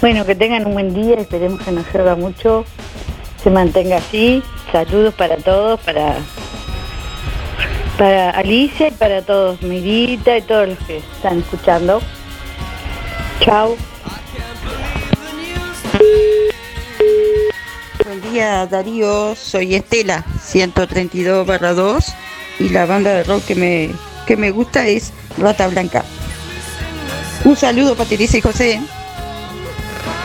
Bueno, 0.00 0.24
que 0.24 0.34
tengan 0.34 0.66
un 0.66 0.74
buen 0.74 0.94
día, 0.94 1.16
esperemos 1.16 1.60
que 1.62 1.72
no 1.72 1.84
llueva 1.92 2.16
mucho, 2.16 2.64
se 3.42 3.50
mantenga 3.50 3.98
así. 3.98 4.42
Saludos 4.70 5.12
para 5.14 5.36
todos, 5.36 5.78
para, 5.80 6.14
para 7.98 8.30
Alicia 8.30 8.88
y 8.88 8.92
para 8.92 9.20
todos, 9.20 9.60
Mirita 9.62 10.38
y 10.38 10.42
todos 10.42 10.68
los 10.70 10.78
que 10.78 10.98
están 10.98 11.40
escuchando. 11.40 12.00
Chao. 13.40 13.76
Buen 18.04 18.20
día 18.32 18.66
Darío, 18.66 19.34
soy 19.36 19.74
Estela, 19.74 20.24
132 20.42 21.46
barra 21.46 21.72
2 21.74 22.04
y 22.60 22.68
la 22.68 22.86
banda 22.86 23.10
de 23.10 23.24
rock 23.24 23.44
que 23.44 23.54
me, 23.54 23.90
que 24.26 24.36
me 24.36 24.50
gusta 24.50 24.86
es 24.86 25.12
Rata 25.38 25.68
Blanca. 25.68 26.04
Un 27.44 27.56
saludo 27.56 27.96
para 27.96 28.08
Teresa 28.08 28.38
y 28.38 28.40
José. 28.40 28.80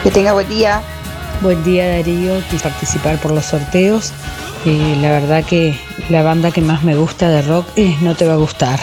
Que 0.04 0.12
tenga 0.12 0.34
buen 0.34 0.48
día. 0.48 0.82
Buen 1.42 1.64
día 1.64 1.88
Darío, 1.88 2.38
y 2.40 2.58
participar 2.58 3.18
por 3.20 3.32
los 3.32 3.46
sorteos. 3.46 4.14
Eh, 4.66 4.98
la 5.02 5.12
verdad 5.12 5.44
que 5.44 5.80
la 6.10 6.24
banda 6.24 6.52
que 6.52 6.62
más 6.62 6.84
me 6.84 6.96
gusta 6.96 7.30
de 7.30 7.42
rock 7.42 7.68
es 7.76 8.02
No 8.02 8.16
Te 8.16 8.26
Va 8.26 8.34
a 8.34 8.38
Gustar. 8.38 8.80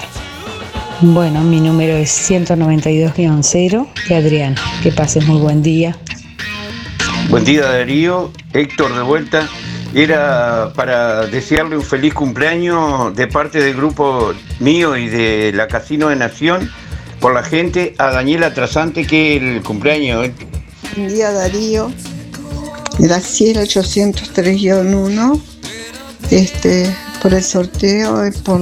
Bueno, 1.00 1.42
mi 1.42 1.60
número 1.60 1.96
es 1.96 2.30
192-0 2.30 3.86
y 4.08 4.14
Adrián. 4.14 4.54
Que 4.82 4.92
pases 4.92 5.26
muy 5.26 5.40
buen 5.40 5.62
día. 5.62 5.96
Buen 7.30 7.44
día 7.44 7.62
Darío, 7.62 8.30
Héctor 8.52 8.94
de 8.94 9.02
vuelta. 9.02 9.48
Era 9.94 10.72
para 10.74 11.26
desearle 11.26 11.76
un 11.76 11.82
feliz 11.82 12.14
cumpleaños 12.14 13.14
de 13.16 13.26
parte 13.26 13.60
del 13.60 13.74
grupo 13.74 14.32
mío 14.60 14.96
y 14.96 15.08
de 15.08 15.52
la 15.54 15.68
Casino 15.68 16.08
de 16.08 16.16
Nación 16.16 16.70
por 17.20 17.32
la 17.32 17.42
gente 17.42 17.94
a 17.98 18.10
Daniela 18.10 18.52
Trasante 18.52 19.06
que 19.06 19.36
el 19.36 19.62
cumpleaños. 19.62 20.26
¿eh? 20.26 20.34
Buen 20.96 21.08
día 21.08 21.30
Darío. 21.32 21.90
Graciela 22.98 23.62
803-1. 23.62 25.40
Este, 26.30 26.94
por 27.22 27.34
el 27.34 27.42
sorteo 27.42 28.26
y 28.26 28.30
por 28.30 28.60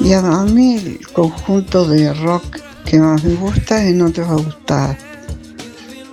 y 0.00 0.12
a 0.12 0.22
mí 0.22 0.76
el 0.76 1.06
conjunto 1.12 1.86
de 1.88 2.12
rock 2.12 2.58
que 2.84 2.98
más 2.98 3.24
me 3.24 3.34
gusta 3.34 3.88
y 3.88 3.92
no 3.92 4.10
te 4.10 4.20
va 4.20 4.32
a 4.32 4.36
gustar. 4.36 4.98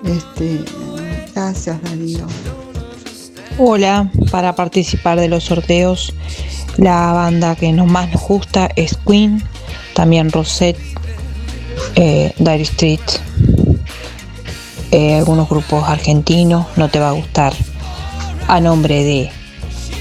Este, 0.06 0.64
gracias 1.34 1.82
Darío. 1.82 2.26
Hola, 3.58 4.10
para 4.32 4.56
participar 4.56 5.20
de 5.20 5.28
los 5.28 5.44
sorteos, 5.44 6.14
la 6.78 7.14
banda 7.14 7.56
que 7.56 7.72
nos 7.72 7.88
más 7.88 8.12
nos 8.12 8.22
gusta 8.24 8.70
es 8.76 8.98
Queen, 9.06 9.44
también 9.94 10.32
Rosette, 10.32 10.80
eh, 11.96 12.34
Dire 12.38 12.62
Street. 12.64 13.00
eh, 14.92 15.16
algunos 15.16 15.50
grupos 15.50 15.88
argentinos, 15.88 16.68
no 16.76 16.88
te 16.90 17.00
va 17.00 17.10
a 17.10 17.14
gustar. 17.14 17.54
A 18.48 18.60
nombre 18.60 19.04
de 19.04 19.30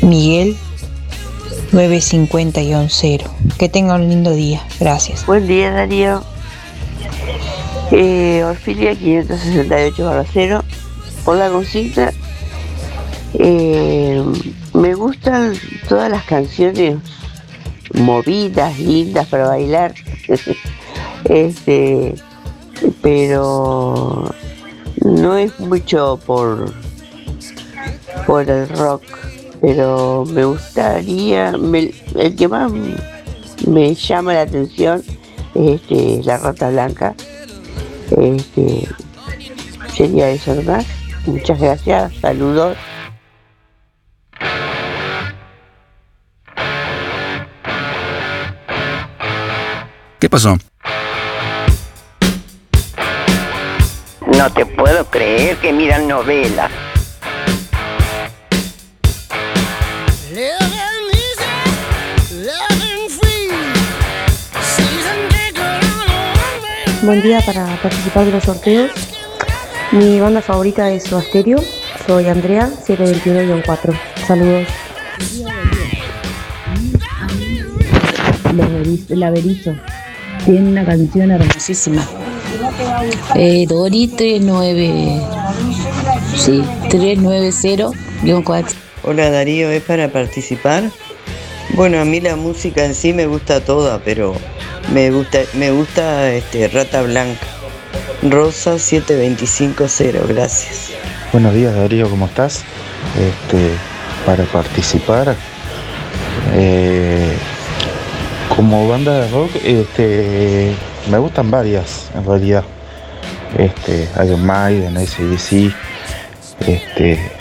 Miguel 0.02 0.56
950-0. 1.72 3.24
Que 3.58 3.68
tenga 3.68 3.94
un 3.94 4.08
lindo 4.08 4.32
día. 4.32 4.62
Gracias. 4.80 5.24
Buen 5.26 5.46
día, 5.46 5.70
Darío. 5.70 6.22
Eh, 7.90 8.42
Orfilia 8.44 8.94
568 8.94 10.61
0. 11.22 11.24
Por 11.24 11.36
la 11.36 11.50
consigna, 11.50 12.12
eh, 13.34 14.22
me 14.74 14.94
gustan 14.94 15.54
todas 15.88 16.10
las 16.10 16.24
canciones 16.24 16.96
movidas, 17.94 18.78
lindas 18.78 19.28
para 19.28 19.48
bailar. 19.48 19.94
este, 21.24 22.14
pero 23.00 24.32
no 25.04 25.36
es 25.36 25.58
mucho 25.60 26.18
por 26.26 26.72
por 28.26 28.48
el 28.48 28.68
rock, 28.68 29.02
pero 29.60 30.24
me 30.26 30.44
gustaría, 30.44 31.50
el 31.50 32.36
que 32.36 32.48
más 32.48 32.70
me 33.66 33.94
llama 33.94 34.34
la 34.34 34.42
atención 34.42 35.02
es 35.54 35.80
este, 35.80 36.22
la 36.24 36.38
rata 36.38 36.70
blanca. 36.70 37.14
Este, 38.10 38.88
sería 39.94 40.30
eso 40.30 40.54
nomás. 40.54 40.86
Muchas 41.26 41.60
gracias, 41.60 42.14
saludos. 42.20 42.76
¿Qué 50.18 50.28
pasó? 50.28 50.56
No 54.26 54.52
te 54.52 54.66
puedo 54.66 55.04
creer 55.10 55.56
que 55.58 55.72
miran 55.72 56.08
novelas. 56.08 56.70
Buen 67.02 67.20
día 67.20 67.40
para 67.44 67.66
participar 67.82 68.24
de 68.24 68.32
los 68.32 68.44
sorteos. 68.44 69.11
Mi 69.92 70.18
banda 70.20 70.40
favorita 70.40 70.90
es 70.90 71.04
Soda 71.04 71.20
Stereo. 71.20 71.58
Soy 72.06 72.26
Andrea, 72.26 72.70
721-4. 72.86 73.94
Saludos. 74.26 74.66
Laberizo. 79.10 79.74
Tiene 80.46 80.70
una 80.70 80.86
canción 80.86 81.30
hermosísima. 81.30 82.08
Eh, 83.34 83.66
Dori 83.68 84.08
39. 84.08 85.20
Sí, 86.36 86.64
390-4. 86.88 88.64
Hola 89.04 89.30
Darío, 89.30 89.70
¿es 89.70 89.82
para 89.82 90.10
participar? 90.10 90.84
Bueno, 91.74 92.00
a 92.00 92.06
mí 92.06 92.20
la 92.20 92.36
música 92.36 92.86
en 92.86 92.94
sí 92.94 93.12
me 93.12 93.26
gusta 93.26 93.62
toda, 93.62 93.98
pero 94.02 94.34
me 94.94 95.10
gusta, 95.10 95.40
me 95.52 95.70
gusta 95.70 96.32
este, 96.32 96.68
Rata 96.68 97.02
Blanca. 97.02 97.46
Rosa 98.22 98.78
7250, 98.78 100.20
gracias. 100.28 100.92
Buenos 101.32 101.52
días 101.54 101.74
Darío, 101.74 102.08
¿cómo 102.08 102.26
estás? 102.26 102.62
Este, 103.18 103.70
para 104.24 104.44
participar, 104.44 105.34
eh, 106.52 107.36
como 108.54 108.88
banda 108.88 109.22
de 109.22 109.30
rock, 109.30 109.50
este, 109.64 110.72
me 111.10 111.18
gustan 111.18 111.50
varias 111.50 112.10
en 112.14 112.24
realidad. 112.24 112.62
Este, 113.58 114.08
Iron 114.24 114.46
Maiden, 114.46 114.96
ACDC, 114.96 115.74
este, 116.60 117.32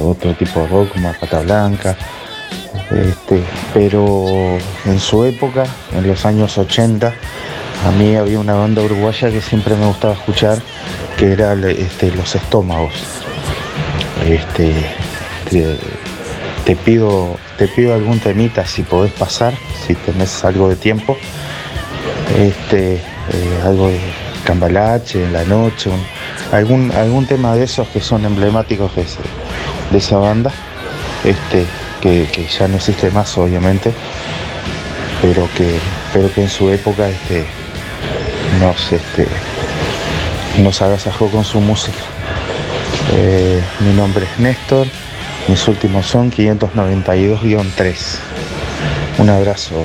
otro 0.00 0.32
tipo 0.34 0.60
de 0.60 0.66
rock 0.68 0.92
como 0.92 1.12
Pata 1.14 1.40
Blanca. 1.40 1.96
Este, 2.92 3.42
pero 3.74 4.58
en 4.86 5.00
su 5.00 5.24
época, 5.24 5.64
en 5.92 6.06
los 6.06 6.24
años 6.24 6.56
80, 6.56 7.12
a 7.86 7.90
mí 7.92 8.16
había 8.16 8.38
una 8.38 8.54
banda 8.54 8.82
uruguaya 8.82 9.30
que 9.30 9.40
siempre 9.40 9.76
me 9.76 9.86
gustaba 9.86 10.14
escuchar, 10.14 10.58
que 11.16 11.32
era 11.32 11.54
este, 11.54 12.10
Los 12.12 12.34
Estómagos. 12.34 12.92
Este, 14.26 14.74
te, 16.64 16.76
pido, 16.76 17.36
te 17.56 17.68
pido 17.68 17.94
algún 17.94 18.18
temita 18.18 18.66
si 18.66 18.82
podés 18.82 19.12
pasar, 19.12 19.54
si 19.86 19.94
tenés 19.94 20.44
algo 20.44 20.68
de 20.68 20.76
tiempo. 20.76 21.16
Este, 22.36 22.94
eh, 22.94 23.60
algo 23.64 23.88
de 23.88 24.00
Cambalache 24.44 25.24
en 25.24 25.32
la 25.32 25.44
noche, 25.44 25.90
algún, 26.52 26.92
algún 26.92 27.26
tema 27.26 27.54
de 27.54 27.64
esos 27.64 27.88
que 27.88 28.00
son 28.00 28.24
emblemáticos 28.24 28.94
de, 28.96 29.04
de 29.90 29.98
esa 29.98 30.18
banda. 30.18 30.52
Este, 31.24 31.66
que, 32.00 32.48
ya 32.58 32.68
no 32.68 32.76
existe 32.76 33.10
más 33.10 33.36
obviamente, 33.38 33.92
pero 35.20 35.48
que, 35.56 35.78
pero 36.12 36.32
que 36.32 36.42
en 36.42 36.48
su 36.48 36.70
época 36.70 37.08
nos, 38.60 38.92
este, 38.92 39.26
nos 40.58 40.82
agasajó 40.82 41.30
con 41.30 41.44
su 41.44 41.60
música. 41.60 42.04
Eh, 43.12 43.62
mi 43.80 43.92
nombre 43.92 44.26
es 44.26 44.38
Néstor, 44.38 44.86
mis 45.48 45.66
últimos 45.68 46.06
son 46.06 46.30
592-3. 46.30 47.96
Un 49.18 49.30
abrazo. 49.30 49.84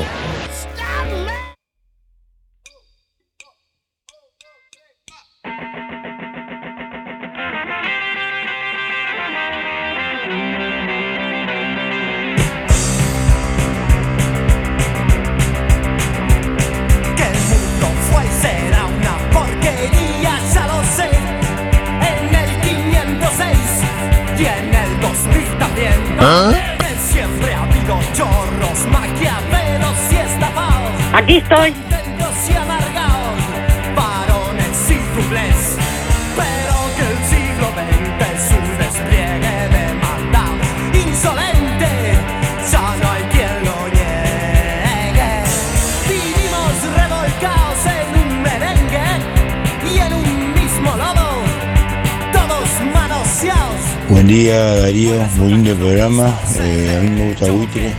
Todos 52.32 52.70
manoseados. 52.92 53.82
Buen 54.10 54.28
día 54.28 54.78
Darío, 54.78 55.22
muy 55.38 55.50
lindo 55.50 55.76
programa. 55.76 56.34
Eh, 56.60 56.98
a 56.98 57.02
mí 57.02 57.10
me 57.10 57.30
gusta 57.30 57.52
Buitre, 57.52 57.94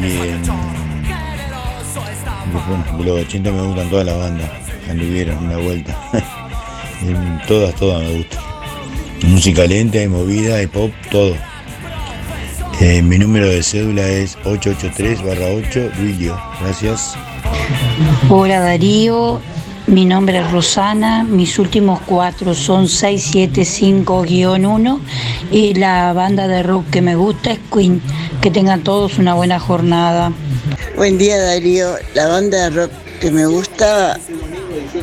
En, 0.00 0.42
bueno, 2.68 2.84
los 3.04 3.26
80 3.26 3.50
me 3.50 3.62
gustan 3.62 3.90
todas 3.90 4.06
las 4.06 4.16
bandas. 4.16 4.48
Anduvieron 4.88 5.44
una 5.44 5.56
vuelta. 5.58 5.96
Todas, 7.46 7.74
todas 7.76 8.02
me 8.02 8.18
gustan. 8.18 8.42
Música 9.22 9.64
lenta 9.66 10.02
y 10.02 10.08
movida 10.08 10.60
y 10.62 10.66
pop, 10.66 10.90
todo. 11.10 11.34
Eh, 12.80 13.02
mi 13.02 13.18
número 13.18 13.46
de 13.48 13.62
cédula 13.62 14.08
es 14.08 14.38
883-8, 14.38 15.94
Luilio. 15.96 16.40
Gracias. 16.60 17.14
Hola 18.28 18.60
Darío, 18.60 19.40
mi 19.86 20.04
nombre 20.04 20.38
es 20.38 20.50
Rosana, 20.50 21.24
mis 21.24 21.58
últimos 21.58 22.00
cuatro 22.06 22.54
son 22.54 22.86
675-1 22.86 25.00
y 25.50 25.74
la 25.74 26.12
banda 26.12 26.46
de 26.46 26.62
rock 26.62 26.88
que 26.90 27.02
me 27.02 27.16
gusta 27.16 27.50
es 27.52 27.58
Queen. 27.72 28.00
Que 28.40 28.50
tengan 28.50 28.82
todos 28.82 29.18
una 29.18 29.34
buena 29.34 29.58
jornada. 29.58 30.32
Buen 30.96 31.18
día 31.18 31.38
Darío, 31.38 31.96
la 32.14 32.28
banda 32.28 32.68
de 32.68 32.70
rock 32.70 32.92
que 33.20 33.30
me 33.30 33.46
gusta, 33.46 34.16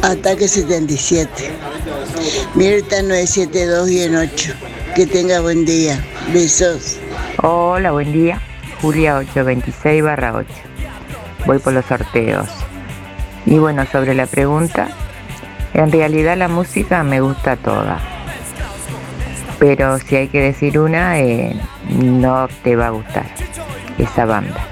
Ataque 0.01 0.47
77. 0.47 1.51
Mirta 2.55 3.01
972 3.01 3.91
y 3.91 4.03
en 4.03 4.15
8. 4.15 4.53
Que 4.95 5.05
tenga 5.05 5.41
buen 5.41 5.65
día. 5.65 6.01
Besos. 6.33 6.97
Hola, 7.43 7.91
buen 7.91 8.13
día. 8.13 8.41
Julia 8.81 9.17
826 9.17 10.03
barra 10.03 10.35
8. 10.35 10.47
Voy 11.45 11.59
por 11.59 11.73
los 11.73 11.85
sorteos. 11.85 12.47
Y 13.45 13.57
bueno, 13.57 13.85
sobre 13.91 14.15
la 14.15 14.25
pregunta, 14.27 14.87
en 15.73 15.91
realidad 15.91 16.37
la 16.37 16.47
música 16.47 17.03
me 17.03 17.19
gusta 17.19 17.57
toda 17.57 18.14
pero 19.59 19.99
si 19.99 20.15
hay 20.15 20.27
que 20.27 20.41
decir 20.41 20.79
una, 20.79 21.19
eh, 21.19 21.55
no 21.89 22.47
te 22.63 22.75
va 22.75 22.87
a 22.87 22.89
gustar 22.91 23.25
esa 23.97 24.25
banda. 24.25 24.67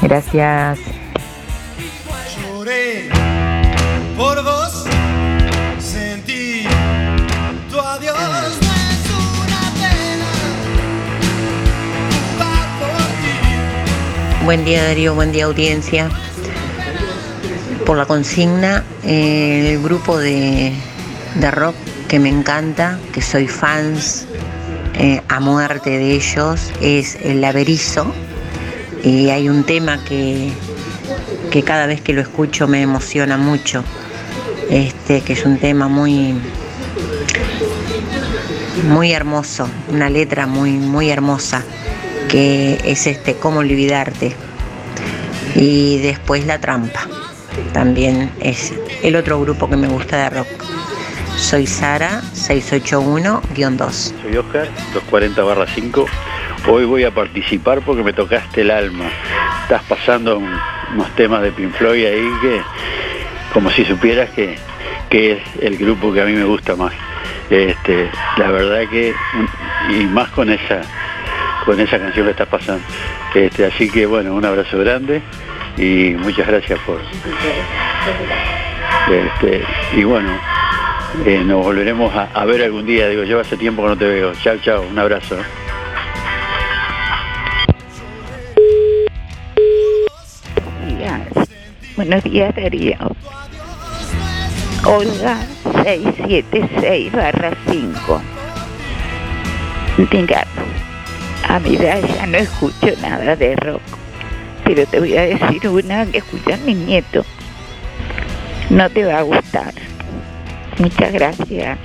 Gracias. 0.00 0.78
Lloré 2.36 3.08
por 4.16 4.42
vos, 4.42 4.84
sentí 5.78 6.64
tu 7.70 7.78
adiós. 7.78 8.16
Buen 14.44 14.64
día 14.64 14.82
Darío, 14.82 15.14
buen 15.14 15.30
día 15.30 15.44
audiencia. 15.44 16.10
Por 17.86 17.96
la 17.96 18.06
consigna, 18.06 18.84
eh, 19.04 19.74
el 19.74 19.82
grupo 19.82 20.18
de, 20.18 20.72
de 21.36 21.50
rock 21.52 21.76
que 22.12 22.18
me 22.18 22.28
encanta, 22.28 22.98
que 23.14 23.22
soy 23.22 23.48
fans 23.48 24.26
eh, 24.98 25.22
a 25.30 25.40
muerte 25.40 25.88
de 25.88 26.12
ellos, 26.12 26.70
es 26.82 27.16
el 27.22 27.40
Laberizo. 27.40 28.04
Y 29.02 29.30
hay 29.30 29.48
un 29.48 29.64
tema 29.64 30.04
que, 30.04 30.52
que 31.50 31.62
cada 31.62 31.86
vez 31.86 32.02
que 32.02 32.12
lo 32.12 32.20
escucho 32.20 32.68
me 32.68 32.82
emociona 32.82 33.38
mucho. 33.38 33.82
Este, 34.68 35.22
que 35.22 35.32
es 35.32 35.46
un 35.46 35.56
tema 35.56 35.88
muy, 35.88 36.34
muy 38.86 39.12
hermoso, 39.12 39.66
una 39.88 40.10
letra 40.10 40.46
muy, 40.46 40.72
muy 40.72 41.08
hermosa, 41.08 41.62
que 42.28 42.78
es 42.84 43.06
este 43.06 43.36
Cómo 43.36 43.60
olvidarte. 43.60 44.36
Y 45.54 45.96
después 46.02 46.44
La 46.44 46.58
Trampa, 46.58 47.08
también 47.72 48.30
es 48.38 48.74
el 49.02 49.16
otro 49.16 49.40
grupo 49.40 49.70
que 49.70 49.78
me 49.78 49.88
gusta 49.88 50.18
de 50.18 50.28
rock. 50.28 50.81
Soy 51.42 51.66
Sara, 51.66 52.22
681-2. 52.34 54.14
Soy 54.22 54.36
Oscar, 54.36 54.68
240 54.94 55.42
barra 55.42 55.66
5. 55.66 56.06
Hoy 56.68 56.84
voy 56.84 57.04
a 57.04 57.10
participar 57.10 57.80
porque 57.82 58.02
me 58.02 58.12
tocaste 58.12 58.60
el 58.62 58.70
alma. 58.70 59.06
Estás 59.62 59.82
pasando 59.84 60.38
un- 60.38 60.56
unos 60.94 61.10
temas 61.16 61.42
de 61.42 61.50
Pink 61.52 61.72
Floyd 61.74 62.06
ahí 62.06 62.28
que, 62.40 62.62
como 63.52 63.70
si 63.70 63.84
supieras 63.84 64.30
que, 64.30 64.56
que 65.10 65.32
es 65.32 65.38
el 65.60 65.76
grupo 65.76 66.12
que 66.12 66.22
a 66.22 66.24
mí 66.24 66.32
me 66.32 66.44
gusta 66.44 66.76
más. 66.76 66.92
Este, 67.50 68.08
la 68.36 68.50
verdad 68.50 68.88
que, 68.88 69.12
y 69.90 70.04
más 70.04 70.28
con 70.30 70.48
esa, 70.50 70.80
con 71.66 71.78
esa 71.80 71.98
canción 71.98 72.24
que 72.26 72.30
estás 72.30 72.48
pasando. 72.48 72.82
Este, 73.34 73.66
así 73.66 73.90
que 73.90 74.06
bueno, 74.06 74.32
un 74.34 74.44
abrazo 74.44 74.78
grande 74.78 75.20
y 75.76 76.10
muchas 76.18 76.46
gracias 76.46 76.78
por. 76.86 77.00
Este, 79.10 79.64
y 79.96 80.04
bueno, 80.04 80.30
eh, 81.24 81.42
nos 81.44 81.64
volveremos 81.64 82.12
a, 82.14 82.44
ver 82.44 82.62
algún 82.62 82.86
día. 82.86 83.08
Digo, 83.08 83.24
lleva 83.24 83.42
hace 83.42 83.56
tiempo 83.56 83.82
que 83.82 83.88
no 83.88 83.96
te 83.96 84.06
veo. 84.06 84.32
Chao, 84.42 84.56
chao, 84.58 84.82
un 84.82 84.98
abrazo. 84.98 85.36
Buenos 91.94 92.24
días, 92.24 92.54
Darío. 92.56 92.96
Olga 94.84 95.46
676 95.84 97.12
barra 97.12 97.52
5. 97.70 98.22
Mira, 100.10 100.46
a 101.48 101.60
mi 101.60 101.76
edad 101.76 102.00
ya 102.02 102.26
no 102.26 102.38
escucho 102.38 102.88
nada 103.02 103.36
de 103.36 103.54
rock, 103.56 103.82
pero 104.64 104.86
te 104.86 104.98
voy 104.98 105.16
a 105.16 105.22
decir 105.22 105.68
una 105.68 106.06
que 106.06 106.18
escuchan 106.18 106.64
mis 106.64 106.76
nietos. 106.78 107.26
No 108.70 108.88
te 108.88 109.04
va 109.04 109.18
a 109.18 109.22
gustar. 109.22 109.74
Muchas 110.78 111.12
gracias. 111.12 111.78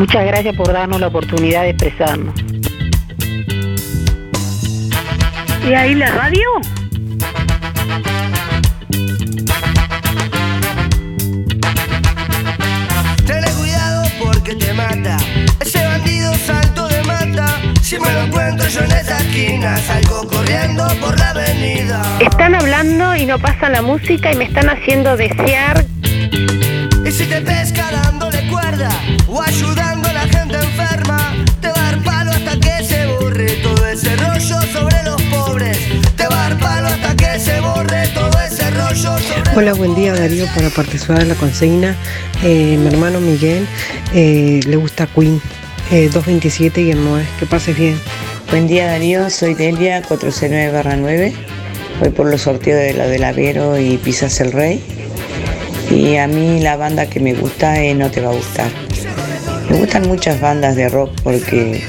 Muchas 0.00 0.24
gracias 0.24 0.56
por 0.56 0.72
darnos 0.72 0.98
la 0.98 1.08
oportunidad 1.08 1.62
de 1.62 1.70
expresarnos. 1.70 2.34
¿Y 5.68 5.74
ahí 5.74 5.94
la 5.94 6.10
radio? 6.10 6.48
Ten 13.26 13.44
cuidado 13.60 14.04
porque 14.24 14.54
te 14.54 14.72
mata. 14.72 15.18
Ese 15.60 15.84
bandido 15.84 16.32
mata. 16.46 16.59
Si 17.90 17.98
me 17.98 18.12
lo 18.12 18.20
encuentro 18.20 18.68
yo 18.68 18.82
en 18.82 18.92
esa 18.92 19.18
esquina, 19.18 19.76
salgo 19.78 20.24
corriendo 20.28 20.86
por 21.00 21.18
la 21.18 21.30
avenida. 21.30 22.00
Están 22.20 22.54
hablando 22.54 23.16
y 23.16 23.26
no 23.26 23.36
pasan 23.40 23.72
la 23.72 23.82
música 23.82 24.30
y 24.30 24.36
me 24.36 24.44
están 24.44 24.68
haciendo 24.68 25.16
desear. 25.16 25.84
Y 27.04 27.10
si 27.10 27.24
te 27.24 27.40
pesca 27.40 27.90
dándole 27.90 28.46
cuerda 28.46 28.90
o 29.26 29.42
ayudando 29.42 30.08
a 30.08 30.12
la 30.12 30.20
gente 30.20 30.54
enferma, 30.54 31.34
te 31.60 31.66
va 31.66 31.80
a 31.80 31.82
dar 31.90 31.98
palo 32.04 32.30
hasta 32.30 32.60
que 32.60 32.84
se 32.84 33.06
borre 33.06 33.50
todo 33.60 33.84
ese 33.88 34.14
rollo 34.14 34.62
sobre 34.72 35.02
los 35.02 35.20
pobres. 35.22 35.78
Te 36.14 36.28
va 36.28 36.46
a 36.46 36.48
dar 36.50 36.58
palo 36.60 36.86
hasta 36.86 37.16
que 37.16 37.40
se 37.40 37.58
borre 37.58 38.06
todo 38.14 38.40
ese 38.40 38.70
rollo 38.70 39.18
sobre 39.18 39.56
Hola, 39.56 39.72
buen 39.72 39.96
día 39.96 40.14
Darío 40.14 40.46
para 40.54 40.70
participar 40.70 41.18
de 41.18 41.24
la 41.24 41.34
consigna. 41.34 41.96
Eh, 42.44 42.76
mi 42.78 42.86
hermano 42.86 43.18
Miguel 43.18 43.66
eh, 44.14 44.60
le 44.64 44.76
gusta 44.76 45.08
Queen 45.08 45.42
eh, 45.90 46.08
227 46.12 46.82
y 46.82 46.90
el 46.90 47.04
9. 47.04 47.24
Que 47.38 47.46
pases 47.46 47.76
bien. 47.76 47.98
Buen 48.50 48.66
día 48.66 48.86
Darío, 48.86 49.28
soy 49.30 49.54
Delia 49.54 50.02
469-9. 50.02 51.32
Voy 52.00 52.08
por 52.10 52.26
los 52.26 52.42
sorteos 52.42 52.78
de 52.78 52.94
la 52.94 53.06
del 53.06 53.24
Avero 53.24 53.78
y 53.78 53.96
Pisas 53.98 54.40
el 54.40 54.52
Rey. 54.52 54.82
Y 55.90 56.16
a 56.16 56.26
mí 56.26 56.60
la 56.60 56.76
banda 56.76 57.06
que 57.06 57.20
me 57.20 57.34
gusta 57.34 57.82
es 57.82 57.96
No 57.96 58.10
Te 58.10 58.20
Va 58.20 58.30
a 58.30 58.34
Gustar. 58.34 58.70
Me 59.68 59.78
gustan 59.78 60.08
muchas 60.08 60.40
bandas 60.40 60.76
de 60.76 60.88
rock 60.88 61.12
porque 61.22 61.82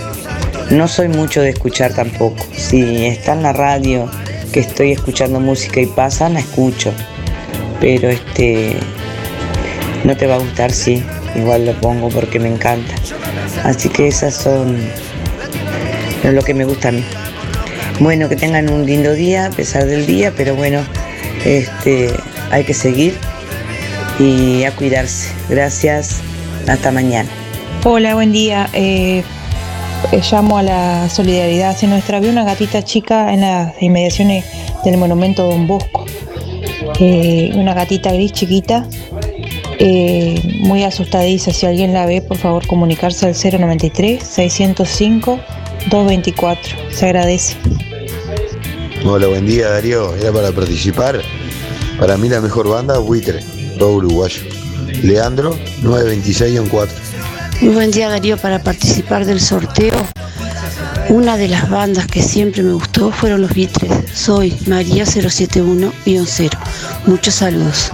no 0.70 0.88
soy 0.88 1.08
mucho 1.08 1.42
de 1.42 1.50
escuchar 1.50 1.94
tampoco. 1.94 2.44
Si 2.56 3.06
está 3.06 3.34
en 3.34 3.44
la 3.44 3.54
radio 3.54 4.10
que 4.52 4.60
estoy 4.60 4.92
escuchando 4.92 5.40
música 5.40 5.80
y 5.80 5.86
pasa, 5.86 6.30
la 6.30 6.40
escucho. 6.40 6.94
Pero 7.80 8.10
este 8.10 8.76
no 10.04 10.18
te 10.18 10.28
va 10.28 10.36
a 10.36 10.40
gustar, 10.40 10.72
sí. 10.72 11.04
Igual 11.36 11.66
lo 11.66 11.74
pongo 11.80 12.10
porque 12.10 12.40
me 12.40 12.50
encanta. 12.50 12.94
Así 13.64 13.90
que 13.90 14.08
esas 14.08 14.36
son 14.36 14.78
lo 16.24 16.42
que 16.44 16.54
me 16.54 16.66
gusta 16.66 16.90
a 16.90 16.92
mí. 16.92 17.04
Bueno, 18.00 18.30
que 18.30 18.36
tengan 18.36 18.70
un 18.70 18.86
lindo 18.86 19.14
día 19.14 19.46
a 19.46 19.50
pesar 19.50 19.86
del 19.86 20.06
día, 20.06 20.34
pero 20.36 20.56
bueno, 20.56 20.82
este, 21.46 22.12
hay 22.50 22.64
que 22.64 22.74
seguir 22.74 23.16
y 24.20 24.64
a 24.64 24.76
cuidarse. 24.76 25.30
Gracias, 25.50 26.22
hasta 26.68 26.92
mañana. 26.92 27.30
Hola, 27.84 28.14
buen 28.14 28.32
día. 28.32 28.70
Eh, 28.74 29.24
eh, 30.12 30.22
llamo 30.32 30.58
a 30.58 30.64
la 30.64 31.10
solidaridad 31.10 31.72
hacia 31.72 31.88
nuestra. 31.88 32.20
Vi 32.20 32.28
una 32.28 32.44
gatita 32.44 32.84
chica 32.84 33.34
en 33.34 33.42
las 33.42 33.82
inmediaciones 33.82 34.46
del 34.84 34.98
monumento 34.98 35.48
Don 35.48 35.68
Bosco. 35.68 36.06
Eh, 37.00 37.52
una 37.56 37.74
gatita 37.74 38.12
gris 38.12 38.34
chiquita, 38.34 38.86
eh, 39.84 40.40
muy 40.60 40.84
asustadiza. 40.84 41.52
Si 41.52 41.66
alguien 41.66 41.92
la 41.92 42.06
ve, 42.06 42.22
por 42.22 42.38
favor 42.38 42.68
comunicarse 42.68 43.26
al 43.26 43.34
093 43.34 44.24
605 44.24 45.40
224. 45.90 46.78
Se 46.92 47.06
agradece. 47.08 47.56
Hola, 49.04 49.26
buen 49.26 49.48
día 49.48 49.70
Darío. 49.70 50.16
Era 50.16 50.32
para 50.32 50.52
participar. 50.52 51.20
Para 52.00 52.16
mí 52.18 52.30
la 52.30 52.42
mejor 52.42 52.70
banda, 52.70 53.00
Buitre, 53.00 53.44
todo 53.80 53.94
uruguayo. 53.96 54.44
Leandro, 55.02 55.58
926-4. 55.82 56.88
Muy 57.62 57.74
buen 57.74 57.90
día 57.90 58.10
Darío 58.10 58.38
para 58.38 58.60
participar 58.60 59.26
del 59.26 59.40
sorteo. 59.40 59.96
Una 61.10 61.38
de 61.38 61.48
las 61.48 61.72
bandas 61.72 62.06
que 62.06 62.22
siempre 62.22 62.62
me 62.62 62.74
gustó 62.74 63.12
fueron 63.12 63.42
los 63.42 63.54
Vitres. 63.54 63.92
Soy 64.14 64.56
María 64.68 65.06
071-0. 65.06 66.50
Muchos 67.08 67.34
saludos. 67.34 67.92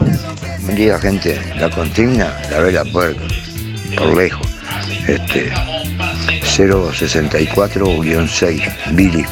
Buen 0.61 0.75
día, 0.75 0.99
gente. 0.99 1.39
La 1.59 1.69
consigna, 1.69 2.35
la 2.49 2.59
vela 2.59 2.83
puerca, 2.85 3.21
por 3.97 4.17
lejos. 4.17 4.47
Este, 5.07 5.51
064-6, 6.57 8.61
Billy. 8.93 9.23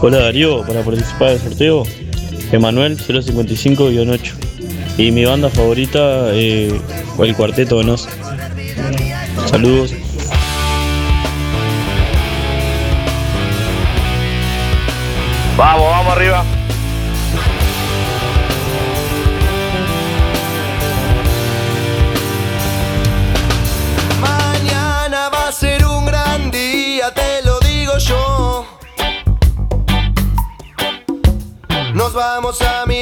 Hola 0.00 0.18
Darío, 0.18 0.62
para 0.64 0.82
participar 0.82 1.30
del 1.30 1.40
sorteo, 1.40 1.84
Emanuel 2.52 2.98
055-8. 2.98 4.32
Y 4.98 5.10
mi 5.12 5.24
banda 5.24 5.48
favorita, 5.48 6.34
eh, 6.34 6.78
el 7.18 7.34
Cuarteto 7.34 7.78
de 7.78 7.84
Nos. 7.84 8.06
Saludos. 9.46 9.94
Vamos, 15.56 15.90
vamos 15.90 16.12
arriba. 16.12 16.44
Vamos 32.40 32.62
a 32.62 32.86
mirar 32.86 32.97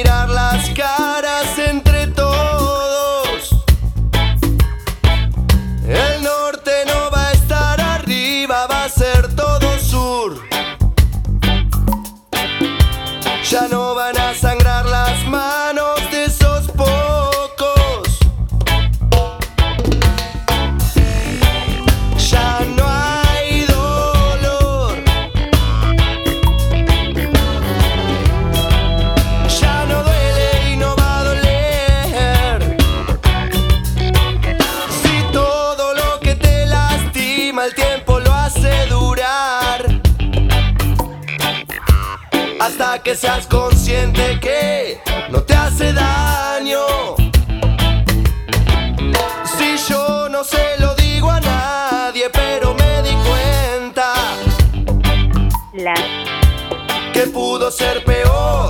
ser 57.71 58.03
peor, 58.03 58.69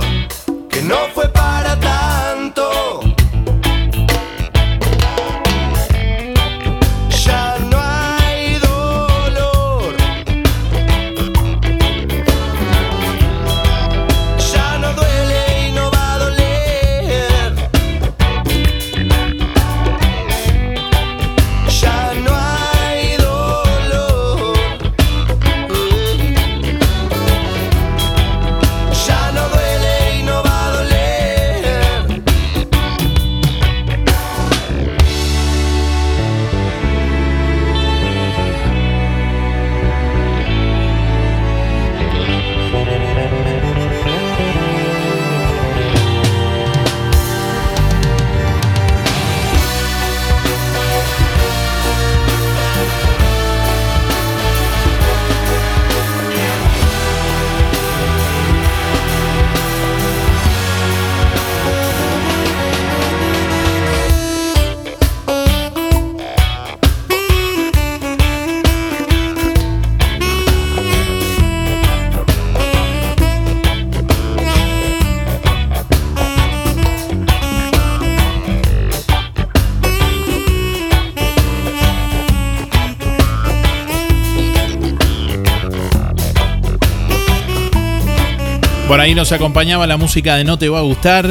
Por 88.88 89.00
ahí 89.00 89.14
nos 89.14 89.32
acompañaba 89.32 89.86
la 89.86 89.98
música 89.98 90.36
de 90.36 90.44
No 90.44 90.58
Te 90.58 90.70
Va 90.70 90.78
a 90.78 90.82
Gustar. 90.82 91.26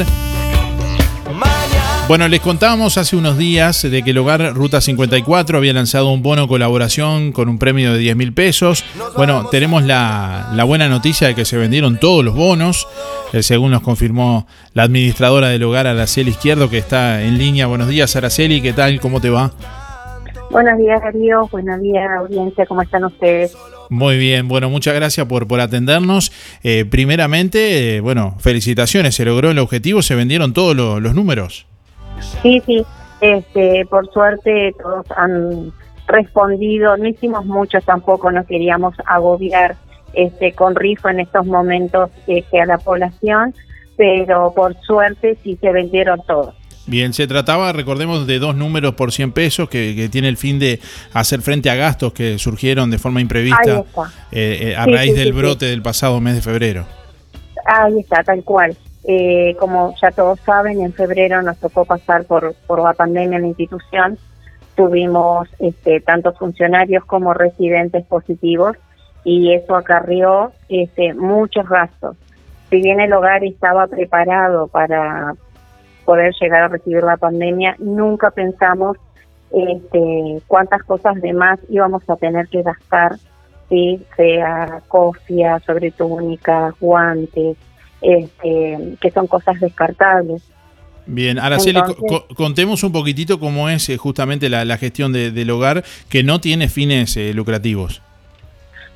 Bueno, 2.06 2.28
les 2.28 2.40
contábamos 2.40 2.96
hace 2.96 3.16
unos 3.16 3.36
días 3.36 3.82
de 3.82 4.04
que 4.04 4.12
el 4.12 4.18
hogar 4.18 4.54
Ruta 4.54 4.80
54 4.80 5.58
había 5.58 5.72
lanzado 5.72 6.08
un 6.10 6.22
bono 6.22 6.46
colaboración 6.46 7.32
con 7.32 7.48
un 7.48 7.58
premio 7.58 7.92
de 7.92 7.98
10 7.98 8.14
mil 8.14 8.32
pesos. 8.32 8.84
Bueno, 9.16 9.48
tenemos 9.50 9.82
la, 9.82 10.54
buena 10.68 10.88
noticia 10.88 11.26
de 11.26 11.34
que 11.34 11.44
se 11.44 11.56
vendieron 11.56 11.98
todos 11.98 12.24
los 12.24 12.36
bonos, 12.36 12.86
eh, 13.32 13.42
según 13.42 13.72
nos 13.72 13.82
confirmó 13.82 14.46
la 14.72 14.84
administradora 14.84 15.48
del 15.48 15.64
hogar, 15.64 15.88
Araceli 15.88 16.30
Izquierdo, 16.30 16.70
que 16.70 16.78
está 16.78 17.22
en 17.22 17.38
línea. 17.38 17.66
Buenos 17.66 17.88
días, 17.88 18.14
Araceli, 18.14 18.62
¿qué 18.62 18.72
tal? 18.72 19.00
¿Cómo 19.00 19.20
te 19.20 19.30
va? 19.30 19.50
Buenos 20.50 20.78
días, 20.78 21.02
Darío. 21.02 21.46
Buenos 21.50 21.80
días, 21.82 22.08
audiencia. 22.18 22.64
¿Cómo 22.66 22.82
están 22.82 23.04
ustedes? 23.04 23.54
Muy 23.90 24.18
bien, 24.18 24.48
bueno, 24.48 24.68
muchas 24.68 24.94
gracias 24.94 25.26
por, 25.26 25.46
por 25.48 25.60
atendernos. 25.60 26.30
Eh, 26.62 26.84
primeramente, 26.84 27.96
eh, 27.96 28.00
bueno, 28.00 28.34
felicitaciones, 28.38 29.14
se 29.14 29.24
logró 29.24 29.50
el 29.50 29.58
objetivo, 29.58 30.02
se 30.02 30.14
vendieron 30.14 30.52
todos 30.52 30.76
lo- 30.76 31.00
los 31.00 31.14
números. 31.14 31.66
Sí, 32.42 32.60
sí. 32.66 32.84
Este, 33.20 33.84
por 33.90 34.10
suerte 34.12 34.72
todos 34.80 35.06
han 35.16 35.72
respondido. 36.06 36.96
No 36.96 37.08
hicimos 37.08 37.44
mucho 37.46 37.80
tampoco, 37.80 38.30
no 38.30 38.44
queríamos 38.46 38.94
agobiar 39.06 39.76
este 40.12 40.52
con 40.52 40.74
rifa 40.74 41.10
en 41.10 41.20
estos 41.20 41.46
momentos 41.46 42.10
este, 42.26 42.60
a 42.60 42.66
la 42.66 42.78
población, 42.78 43.54
pero 43.96 44.52
por 44.54 44.74
suerte 44.82 45.36
sí 45.42 45.58
se 45.60 45.72
vendieron 45.72 46.20
todos. 46.26 46.54
Bien, 46.88 47.12
se 47.12 47.26
trataba, 47.26 47.70
recordemos, 47.72 48.26
de 48.26 48.38
dos 48.38 48.56
números 48.56 48.94
por 48.94 49.12
100 49.12 49.32
pesos 49.32 49.68
que, 49.68 49.94
que 49.94 50.08
tiene 50.08 50.28
el 50.28 50.38
fin 50.38 50.58
de 50.58 50.80
hacer 51.12 51.42
frente 51.42 51.68
a 51.68 51.74
gastos 51.74 52.14
que 52.14 52.38
surgieron 52.38 52.90
de 52.90 52.96
forma 52.96 53.20
imprevista 53.20 53.84
eh, 54.32 54.70
eh, 54.72 54.76
a 54.76 54.84
Sí, 54.84 54.92
raíz 54.92 55.12
sí, 55.12 55.18
del 55.18 55.28
sí. 55.28 55.32
brote 55.32 55.66
del 55.66 55.82
pasado 55.82 56.18
mes 56.20 56.36
de 56.36 56.40
febrero. 56.40 56.86
Ahí 57.66 58.00
está, 58.00 58.24
tal 58.24 58.42
cual. 58.42 58.74
Eh, 59.04 59.54
como 59.58 59.94
ya 60.00 60.10
todos 60.12 60.40
saben, 60.40 60.80
en 60.80 60.94
febrero 60.94 61.42
nos 61.42 61.58
tocó 61.58 61.84
pasar 61.84 62.24
por, 62.24 62.54
por 62.66 62.82
la 62.82 62.94
pandemia 62.94 63.36
en 63.36 63.42
la 63.42 63.48
institución. 63.48 64.18
Tuvimos 64.74 65.46
este, 65.58 66.00
tanto 66.00 66.32
funcionarios 66.32 67.04
como 67.04 67.34
residentes 67.34 68.06
positivos 68.06 68.78
y 69.24 69.52
eso 69.52 69.76
acarrió 69.76 70.52
este, 70.70 71.12
muchos 71.12 71.68
gastos. 71.68 72.16
Si 72.70 72.80
bien 72.80 73.00
el 73.00 73.12
hogar 73.12 73.44
estaba 73.44 73.86
preparado 73.86 74.68
para 74.68 75.34
poder 76.08 76.32
llegar 76.40 76.62
a 76.62 76.68
recibir 76.68 77.02
la 77.02 77.18
pandemia, 77.18 77.76
nunca 77.78 78.30
pensamos 78.30 78.96
este, 79.52 80.40
cuántas 80.46 80.82
cosas 80.84 81.20
de 81.20 81.34
más 81.34 81.58
íbamos 81.68 82.02
a 82.08 82.16
tener 82.16 82.48
que 82.48 82.62
gastar, 82.62 83.16
¿sí? 83.68 84.00
sea 84.16 84.80
cofia, 84.88 85.60
sobre 85.66 85.90
túnica, 85.90 86.72
guantes, 86.80 87.58
este, 88.00 88.78
que 89.02 89.10
son 89.10 89.26
cosas 89.26 89.60
descartables. 89.60 90.42
Bien, 91.04 91.38
Araceli, 91.38 91.78
Entonces- 91.78 92.04
co- 92.08 92.26
contemos 92.34 92.82
un 92.84 92.92
poquitito 92.92 93.38
cómo 93.38 93.68
es 93.68 93.86
eh, 93.90 93.98
justamente 93.98 94.48
la, 94.48 94.64
la 94.64 94.78
gestión 94.78 95.12
de- 95.12 95.30
del 95.30 95.50
hogar 95.50 95.84
que 96.08 96.22
no 96.22 96.40
tiene 96.40 96.68
fines 96.68 97.14
eh, 97.18 97.34
lucrativos. 97.34 98.00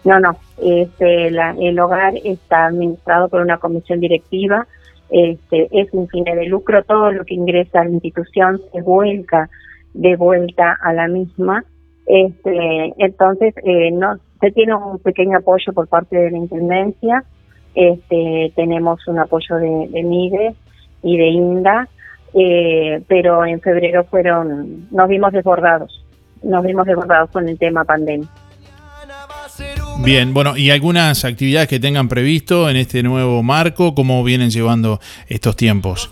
No, 0.05 0.19
no, 0.19 0.37
este, 0.63 1.31
la- 1.31 1.55
el 1.61 1.79
hogar 1.79 2.15
está 2.25 2.67
administrado 2.67 3.29
por 3.29 3.43
una 3.43 3.59
comisión 3.59 4.01
directiva, 4.01 4.67
este, 5.13 5.69
es 5.71 5.91
sin 5.91 6.09
fines 6.09 6.35
de 6.37 6.47
lucro, 6.47 6.83
todo 6.85 7.13
lo 7.13 7.25
que 7.25 7.35
ingresa 7.35 7.81
a 7.81 7.85
la 7.85 7.91
institución 7.91 8.61
se 8.73 8.81
vuelca 8.81 9.51
de 9.93 10.17
vuelta 10.17 10.79
a 10.83 10.93
la 10.95 11.07
misma. 11.07 11.65
Este, 12.07 12.95
entonces, 12.97 13.55
eh, 13.63 13.91
no, 13.93 14.17
se 14.41 14.51
tiene 14.51 14.75
un 14.75 14.99
pequeño 14.99 15.39
apoyo 15.39 15.73
por 15.75 15.87
parte 15.87 16.17
de 16.17 16.31
la 16.31 16.39
Intendencia, 16.39 17.25
este, 17.75 18.53
tenemos 18.57 19.07
un 19.07 19.19
apoyo 19.19 19.57
de, 19.57 19.89
de 19.91 20.03
MIDE 20.03 20.55
y 21.03 21.17
de 21.19 21.27
INDA, 21.27 21.89
eh, 22.35 23.03
pero 23.07 23.45
en 23.45 23.61
febrero 23.61 24.05
fueron, 24.05 24.89
nos 24.91 25.09
vimos 25.09 25.33
desbordados, 25.33 26.05
nos 26.43 26.65
vimos 26.65 26.87
desbordados 26.87 27.31
con 27.31 27.49
el 27.49 27.59
tema 27.59 27.85
pandemia. 27.85 28.29
Bien, 29.98 30.35
bueno, 30.35 30.56
y 30.56 30.70
algunas 30.70 31.24
actividades 31.24 31.69
que 31.69 31.78
tengan 31.78 32.09
previsto 32.09 32.69
en 32.69 32.77
este 32.77 33.02
nuevo 33.02 33.43
marco, 33.43 33.94
¿cómo 33.94 34.24
vienen 34.24 34.51
llevando 34.51 34.98
estos 35.28 35.56
tiempos? 35.56 36.10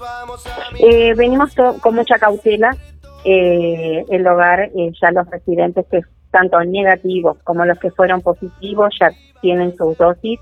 Eh, 0.78 1.15
venimos 1.15 1.51
con 1.81 1.94
mucha 1.94 2.19
cautela. 2.19 2.77
Eh, 3.24 4.05
el 4.09 4.27
hogar, 4.27 4.61
eh, 4.61 4.93
ya 5.01 5.11
los 5.11 5.28
residentes 5.28 5.85
que 5.90 6.01
tanto 6.31 6.61
negativos 6.61 7.39
como 7.44 7.65
los 7.65 7.78
que 7.78 7.90
fueron 7.90 8.23
positivos 8.23 8.94
ya 8.98 9.11
tienen 9.43 9.77
sus 9.77 9.98
dosis 9.98 10.39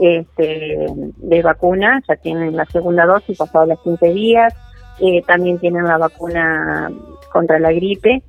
este, 0.00 0.86
de 1.16 1.42
vacuna, 1.42 2.02
ya 2.08 2.16
tienen 2.16 2.56
la 2.56 2.64
segunda 2.66 3.04
dosis 3.04 3.36
pasados 3.36 3.68
los 3.68 3.80
15 3.82 4.12
días, 4.12 4.54
eh, 5.00 5.22
también 5.26 5.58
tienen 5.58 5.84
la 5.84 5.98
vacuna 5.98 6.90
contra 7.32 7.58
la 7.58 7.72
gripe 7.72 8.22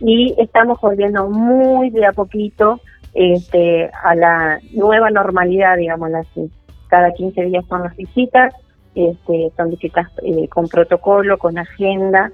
y 0.00 0.34
estamos 0.38 0.78
volviendo 0.80 1.28
muy 1.28 1.90
de 1.90 2.06
a 2.06 2.12
poquito 2.12 2.80
este, 3.14 3.90
a 4.02 4.14
la 4.14 4.60
nueva 4.72 5.10
normalidad, 5.10 5.76
digamos 5.76 6.12
así. 6.14 6.50
Cada 6.88 7.12
15 7.12 7.42
días 7.46 7.64
son 7.68 7.82
las 7.82 7.96
visitas, 7.96 8.54
este, 8.94 9.52
son 9.56 9.70
visitas 9.70 10.08
eh, 10.22 10.48
con 10.48 10.68
protocolo, 10.68 11.38
con 11.38 11.58
agenda, 11.58 12.32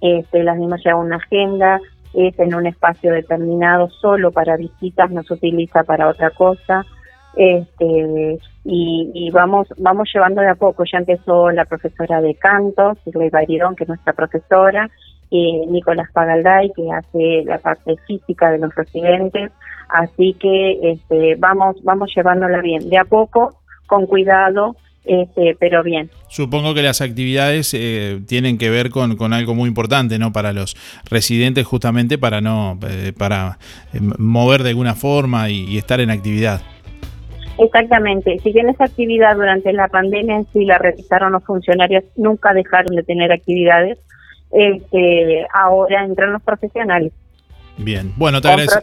este, 0.00 0.42
las 0.42 0.58
mismas 0.58 0.82
llevan 0.84 1.06
una 1.06 1.16
agenda, 1.16 1.80
es 2.12 2.38
en 2.38 2.54
un 2.54 2.66
espacio 2.66 3.12
determinado 3.12 3.88
solo 3.90 4.30
para 4.30 4.56
visitas, 4.56 5.10
no 5.10 5.22
se 5.22 5.34
utiliza 5.34 5.82
para 5.82 6.08
otra 6.08 6.30
cosa. 6.30 6.84
Este, 7.36 8.38
y, 8.64 9.30
vamos 9.32 9.66
vamos 9.78 10.08
llevando 10.12 10.40
de 10.40 10.50
a 10.50 10.54
poco. 10.54 10.84
Ya 10.84 10.98
empezó 10.98 11.50
la 11.50 11.64
profesora 11.64 12.20
de 12.20 12.34
canto, 12.36 12.96
Silvia 13.02 13.30
Bayrón, 13.32 13.74
que 13.74 13.84
es 13.84 13.88
nuestra 13.88 14.12
profesora, 14.12 14.88
eh, 15.30 15.66
Nicolás 15.68 16.08
Pagalday, 16.12 16.72
que 16.74 16.90
hace 16.92 17.44
la 17.44 17.58
parte 17.58 17.96
física 18.06 18.50
de 18.50 18.58
los 18.58 18.74
residentes. 18.74 19.50
Así 19.88 20.34
que 20.40 20.78
este, 20.82 21.36
vamos 21.36 21.76
vamos 21.82 22.12
llevándola 22.14 22.60
bien. 22.60 22.88
De 22.88 22.98
a 22.98 23.04
poco, 23.04 23.56
con 23.86 24.06
cuidado, 24.06 24.76
este, 25.04 25.54
pero 25.60 25.82
bien. 25.82 26.10
Supongo 26.28 26.74
que 26.74 26.82
las 26.82 27.02
actividades 27.02 27.74
eh, 27.74 28.20
tienen 28.26 28.56
que 28.56 28.70
ver 28.70 28.88
con, 28.90 29.16
con, 29.16 29.34
algo 29.34 29.54
muy 29.54 29.68
importante, 29.68 30.18
¿no? 30.18 30.32
Para 30.32 30.52
los 30.52 30.76
residentes, 31.10 31.66
justamente 31.66 32.16
para 32.16 32.40
no, 32.40 32.78
eh, 32.88 33.12
para 33.16 33.58
eh, 33.92 34.00
mover 34.00 34.62
de 34.62 34.70
alguna 34.70 34.94
forma 34.94 35.50
y, 35.50 35.64
y, 35.66 35.76
estar 35.76 36.00
en 36.00 36.10
actividad. 36.10 36.62
Exactamente. 37.58 38.38
Si 38.42 38.50
bien 38.52 38.70
esa 38.70 38.84
actividad 38.84 39.36
durante 39.36 39.72
la 39.74 39.88
pandemia 39.88 40.36
en 40.36 40.46
sí 40.52 40.64
la 40.64 40.78
realizaron 40.78 41.32
los 41.32 41.44
funcionarios, 41.44 42.04
nunca 42.16 42.54
dejaron 42.54 42.96
de 42.96 43.02
tener 43.02 43.30
actividades. 43.30 43.98
Este, 44.54 45.46
ahora 45.52 46.04
entran 46.04 46.32
los 46.32 46.42
profesionales. 46.42 47.12
Bien, 47.76 48.12
bueno, 48.16 48.40
te, 48.40 48.46
agradece, 48.46 48.78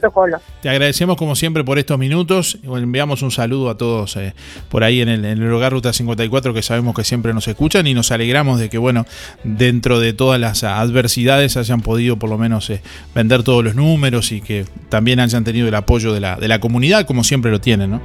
te, 0.61 0.69
agradecemos 0.69 1.15
como 1.15 1.35
siempre 1.35 1.63
por 1.63 1.79
estos 1.79 1.97
minutos. 1.97 2.59
Enviamos 2.63 3.21
un 3.21 3.31
saludo 3.31 3.69
a 3.69 3.77
todos 3.77 4.17
eh, 4.17 4.33
por 4.69 4.83
ahí 4.83 4.99
en 4.99 5.07
el, 5.07 5.23
en 5.23 5.41
el, 5.41 5.53
hogar 5.53 5.71
Ruta 5.71 5.93
54 5.93 6.53
que 6.53 6.61
sabemos 6.61 6.93
que 6.93 7.05
siempre 7.05 7.33
nos 7.33 7.47
escuchan 7.47 7.87
y 7.87 7.93
nos 7.93 8.11
alegramos 8.11 8.59
de 8.59 8.69
que, 8.69 8.77
bueno, 8.77 9.05
dentro 9.45 10.01
de 10.01 10.11
todas 10.11 10.41
las 10.41 10.65
adversidades 10.65 11.55
hayan 11.55 11.79
podido 11.79 12.17
por 12.17 12.29
lo 12.29 12.37
menos 12.37 12.69
eh, 12.69 12.81
vender 13.15 13.43
todos 13.43 13.63
los 13.63 13.75
números 13.75 14.33
y 14.33 14.41
que 14.41 14.65
también 14.89 15.21
hayan 15.21 15.45
tenido 15.45 15.69
el 15.69 15.75
apoyo 15.75 16.13
de 16.13 16.19
la, 16.19 16.35
de 16.35 16.49
la 16.49 16.59
comunidad 16.59 17.05
como 17.05 17.23
siempre 17.23 17.49
lo 17.49 17.61
tienen, 17.61 17.91
¿no? 17.91 18.01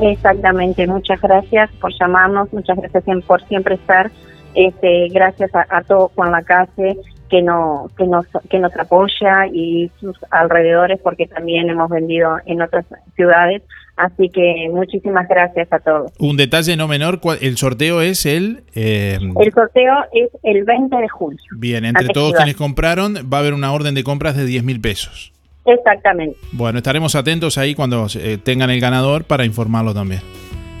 Exactamente, 0.00 0.86
muchas 0.86 1.20
gracias 1.20 1.70
por 1.80 1.92
llamarnos, 1.98 2.52
muchas 2.52 2.76
gracias 2.76 3.02
por 3.26 3.42
siempre 3.48 3.74
estar. 3.74 4.12
Este, 4.54 5.08
gracias 5.10 5.54
a, 5.54 5.66
a 5.68 5.82
todo 5.82 6.10
Juan 6.14 6.32
Lacase 6.32 6.96
que, 7.30 7.40
no, 7.40 7.88
que, 7.96 8.06
nos, 8.06 8.26
que 8.50 8.58
nos 8.58 8.76
apoya 8.76 9.46
y 9.52 9.90
sus 10.00 10.16
alrededores 10.30 11.00
porque 11.02 11.26
también 11.26 11.70
hemos 11.70 11.88
vendido 11.88 12.36
en 12.44 12.60
otras 12.60 12.84
ciudades. 13.14 13.62
Así 13.96 14.30
que 14.30 14.68
muchísimas 14.72 15.28
gracias 15.28 15.70
a 15.72 15.78
todos. 15.78 16.12
Un 16.18 16.36
detalle 16.36 16.76
no 16.76 16.88
menor, 16.88 17.20
el 17.40 17.56
sorteo 17.56 18.00
es 18.00 18.24
el... 18.26 18.62
Eh... 18.74 19.18
El 19.20 19.52
sorteo 19.52 19.94
es 20.12 20.30
el 20.42 20.64
20 20.64 20.96
de 20.96 21.08
julio. 21.08 21.38
Bien, 21.56 21.84
entre 21.84 22.08
todos 22.08 22.32
quienes 22.34 22.56
compraron 22.56 23.14
va 23.32 23.38
a 23.38 23.40
haber 23.40 23.54
una 23.54 23.72
orden 23.72 23.94
de 23.94 24.02
compras 24.02 24.36
de 24.36 24.46
10 24.46 24.64
mil 24.64 24.80
pesos. 24.80 25.32
Exactamente. 25.66 26.36
Bueno, 26.52 26.78
estaremos 26.78 27.14
atentos 27.14 27.58
ahí 27.58 27.74
cuando 27.74 28.06
eh, 28.16 28.38
tengan 28.42 28.70
el 28.70 28.80
ganador 28.80 29.24
para 29.24 29.44
informarlo 29.44 29.92
también. 29.92 30.22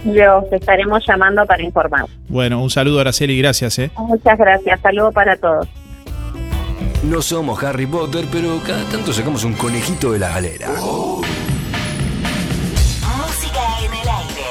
Los 0.04 0.44
estaremos 0.52 1.04
llamando 1.06 1.44
para 1.46 1.62
informar. 1.62 2.04
Bueno, 2.28 2.62
un 2.62 2.68
saludo 2.70 3.00
Araceli, 3.00 3.38
gracias. 3.38 3.78
¿eh? 3.78 3.90
Muchas 3.96 4.38
gracias, 4.38 4.80
saludo 4.80 5.12
para 5.12 5.36
todos. 5.36 5.66
No 7.02 7.22
somos 7.22 7.62
Harry 7.62 7.86
Potter, 7.86 8.26
pero 8.30 8.60
cada 8.66 8.84
tanto 8.84 9.10
sacamos 9.12 9.44
un 9.44 9.54
conejito 9.54 10.12
de 10.12 10.18
la 10.18 10.28
galera. 10.28 10.68
Música 13.16 13.60
en 13.82 13.92
el 13.94 14.08
aire. 14.08 14.44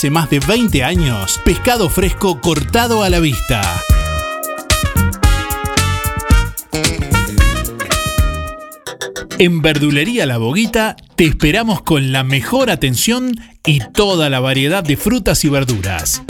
hace 0.00 0.08
más 0.08 0.30
de 0.30 0.40
20 0.40 0.82
años, 0.82 1.38
pescado 1.44 1.90
fresco 1.90 2.40
cortado 2.40 3.02
a 3.02 3.10
la 3.10 3.20
vista. 3.20 3.82
En 9.38 9.60
Verdulería 9.60 10.24
La 10.24 10.38
Boguita 10.38 10.96
te 11.16 11.26
esperamos 11.26 11.82
con 11.82 12.12
la 12.12 12.24
mejor 12.24 12.70
atención 12.70 13.38
y 13.66 13.80
toda 13.92 14.30
la 14.30 14.40
variedad 14.40 14.82
de 14.82 14.96
frutas 14.96 15.44
y 15.44 15.50
verduras. 15.50 16.22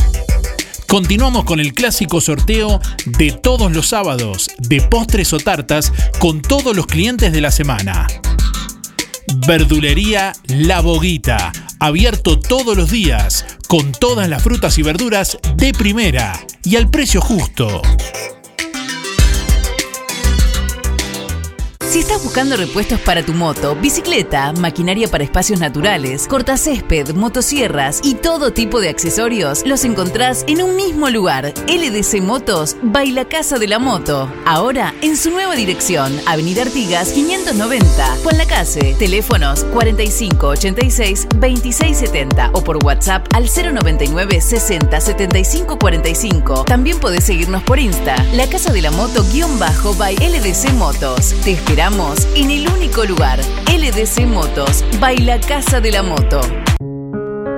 Continuamos 0.89 1.45
con 1.45 1.61
el 1.61 1.73
clásico 1.73 2.21
sorteo 2.21 2.81
de 3.07 3.31
todos 3.31 3.71
los 3.71 3.87
sábados 3.87 4.51
de 4.59 4.81
postres 4.81 5.33
o 5.33 5.39
tartas 5.39 5.93
con 6.19 6.43
todos 6.43 6.75
los 6.75 6.89
clientes 6.89 7.33
de 7.33 7.41
la 7.41 7.53
semana. 7.53 8.09
Verdulería 9.37 10.33
La 10.49 10.81
Boguita, 10.81 11.53
abierto 11.79 12.39
todos 12.39 12.77
los 12.77 12.91
días, 12.91 13.45
con 13.69 13.93
todas 13.93 14.29
las 14.29 14.43
frutas 14.43 14.79
y 14.79 14.83
verduras 14.83 15.39
de 15.57 15.73
primera 15.73 16.33
y 16.65 16.77
al 16.77 16.91
precio 16.91 17.21
justo. 17.21 17.83
Si 21.91 21.99
estás 21.99 22.23
buscando 22.23 22.57
repuestos 22.57 23.01
para 23.01 23.25
tu 23.25 23.33
moto, 23.33 23.75
bicicleta, 23.75 24.53
maquinaria 24.53 25.09
para 25.09 25.25
espacios 25.25 25.59
naturales, 25.59 26.29
cortacésped, 26.29 27.17
motosierras 27.17 27.99
y 28.05 28.15
todo 28.15 28.53
tipo 28.53 28.81
de 28.81 28.89
accesorios, 28.89 29.67
los 29.67 29.85
encontrás 29.85 30.45
en 30.47 30.63
un 30.63 30.77
mismo 30.77 31.11
lugar. 31.11 31.53
LDC 31.67 32.23
Motos, 32.23 32.77
Baila 32.81 33.25
Casa 33.25 33.59
de 33.59 33.67
la 33.67 33.81
Moto. 33.81 34.33
Ahora 34.47 34.95
en 35.03 35.17
su 35.17 35.33
nueva 35.33 35.57
dirección, 35.57 36.17
Avenida 36.27 36.63
Artigas 36.63 37.09
590, 37.09 38.19
Juan 38.23 38.39
Lacase. 38.39 38.95
Teléfonos 38.97 39.65
4586 39.65 41.27
2670 41.41 42.51
o 42.53 42.63
por 42.63 42.85
WhatsApp 42.85 43.27
al 43.35 43.47
099 43.47 44.41
60 44.41 45.01
75 45.01 45.77
45. 45.77 46.65
También 46.67 47.01
podés 47.01 47.25
seguirnos 47.25 47.65
por 47.65 47.81
Insta, 47.81 48.15
La 48.35 48.49
Casa 48.49 48.73
de 48.73 48.81
la 48.81 48.93
Moto 48.93 49.25
guion 49.33 49.59
bajo 49.59 49.93
by 49.95 50.15
LDC 50.15 50.73
Motos. 50.75 51.35
Te 51.43 51.51
esperamos 51.51 51.80
en 52.37 52.51
el 52.51 52.69
único 52.69 53.07
lugar, 53.07 53.41
LDC 53.67 54.27
Motos, 54.27 54.85
Baila 55.01 55.41
Casa 55.41 55.81
de 55.81 55.91
la 55.91 56.03
Moto. 56.03 56.43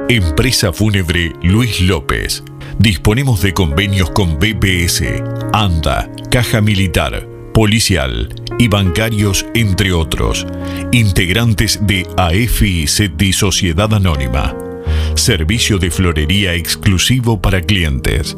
Empresa 0.08 0.72
Fúnebre 0.72 1.32
Luis 1.42 1.80
López. 1.80 2.44
Disponemos 2.78 3.42
de 3.42 3.52
convenios 3.52 4.12
con 4.12 4.38
BPS, 4.38 5.02
ANDA, 5.52 6.08
Caja 6.30 6.60
Militar, 6.60 7.26
Policial 7.52 8.32
y 8.60 8.68
bancarios, 8.68 9.44
entre 9.54 9.92
otros. 9.92 10.46
Integrantes 10.92 11.80
de 11.84 12.06
AFI 12.16 12.86
CETI 12.86 13.32
Sociedad 13.32 13.92
Anónima. 13.92 14.54
Servicio 15.16 15.78
de 15.78 15.90
florería 15.90 16.54
exclusivo 16.54 17.42
para 17.42 17.60
clientes. 17.60 18.36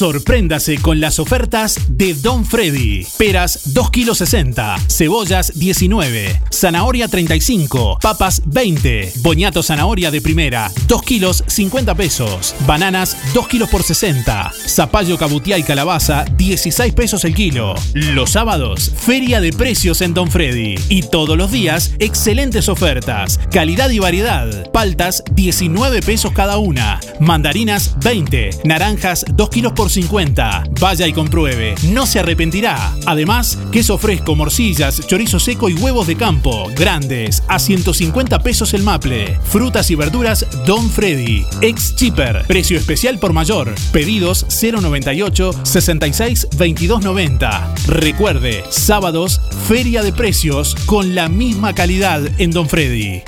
Sorpréndase 0.00 0.78
con 0.78 0.98
las 0.98 1.18
ofertas 1.18 1.78
de 1.88 2.14
Don 2.14 2.46
Freddy. 2.46 3.06
Peras 3.18 3.74
2 3.74 3.90
kilos 3.90 4.16
60, 4.16 4.76
cebollas 4.88 5.52
19, 5.56 6.40
zanahoria 6.50 7.06
35, 7.06 7.98
papas 8.00 8.40
20, 8.46 9.12
boñato 9.16 9.62
zanahoria 9.62 10.10
de 10.10 10.22
primera 10.22 10.72
2 10.88 11.02
kilos 11.02 11.44
50 11.46 11.94
pesos, 11.96 12.54
bananas 12.66 13.14
2 13.34 13.46
kilos 13.46 13.68
por 13.68 13.82
60, 13.82 14.50
zapallo 14.66 15.18
cabutiá 15.18 15.58
y 15.58 15.64
calabaza 15.64 16.24
16 16.34 16.94
pesos 16.94 17.26
el 17.26 17.34
kilo. 17.34 17.74
Los 17.92 18.30
sábados, 18.30 18.90
feria 18.96 19.42
de 19.42 19.52
precios 19.52 20.00
en 20.00 20.14
Don 20.14 20.30
Freddy. 20.30 20.76
Y 20.88 21.02
todos 21.02 21.36
los 21.36 21.52
días, 21.52 21.92
excelentes 21.98 22.70
ofertas, 22.70 23.38
calidad 23.52 23.90
y 23.90 23.98
variedad. 23.98 24.70
Paltas 24.72 25.22
19 25.32 26.00
pesos 26.00 26.32
cada 26.32 26.56
una, 26.56 27.00
mandarinas 27.20 27.96
20, 28.02 28.60
naranjas 28.64 29.26
2 29.34 29.50
kilos 29.50 29.74
por 29.74 29.89
50. 29.90 30.64
Vaya 30.80 31.06
y 31.06 31.12
compruebe, 31.12 31.74
no 31.88 32.06
se 32.06 32.20
arrepentirá. 32.20 32.94
Además, 33.06 33.58
queso 33.72 33.98
fresco, 33.98 34.34
morcillas, 34.34 35.06
chorizo 35.06 35.38
seco 35.38 35.68
y 35.68 35.74
huevos 35.74 36.06
de 36.06 36.16
campo, 36.16 36.68
grandes, 36.76 37.42
a 37.48 37.58
150 37.58 38.38
pesos 38.40 38.72
el 38.74 38.82
maple. 38.82 39.38
Frutas 39.44 39.90
y 39.90 39.94
verduras 39.94 40.46
Don 40.66 40.88
Freddy, 40.88 41.44
ex 41.60 41.94
cheaper, 41.96 42.44
precio 42.46 42.78
especial 42.78 43.18
por 43.18 43.32
mayor. 43.32 43.74
Pedidos 43.92 44.46
098 44.62 45.52
66 45.62 46.48
2290. 46.52 47.74
Recuerde, 47.86 48.64
sábados, 48.70 49.40
feria 49.68 50.02
de 50.02 50.12
precios 50.12 50.74
con 50.86 51.14
la 51.14 51.28
misma 51.28 51.74
calidad 51.74 52.22
en 52.38 52.50
Don 52.50 52.68
Freddy. 52.68 53.22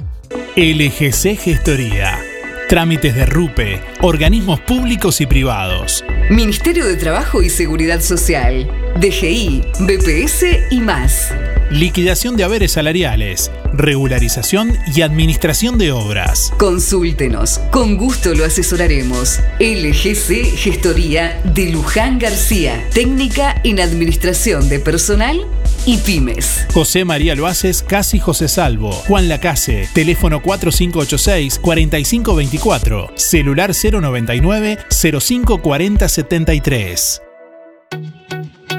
LGC 0.57 1.37
Gestoría. 1.39 2.32
Trámites 2.73 3.15
de 3.15 3.27
RUPE, 3.27 3.83
organismos 4.01 4.59
públicos 4.61 5.21
y 5.21 5.27
privados. 5.27 6.03
Ministerio 6.31 6.87
de 6.87 6.97
Trabajo 6.97 7.43
y 7.43 7.51
Seguridad 7.51 8.01
Social, 8.01 8.67
DGI, 8.99 9.61
BPS 9.81 10.45
y 10.71 10.81
más. 10.81 11.35
Liquidación 11.71 12.35
de 12.35 12.45
haberes 12.45 12.73
salariales, 12.73 13.51
regularización 13.75 14.75
y 14.97 15.03
administración 15.03 15.77
de 15.77 15.93
obras. 15.93 16.51
Consúltenos, 16.57 17.59
con 17.71 17.99
gusto 17.99 18.35
lo 18.35 18.47
asesoraremos. 18.47 19.41
LGC 19.61 20.57
Gestoría 20.57 21.43
de 21.45 21.69
Luján 21.69 22.19
García, 22.19 22.89
técnica 22.95 23.61
en 23.65 23.81
administración 23.81 24.71
de 24.71 24.79
personal 24.79 25.47
y 25.87 25.99
pymes. 25.99 26.67
José 26.73 27.05
María 27.05 27.35
Loaces, 27.35 27.83
Casi 27.83 28.19
José 28.19 28.49
Salvo. 28.49 28.93
Juan 28.93 29.29
Lacase, 29.29 29.87
teléfono 29.95 30.41
4586-4524, 30.43 33.11
celular 33.17 33.73
099 33.75 34.79
054073. 34.91 37.23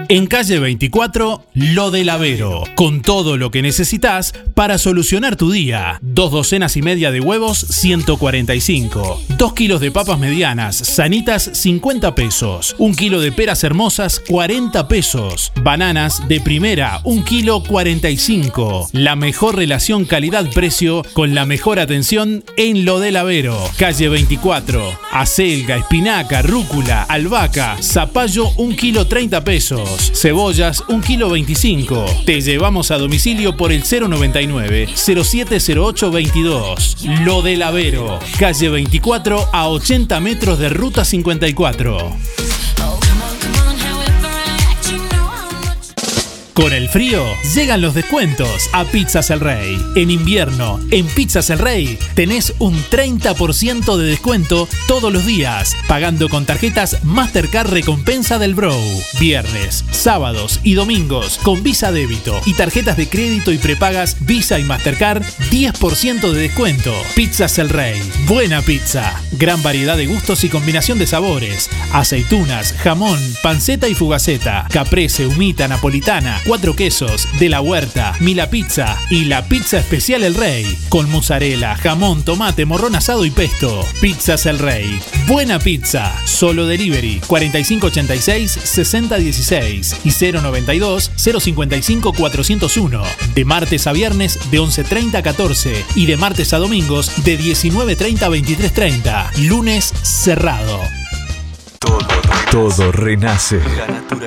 En 0.10 0.28
calle 0.28 0.60
24, 0.60 1.46
Lo 1.54 1.90
del 1.90 2.10
Avero, 2.10 2.64
con 2.76 3.02
todo 3.02 3.38
lo 3.38 3.52
que 3.52 3.62
necesitas 3.62 4.34
para 4.54 4.78
solucionar 4.78 5.38
tu 5.38 5.52
día. 5.52 6.00
Dos 6.02 6.32
docenas 6.32 6.76
y 6.76 6.82
media 6.82 7.10
de 7.12 7.22
huevos, 7.22 7.60
145. 7.60 9.22
Dos 9.38 9.54
kilos 9.54 9.80
de 9.80 9.92
papas 9.92 10.20
medianas, 10.20 10.76
sanitas, 10.76 11.50
50 11.54 12.16
pesos. 12.16 12.76
Un 12.80 12.96
kilo 12.96 13.22
de 13.22 13.32
peras 13.32 13.64
hermosas, 13.64 14.20
40 14.28 14.88
pesos. 14.88 15.52
Bananas 15.62 16.28
de 16.28 16.42
primera, 16.42 17.00
un 17.04 17.24
kilo, 17.24 17.64
45. 17.64 18.90
La 18.92 19.16
mejor 19.16 19.56
relación 19.56 20.06
calidad-precio 20.06 21.04
con 21.14 21.34
la 21.34 21.46
mejor 21.46 21.80
atención 21.80 22.44
en 22.58 22.84
Lo 22.84 23.00
del 23.00 23.16
Avero. 23.16 23.58
Calle 23.78 24.10
24, 24.10 25.00
acelga, 25.12 25.78
espinaca, 25.78 26.42
rúcula, 26.42 27.04
albahaca, 27.04 27.78
zapallo, 27.82 28.50
un 28.58 28.76
kilo, 28.76 29.08
30 29.08 29.44
pesos. 29.44 29.93
Cebollas, 30.02 30.84
1 30.88 31.02
kilo 31.02 31.30
25. 31.30 32.06
Te 32.26 32.42
llevamos 32.42 32.92
a 32.92 32.98
domicilio 32.98 33.58
por 33.58 33.72
el 33.72 33.84
099 33.84 34.88
070822. 34.96 36.98
Lo 37.24 37.42
del 37.42 37.62
Avero, 37.62 38.20
calle 38.40 38.70
24 38.70 39.50
a 39.52 39.68
80 39.68 40.20
metros 40.20 40.60
de 40.60 40.70
ruta 40.70 41.06
54. 41.06 42.53
Con 46.54 46.72
el 46.72 46.88
frío 46.88 47.26
llegan 47.56 47.82
los 47.82 47.96
descuentos 47.96 48.70
a 48.74 48.86
Pizzas 48.86 49.32
El 49.32 49.40
Rey. 49.40 49.76
En 49.96 50.12
invierno, 50.12 50.80
en 50.92 51.08
Pizzas 51.08 51.50
El 51.50 51.58
Rey 51.58 51.98
tenés 52.14 52.54
un 52.60 52.78
30% 52.78 53.98
de 53.98 54.06
descuento 54.06 54.70
todos 54.88 55.12
los 55.12 55.26
días, 55.26 55.76
pagando 55.88 56.30
con 56.30 56.46
tarjetas 56.46 57.04
Mastercard 57.04 57.72
Recompensa 57.72 58.38
del 58.38 58.54
Bro. 58.54 58.78
Viernes, 59.20 59.84
sábados 59.90 60.60
y 60.64 60.76
domingos 60.76 61.40
con 61.42 61.64
Visa 61.64 61.92
Débito 61.92 62.40
y 62.46 62.54
tarjetas 62.54 62.98
de 62.98 63.10
crédito 63.10 63.52
y 63.52 63.58
prepagas 63.58 64.18
Visa 64.20 64.60
y 64.60 64.64
Mastercard 64.64 65.24
10% 65.50 66.32
de 66.32 66.40
descuento. 66.40 66.94
Pizzas 67.16 67.58
El 67.58 67.70
Rey. 67.70 68.00
Buena 68.28 68.62
pizza. 68.62 69.20
Gran 69.32 69.64
variedad 69.64 69.98
de 69.98 70.06
gustos 70.06 70.44
y 70.44 70.50
combinación 70.50 71.00
de 71.00 71.08
sabores. 71.08 71.72
Aceitunas, 71.92 72.74
jamón, 72.74 73.20
panceta 73.42 73.88
y 73.88 73.96
fugaceta. 73.96 74.68
Caprese, 74.72 75.26
humita, 75.26 75.68
napolitana 75.68 76.43
cuatro 76.46 76.76
quesos, 76.76 77.28
de 77.40 77.50
la 77.50 77.62
huerta, 77.62 78.16
Mila 78.20 78.50
Pizza 78.50 78.98
y 79.10 79.26
la 79.26 79.46
pizza 79.46 79.80
especial 79.80 80.24
El 80.24 80.36
Rey, 80.36 80.78
con 80.90 81.10
mozzarella, 81.10 81.76
jamón, 81.76 82.24
tomate, 82.24 82.66
morrón 82.66 82.96
asado 82.96 83.26
y 83.26 83.32
pesto. 83.32 83.86
Pizzas 84.02 84.46
El 84.46 84.60
Rey. 84.60 85.00
Buena 85.28 85.60
pizza. 85.60 86.14
Solo 86.26 86.68
delivery 86.68 87.22
4586-6016 87.22 89.98
y 90.04 90.10
092-055-401. 90.10 93.04
De 93.34 93.46
martes 93.46 93.88
a 93.88 93.94
viernes 93.94 94.38
de 94.52 94.60
11.30 94.60 95.16
a 95.16 95.24
14 95.24 95.86
y 95.96 96.06
de 96.06 96.18
martes 96.18 96.52
a 96.54 96.58
domingos 96.58 97.24
de 97.24 97.40
19.30 97.40 98.24
a 98.24 98.30
23.30. 98.30 99.48
Lunes 99.48 99.94
cerrado. 100.04 101.03
Todo 102.52 102.92
renace. 102.92 103.60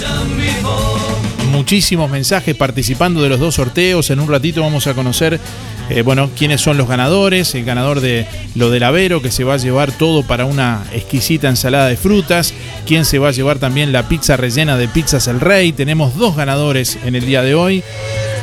Muchísimos 1.52 2.10
mensajes 2.10 2.56
participando 2.56 3.20
de 3.20 3.28
los 3.28 3.39
dos 3.39 3.56
sorteos. 3.56 4.09
En 4.09 4.18
un 4.18 4.31
ratito 4.31 4.62
vamos 4.62 4.86
a 4.86 4.94
conocer, 4.94 5.39
eh, 5.89 6.03
bueno, 6.03 6.31
quiénes 6.37 6.61
son 6.61 6.77
los 6.77 6.89
ganadores. 6.89 7.55
El 7.55 7.65
ganador 7.65 8.01
de 8.01 8.27
lo 8.55 8.71
del 8.71 8.83
Avero, 8.83 9.23
que 9.23 9.31
se 9.31 9.45
va 9.45 9.55
a 9.55 9.59
llevar 9.59 9.93
todo 9.93 10.23
para 10.23 10.45
una 10.45 10.85
exquisita 10.93 11.49
ensalada 11.49 11.89
de 11.89 11.97
frutas. 11.97 12.55
Quién 12.87 13.05
se 13.05 13.19
va 13.19 13.29
a 13.29 13.33
llevar 13.33 13.59
también 13.59 13.93
la 13.93 14.09
pizza 14.09 14.37
rellena 14.37 14.77
de 14.77 14.89
Pizzas 14.89 15.29
El 15.29 15.41
Rey. 15.41 15.73
Tenemos 15.73 16.17
dos 16.17 16.37
ganadores 16.37 16.99
en 17.05 17.15
el 17.15 17.27
día 17.27 17.43
de 17.43 17.55
hoy. 17.55 17.85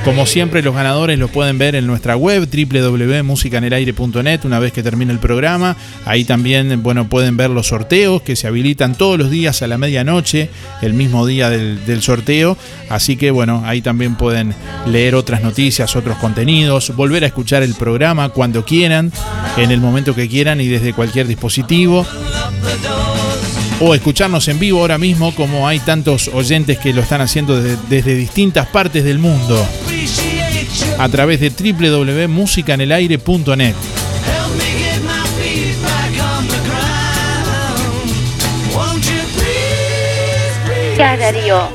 Como 0.04 0.26
siempre, 0.26 0.62
los 0.62 0.76
ganadores 0.76 1.18
los 1.18 1.32
pueden 1.32 1.58
ver 1.58 1.76
en 1.76 1.88
nuestra 1.88 2.18
web 2.18 2.50
www.musicanelaire.net 2.50 4.42
una 4.44 4.60
vez 4.60 4.74
que 4.74 4.84
termine 4.84 5.14
el 5.14 5.20
programa. 5.20 5.78
Ahí 6.06 6.26
también, 6.26 6.84
bueno, 6.84 7.08
pueden 7.08 7.38
ver 7.38 7.50
los 7.50 7.68
sorteos 7.68 8.22
que 8.22 8.36
se 8.36 8.48
habilitan 8.48 8.96
todos 8.96 9.18
los 9.18 9.32
días 9.32 9.62
a 9.62 9.68
la 9.68 9.78
medianoche, 9.78 10.50
el 10.82 10.94
mismo 10.94 11.26
día 11.26 11.50
del, 11.50 11.86
del 11.86 12.02
sorteo. 12.02 12.58
Así 12.90 13.16
que, 13.16 13.32
bueno, 13.32 13.64
ahí 13.66 13.82
también 13.82 14.16
pueden 14.16 14.54
leer 14.88 15.16
otras 15.16 15.42
noticias, 15.42 15.96
otros 15.96 16.18
contenidos, 16.18 16.94
volver 16.98 17.24
a 17.24 17.28
escuchar 17.28 17.64
el 17.64 17.74
programa 17.74 18.28
cuando 18.30 18.66
quieran, 18.66 19.14
en 19.56 19.72
el 19.72 19.80
momento 19.80 20.14
que 20.14 20.28
quieran 20.28 20.60
y 20.60 20.68
desde 20.68 20.92
cualquier 20.92 21.28
dispositivo 21.28 22.06
o 23.86 23.94
escucharnos 23.94 24.48
en 24.48 24.60
vivo 24.60 24.80
ahora 24.80 24.98
mismo 24.98 25.36
como 25.36 25.68
hay 25.68 25.80
tantos 25.80 26.30
oyentes 26.30 26.80
que 26.80 26.94
lo 26.94 27.02
están 27.02 27.20
haciendo 27.20 27.62
desde, 27.62 28.16
distintas 28.16 28.66
partes 28.68 29.04
del 29.04 29.20
mundo 29.20 29.68
a 30.98 31.10
través 31.10 31.42
de 31.42 31.50
www.musicanelaire.net. 31.50 33.76
Ya, 40.98 41.18
Darío. 41.18 41.68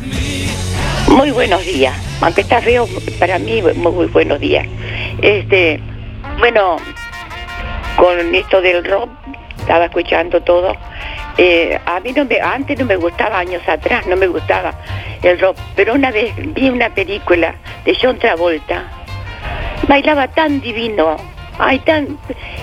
Muy 1.09 1.31
buenos 1.31 1.63
días. 1.67 1.95
Aunque 2.23 2.41
está 2.41 2.63
feo, 2.63 2.89
para 3.19 3.39
mí 3.39 3.61
muy, 3.61 3.75
muy 3.75 4.07
buenos 4.07 4.41
días. 4.41 4.67
Este, 5.21 5.79
bueno, 6.39 6.79
con 7.97 8.35
esto 8.35 8.63
del 8.63 8.83
rock, 8.85 9.11
estaba 9.59 9.85
escuchando 9.85 10.41
todo. 10.41 10.75
Eh, 11.41 11.79
a 11.87 12.01
mí 12.01 12.13
no 12.13 12.25
me, 12.25 12.41
antes 12.41 12.77
no 12.81 12.85
me 12.85 12.97
gustaba, 12.97 13.39
años 13.39 13.63
atrás 13.69 14.05
no 14.09 14.17
me 14.17 14.27
gustaba 14.27 14.75
el 15.23 15.39
rock, 15.39 15.57
pero 15.77 15.95
una 15.95 16.11
vez 16.11 16.35
vi 16.37 16.69
una 16.69 16.93
película 16.93 17.55
de 17.85 17.97
John 18.01 18.19
Travolta, 18.19 18.83
bailaba 19.87 20.27
tan 20.27 20.61
divino, 20.61 21.17
ay 21.61 21.79
tan, 21.79 22.19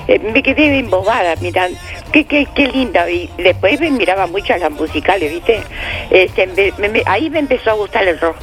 eh, 0.09 0.19
me 0.19 0.43
quedé 0.43 0.77
embobada 0.77 1.35
mirando, 1.37 1.77
qué, 2.11 2.25
qué, 2.25 2.45
qué 2.53 2.67
linda, 2.67 3.09
y 3.09 3.29
después 3.37 3.79
me 3.79 3.91
miraba 3.91 4.27
mucho 4.27 4.53
a 4.53 4.57
las 4.57 4.71
musicales, 4.71 5.31
¿viste? 5.31 5.61
Este, 6.09 6.73
ahí 7.05 7.29
me 7.29 7.39
empezó 7.39 7.71
a 7.71 7.75
gustar 7.75 8.05
el 8.05 8.19
rock, 8.19 8.35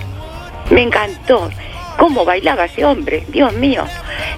me 0.70 0.80
encantó, 0.80 1.50
cómo 1.98 2.24
bailaba 2.24 2.64
ese 2.64 2.86
hombre, 2.86 3.22
Dios 3.28 3.52
mío, 3.52 3.84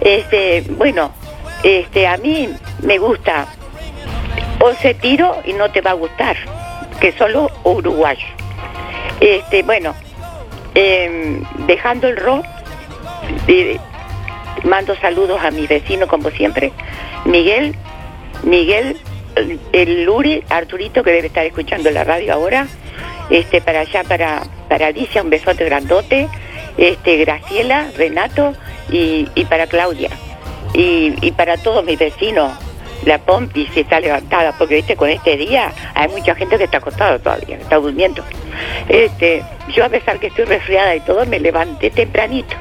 este, 0.00 0.62
bueno, 0.70 1.12
este, 1.62 2.08
a 2.08 2.16
mí 2.16 2.48
me 2.82 2.98
gusta 2.98 3.46
Once 4.60 4.94
tiro 4.94 5.36
y 5.44 5.52
no 5.52 5.70
te 5.70 5.80
va 5.80 5.90
a 5.90 5.94
gustar, 5.94 6.36
que 7.00 7.12
solo 7.12 7.50
uruguayo. 7.64 8.26
Este, 9.20 9.62
bueno, 9.62 9.94
em, 10.74 11.42
dejando 11.66 12.08
el 12.08 12.16
rock, 12.16 12.44
mando 14.64 14.96
saludos 14.96 15.40
a 15.42 15.50
mi 15.50 15.66
vecino 15.66 16.06
como 16.06 16.30
siempre, 16.30 16.72
Miguel, 17.24 17.74
Miguel, 18.42 18.96
el 19.72 20.04
Luri, 20.04 20.42
Arturito 20.48 21.02
que 21.02 21.10
debe 21.10 21.26
estar 21.26 21.44
escuchando 21.44 21.90
la 21.90 22.04
radio 22.04 22.34
ahora, 22.34 22.66
este, 23.30 23.60
para 23.60 23.80
allá, 23.80 24.04
para, 24.04 24.42
para 24.68 24.88
Alicia, 24.88 25.22
un 25.22 25.30
besote 25.30 25.64
grandote, 25.64 26.28
este, 26.76 27.16
Graciela, 27.18 27.90
Renato 27.96 28.54
y, 28.90 29.28
y 29.34 29.44
para 29.44 29.66
Claudia. 29.66 30.10
Y, 30.72 31.14
y 31.20 31.30
para 31.32 31.56
todos 31.56 31.84
mis 31.84 31.98
vecinos, 31.98 32.52
la 33.04 33.18
Pompi 33.18 33.66
si 33.72 33.80
está 33.80 34.00
levantada, 34.00 34.52
porque 34.58 34.76
viste 34.76 34.96
con 34.96 35.08
este 35.08 35.36
día 35.36 35.72
hay 35.94 36.08
mucha 36.08 36.34
gente 36.34 36.56
que 36.58 36.64
está 36.64 36.78
acostada 36.78 37.18
todavía, 37.18 37.56
está 37.56 37.76
durmiendo. 37.76 38.22
Este, 38.88 39.42
yo 39.68 39.84
a 39.84 39.88
pesar 39.88 40.18
que 40.18 40.28
estoy 40.28 40.44
resfriada 40.44 40.94
y 40.94 41.00
todo, 41.00 41.26
me 41.26 41.38
levanté 41.38 41.90
tempranito. 41.90 42.54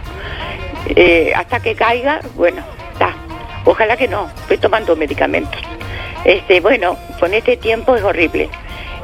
Eh, 0.96 1.32
hasta 1.36 1.60
que 1.62 1.76
caiga, 1.76 2.20
bueno, 2.36 2.64
está. 2.92 3.16
Ojalá 3.66 3.96
que 3.96 4.08
no, 4.08 4.30
estoy 4.42 4.58
tomando 4.58 4.96
medicamentos. 4.96 5.62
Este, 6.26 6.60
bueno, 6.60 6.98
con 7.20 7.34
este 7.34 7.58
tiempo 7.58 7.96
es 7.96 8.04
horrible. 8.04 8.50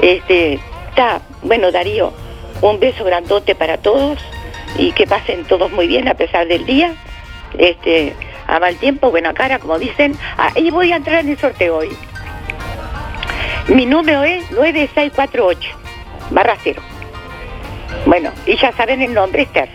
Este, 0.01 0.59
está, 0.89 1.21
bueno, 1.41 1.71
Darío, 1.71 2.13
un 2.61 2.79
beso 2.79 3.03
grandote 3.03 3.55
para 3.55 3.77
todos 3.77 4.19
y 4.77 4.91
que 4.91 5.07
pasen 5.07 5.45
todos 5.45 5.71
muy 5.71 5.87
bien 5.87 6.07
a 6.07 6.13
pesar 6.13 6.47
del 6.47 6.65
día. 6.65 6.93
Este, 7.57 8.13
a 8.49 8.59
mal 8.59 8.75
tiempo, 8.75 9.11
buena 9.11 9.33
cara, 9.33 9.59
como 9.59 9.77
dicen. 9.77 10.15
Ahí 10.37 10.71
voy 10.71 10.91
a 10.91 10.97
entrar 10.97 11.19
en 11.19 11.29
el 11.29 11.37
sorteo 11.37 11.77
hoy. 11.77 11.89
Mi 13.67 13.85
número 13.85 14.23
es 14.23 14.49
9648, 14.51 15.69
barra 16.31 16.55
cero. 16.63 16.81
Bueno, 18.05 18.31
y 18.45 18.55
ya 18.57 18.71
saben 18.71 19.01
el 19.01 19.13
nombre, 19.13 19.43
Esther. 19.43 19.69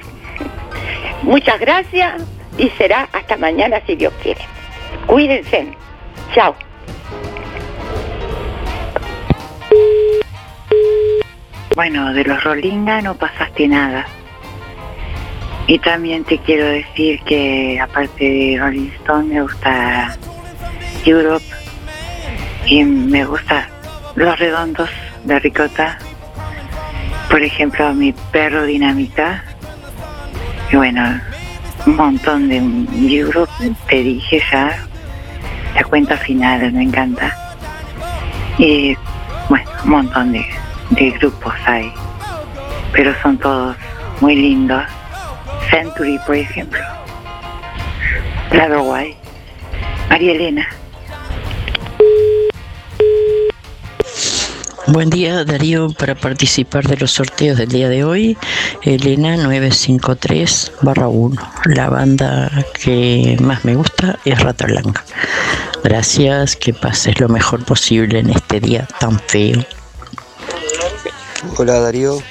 Muchas 1.22 1.60
gracias 1.60 2.22
y 2.58 2.68
será 2.70 3.08
hasta 3.12 3.36
mañana 3.36 3.80
si 3.86 3.94
Dios 3.94 4.12
quiere. 4.22 4.40
Cuídense. 5.06 5.68
Chao. 6.34 6.54
Bueno, 11.74 12.12
de 12.12 12.24
los 12.24 12.42
Rolinga 12.42 13.00
no 13.00 13.14
pasaste 13.14 13.68
nada. 13.68 14.06
Y 15.66 15.78
también 15.78 16.24
te 16.24 16.38
quiero 16.38 16.66
decir 16.66 17.20
que 17.22 17.80
aparte 17.80 18.24
de 18.24 18.58
Rolling 18.60 18.90
Stone 19.00 19.34
me 19.34 19.40
gusta 19.40 20.14
Europe 21.06 21.44
y 22.66 22.84
me 22.84 23.24
gusta 23.24 23.68
Los 24.14 24.38
Redondos 24.38 24.90
de 25.24 25.38
Ricota. 25.38 25.98
Por 27.30 27.42
ejemplo, 27.42 27.94
mi 27.94 28.12
perro 28.30 28.64
Dinamita 28.64 29.42
Y 30.70 30.76
bueno, 30.76 31.20
un 31.86 31.96
montón 31.96 32.48
de 32.48 32.58
Europe, 33.16 33.50
te 33.88 33.96
dije 34.02 34.42
ya, 34.52 34.78
la 35.74 35.84
cuenta 35.84 36.16
final, 36.18 36.72
me 36.72 36.82
encanta. 36.82 37.34
Y 38.58 38.96
bueno, 39.48 39.70
un 39.84 39.90
montón 39.90 40.32
de, 40.32 40.44
de 40.90 41.10
grupos 41.12 41.54
hay, 41.66 41.90
pero 42.92 43.14
son 43.22 43.38
todos 43.38 43.76
muy 44.20 44.36
lindos. 44.36 44.84
Century, 45.74 46.20
por 46.24 46.36
ejemplo. 46.36 46.78
Claro, 48.50 48.84
guay. 48.84 49.16
María 50.08 50.30
Elena. 50.30 50.68
Buen 54.86 55.10
día 55.10 55.44
Darío, 55.44 55.88
para 55.98 56.14
participar 56.14 56.86
de 56.86 56.96
los 56.98 57.10
sorteos 57.10 57.58
del 57.58 57.70
día 57.70 57.88
de 57.88 58.04
hoy, 58.04 58.38
Elena 58.82 59.36
953 59.36 60.72
1. 60.82 61.42
La 61.64 61.88
banda 61.88 62.52
que 62.80 63.36
más 63.40 63.64
me 63.64 63.74
gusta 63.74 64.20
es 64.24 64.38
Rata 64.40 64.66
Blanca. 64.66 65.04
Gracias, 65.82 66.54
que 66.54 66.72
pases 66.72 67.18
lo 67.18 67.28
mejor 67.28 67.64
posible 67.64 68.20
en 68.20 68.30
este 68.30 68.60
día 68.60 68.86
tan 69.00 69.18
feo. 69.18 69.64
Hola 71.56 71.80
Darío, 71.80 72.22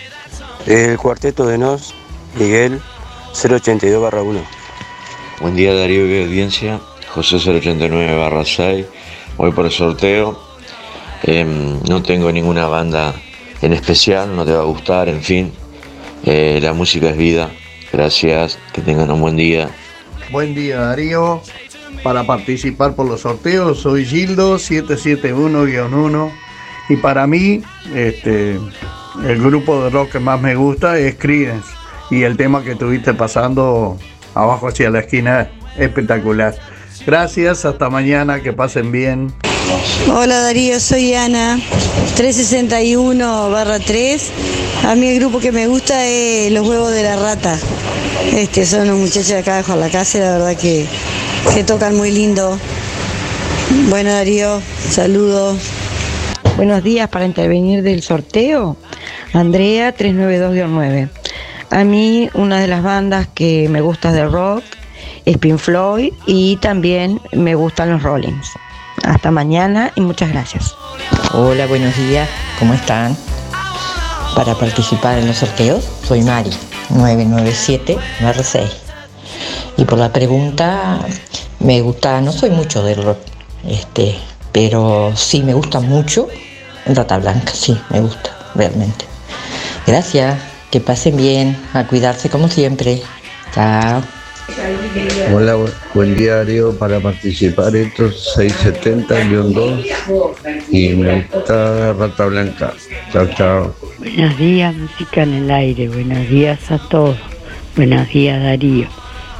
el 0.66 0.98
cuarteto 0.98 1.46
de 1.46 1.58
Nos, 1.58 1.94
Miguel 2.36 2.80
082 3.34 4.14
1. 4.14 4.42
Buen 5.42 5.56
día 5.56 5.74
Darío 5.74 6.06
y 6.06 6.24
audiencia, 6.24 6.80
José 7.10 7.38
089 7.38 8.16
barra 8.16 8.46
6, 8.46 8.86
voy 9.38 9.52
por 9.52 9.66
el 9.66 9.72
sorteo. 9.72 10.40
Em, 11.24 11.82
no 11.90 12.04
tengo 12.04 12.32
ninguna 12.32 12.68
banda 12.68 13.16
en 13.62 13.74
especial, 13.74 14.36
no 14.36 14.46
te 14.46 14.52
va 14.52 14.62
a 14.62 14.66
gustar, 14.66 15.10
en 15.10 15.22
fin. 15.22 15.52
Eh, 16.24 16.60
la 16.62 16.74
música 16.74 17.10
es 17.10 17.18
vida. 17.18 17.50
Gracias, 17.92 18.60
que 18.72 18.82
tengan 18.82 19.10
un 19.10 19.20
buen 19.20 19.36
día. 19.36 19.70
Buen 20.32 20.54
día 20.54 20.80
Darío. 20.80 21.42
Para 22.04 22.26
participar 22.26 22.96
por 22.96 23.08
los 23.08 23.22
sorteos 23.22 23.80
soy 23.80 24.06
Gildo 24.06 24.58
771-1 24.58 26.32
y 26.90 26.98
para 26.98 27.26
mí 27.28 27.62
este, 27.96 28.60
el 29.26 29.42
grupo 29.42 29.84
de 29.84 29.90
rock 29.90 30.12
que 30.14 30.20
más 30.20 30.42
me 30.42 30.56
gusta 30.56 31.00
es 31.00 31.16
Creedence 31.16 31.83
y 32.10 32.24
el 32.24 32.38
tema 32.38 32.64
que 32.64 32.74
estuviste 32.74 33.14
pasando 33.14 33.98
abajo 34.36 34.68
hacia 34.68 34.90
la 34.90 35.00
esquina 35.00 35.50
es 35.76 35.82
espectacular. 35.82 36.56
Gracias, 37.06 37.66
hasta 37.66 37.90
mañana, 37.90 38.42
que 38.42 38.54
pasen 38.54 38.92
bien. 38.92 39.34
Hola 40.14 40.42
Darío, 40.42 40.80
soy 40.80 41.14
Ana, 41.14 41.60
361 42.16 43.50
barra 43.50 43.80
3. 43.80 44.32
A 44.86 44.96
mí 44.96 45.08
el 45.08 45.20
grupo 45.20 45.40
que 45.40 45.52
me 45.52 45.68
gusta 45.68 46.06
es 46.06 46.52
Los 46.52 46.68
Huevos 46.68 46.92
de 46.92 47.04
la 47.04 47.16
Rata. 47.16 47.58
Este, 48.34 48.66
son 48.66 48.88
los 48.88 48.98
muchachos 48.98 49.30
de 49.30 49.38
acá 49.40 49.58
de 49.58 49.64
Juan 49.64 49.80
la 49.80 49.90
Casa, 49.90 50.20
la 50.20 50.32
verdad 50.34 50.58
que, 50.58 50.86
que 51.54 51.64
tocan 51.64 51.96
muy 51.96 52.12
lindo. 52.12 52.58
Bueno 53.90 54.12
Darío, 54.12 54.62
saludos. 54.90 55.58
Buenos 56.56 56.84
días 56.84 57.10
para 57.10 57.26
intervenir 57.26 57.82
del 57.82 58.04
sorteo. 58.04 58.78
Andrea 59.34 59.96
392-9. 59.96 61.10
A 61.70 61.84
mí 61.84 62.30
una 62.34 62.60
de 62.60 62.68
las 62.68 62.84
bandas 62.84 63.28
que 63.34 63.68
me 63.70 63.82
gusta 63.82 64.12
de 64.12 64.26
rock 64.26 64.64
es 65.26 65.38
Pink 65.38 65.58
Floyd 65.58 66.14
y 66.26 66.58
también 66.58 67.20
me 67.32 67.56
gustan 67.56 67.92
los 67.92 68.04
Rollins. 68.04 68.48
Hasta 69.04 69.32
mañana 69.32 69.92
y 69.96 70.02
muchas 70.02 70.30
gracias. 70.30 70.76
Hola, 71.34 71.66
buenos 71.66 71.96
días, 71.98 72.30
¿cómo 72.60 72.74
están? 72.74 73.18
Para 74.36 74.56
participar 74.56 75.18
en 75.18 75.28
los 75.28 75.38
sorteos, 75.38 75.88
soy 76.04 76.22
Mari, 76.22 76.52
997 76.90 77.98
6. 78.44 78.64
Y 79.78 79.86
por 79.86 79.98
la 79.98 80.12
pregunta, 80.12 81.00
me 81.60 81.82
gusta, 81.82 82.22
no 82.22 82.32
soy 82.32 82.52
mucho 82.52 82.84
del 82.84 83.04
rock, 83.04 83.18
este, 83.68 84.18
pero 84.52 85.14
sí 85.16 85.42
me 85.44 85.54
gusta 85.54 85.80
mucho 85.80 86.28
Rata 86.86 87.18
Blanca, 87.18 87.54
sí, 87.54 87.80
me 87.90 88.02
gusta, 88.02 88.32
realmente. 88.56 89.06
Gracias, 89.88 90.38
que 90.74 90.82
pasen 90.82 91.16
bien, 91.16 91.56
a 91.76 91.86
cuidarse 91.86 92.32
como 92.32 92.48
siempre. 92.50 93.00
Chao. 93.54 94.02
Hola, 95.32 95.56
bu- 95.56 95.72
buen 95.94 96.16
día 96.18 96.38
Darío, 96.38 96.76
para 96.80 97.00
participar 97.00 97.76
estos 97.76 98.34
670-2 98.36 99.86
y 100.72 100.90
me 100.96 101.22
gusta 101.32 101.94
Rata 101.94 102.26
Blanca. 102.26 102.74
Chao, 103.12 103.28
chao. 103.38 103.76
Buenos 104.00 104.36
días, 104.40 104.74
música 104.76 105.22
en 105.22 105.34
el 105.36 105.52
aire. 105.52 105.90
Buenos 105.90 106.28
días 106.28 106.72
a 106.72 106.80
todos. 106.90 107.18
Buenos 107.76 108.10
días, 108.10 108.42
Darío. 108.42 108.88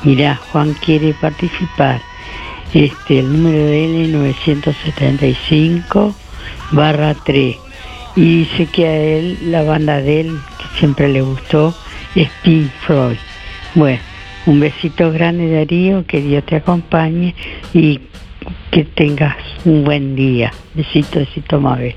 Mirá, 0.04 0.40
Juan 0.52 0.76
quiere 0.86 1.16
participar. 1.20 2.00
Este, 2.76 3.20
el 3.20 3.34
número 3.42 3.58
de 3.66 3.86
él 3.86 3.96
es 4.06 4.10
975 4.10 6.14
barra 6.74 7.16
3. 7.26 7.56
Y 8.16 8.40
dice 8.46 8.68
que 8.68 8.86
a 8.88 8.96
él, 8.96 9.38
la 9.52 9.64
banda 9.64 10.00
de 10.02 10.22
él, 10.22 10.40
que 10.60 10.80
siempre 10.80 11.08
le 11.10 11.22
gustó, 11.22 11.74
es 12.16 12.30
Pink 12.44 12.70
Floyd. 12.86 13.18
Bueno, 13.74 14.00
un 14.46 14.60
besito 14.60 15.12
grande, 15.12 15.52
Darío, 15.52 16.06
que 16.06 16.22
Dios 16.22 16.46
te 16.46 16.58
acompañe 16.58 17.34
y 17.74 18.02
que 18.72 18.84
tengas 18.84 19.36
un 19.66 19.84
buen 19.84 20.16
día. 20.16 20.52
Besito, 20.76 21.20
besito, 21.20 21.60
Mabel. 21.60 21.96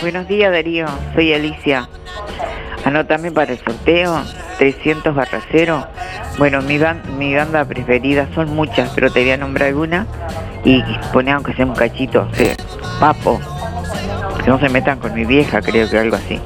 Buenos 0.00 0.28
días 0.28 0.50
Darío, 0.52 0.86
soy 1.14 1.34
Alicia. 1.34 1.88
Anótame 2.84 3.30
para 3.32 3.52
el 3.52 3.58
sorteo 3.58 4.22
300 4.58 5.14
barra 5.14 5.40
0. 5.50 5.86
Bueno, 6.38 6.62
mi, 6.62 6.78
ban- 6.78 7.02
mi 7.18 7.34
banda 7.34 7.64
preferida 7.64 8.28
son 8.34 8.54
muchas, 8.54 8.90
pero 8.94 9.10
te 9.10 9.20
voy 9.22 9.30
a 9.32 9.36
nombrar 9.36 9.68
alguna 9.68 10.06
y 10.64 10.82
poné 11.12 11.32
aunque 11.32 11.54
sea 11.54 11.66
un 11.66 11.74
cachito, 11.74 12.28
Papo. 13.00 13.40
Que 14.44 14.50
no 14.50 14.58
se 14.58 14.68
metan 14.68 14.98
con 14.98 15.14
mi 15.14 15.24
vieja, 15.24 15.60
creo 15.60 15.88
que 15.88 15.98
algo 15.98 16.16
así. 16.16 16.40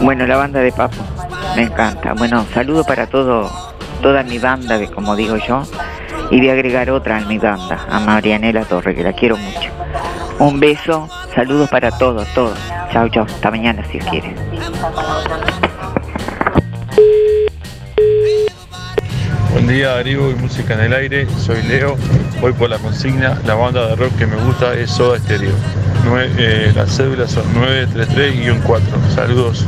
Bueno, 0.00 0.26
la 0.26 0.36
banda 0.36 0.60
de 0.60 0.72
Papo, 0.72 1.02
me 1.56 1.62
encanta. 1.62 2.14
Bueno, 2.14 2.44
saludo 2.52 2.84
para 2.84 3.06
todo, 3.06 3.50
toda 4.02 4.22
mi 4.22 4.38
banda, 4.38 4.78
de, 4.78 4.88
como 4.88 5.16
digo 5.16 5.36
yo, 5.36 5.62
y 6.30 6.38
voy 6.38 6.50
a 6.50 6.52
agregar 6.52 6.90
otra 6.90 7.18
en 7.18 7.28
mi 7.28 7.38
banda, 7.38 7.86
a 7.88 8.00
Marianela 8.00 8.64
Torre, 8.64 8.94
que 8.94 9.02
la 9.02 9.12
quiero 9.12 9.36
mucho. 9.36 9.70
Un 10.38 10.58
beso, 10.58 11.08
saludos 11.34 11.70
para 11.70 11.90
todos, 11.92 12.26
todos. 12.34 12.58
Chao, 12.92 13.08
chao, 13.08 13.24
hasta 13.24 13.50
mañana 13.50 13.84
si 13.84 13.98
Dios 13.98 14.06
quiere. 14.10 14.34
Buen 19.52 19.68
día 19.68 19.94
Darío 19.94 20.30
y 20.30 20.34
Música 20.34 20.74
en 20.74 20.80
el 20.80 20.92
Aire, 20.92 21.26
soy 21.38 21.62
Leo, 21.62 21.96
voy 22.44 22.52
por 22.52 22.68
la 22.68 22.78
consigna, 22.78 23.40
la 23.46 23.54
banda 23.54 23.86
de 23.88 23.96
rock 23.96 24.16
que 24.18 24.26
me 24.26 24.36
gusta 24.36 24.74
es 24.74 24.90
Soda 24.90 25.18
Stereo. 25.18 25.54
Nue- 26.04 26.28
eh, 26.36 26.72
las 26.76 26.94
cédulas 26.94 27.30
son 27.30 27.42
933-4, 27.54 28.80
saludos. 29.14 29.64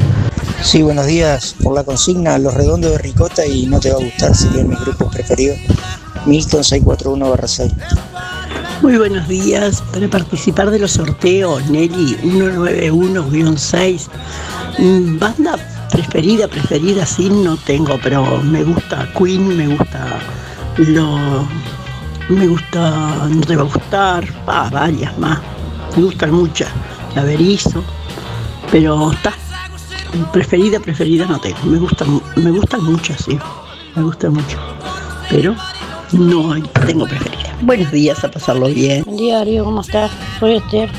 Sí, 0.62 0.82
buenos 0.82 1.06
días. 1.06 1.54
Por 1.62 1.74
la 1.74 1.84
consigna, 1.84 2.36
Los 2.36 2.52
Redondos 2.52 2.90
de 2.92 2.98
Ricota 2.98 3.46
y 3.46 3.64
No 3.66 3.80
Te 3.80 3.90
Va 3.92 3.96
a 3.98 4.02
Gustar 4.04 4.34
serían 4.36 4.68
mis 4.68 4.78
grupos 4.80 5.10
preferidos. 5.10 5.56
Milton 6.26 6.62
641 6.62 7.34
6. 7.46 7.72
Muy 8.82 8.98
buenos 8.98 9.26
días. 9.26 9.82
Para 9.90 10.06
participar 10.08 10.70
de 10.70 10.78
los 10.78 10.90
sorteos, 10.92 11.64
Nelly 11.70 12.18
191-6. 12.22 14.08
Mm, 14.78 15.18
Banda 15.18 15.56
preferida, 15.90 16.46
preferida, 16.46 17.06
sí, 17.06 17.30
no 17.30 17.56
tengo, 17.56 17.98
pero 18.02 18.42
me 18.42 18.62
gusta 18.64 19.08
Queen, 19.16 19.56
me 19.56 19.66
gusta 19.76 20.18
lo. 20.76 21.48
Me 22.28 22.46
gusta, 22.48 23.28
no 23.28 23.40
te 23.40 23.54
va 23.54 23.62
a 23.62 23.66
gustar, 23.66 24.24
ah, 24.48 24.68
varias 24.72 25.16
más. 25.18 25.38
Me 25.96 26.02
gustan 26.02 26.32
muchas. 26.32 26.68
La 27.14 27.22
Berizo, 27.22 27.84
pero 28.70 29.12
está. 29.12 29.32
Preferida, 30.32 30.80
preferida 30.80 31.26
no 31.26 31.38
tengo. 31.38 31.58
Me 31.64 31.78
gustan, 31.78 32.20
me 32.36 32.50
gustan 32.50 32.82
muchas, 32.82 33.20
sí. 33.22 33.38
Me 33.94 34.02
gustan 34.02 34.32
mucho. 34.32 34.58
Pero 35.30 35.54
no 36.12 36.54
tengo 36.84 37.06
preferida. 37.06 37.56
Buenos 37.62 37.92
días, 37.92 38.22
a 38.24 38.30
pasarlo 38.30 38.66
bien. 38.66 39.04
Buen 39.04 39.16
día 39.16 39.38
Darío, 39.38 39.64
¿cómo 39.64 39.82
estás? 39.82 40.10
Soy 40.40 40.56
Esther. 40.56 40.90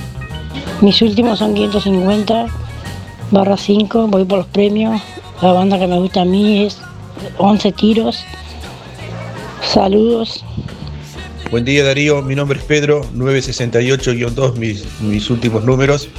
Mis 0.82 1.02
últimos 1.02 1.40
son 1.40 1.54
550 1.54 2.46
barra 3.32 3.58
5, 3.58 4.08
voy 4.08 4.24
por 4.24 4.40
los 4.40 4.48
premios. 4.48 5.02
La 5.42 5.52
banda 5.52 5.78
que 5.78 5.88
me 5.88 6.00
gusta 6.00 6.22
a 6.22 6.26
mí 6.26 6.64
es 6.66 6.80
11 7.38 7.72
tiros. 7.74 8.24
Saludos. 9.62 10.44
Buen 11.50 11.64
día 11.64 11.86
Darío, 11.86 12.22
mi 12.22 12.36
nombre 12.36 12.60
es 12.60 12.66
Pedro, 12.66 13.06
968-2, 13.16 14.56
mis, 14.56 14.86
mis 15.02 15.30
últimos 15.30 15.64
números. 15.64 16.10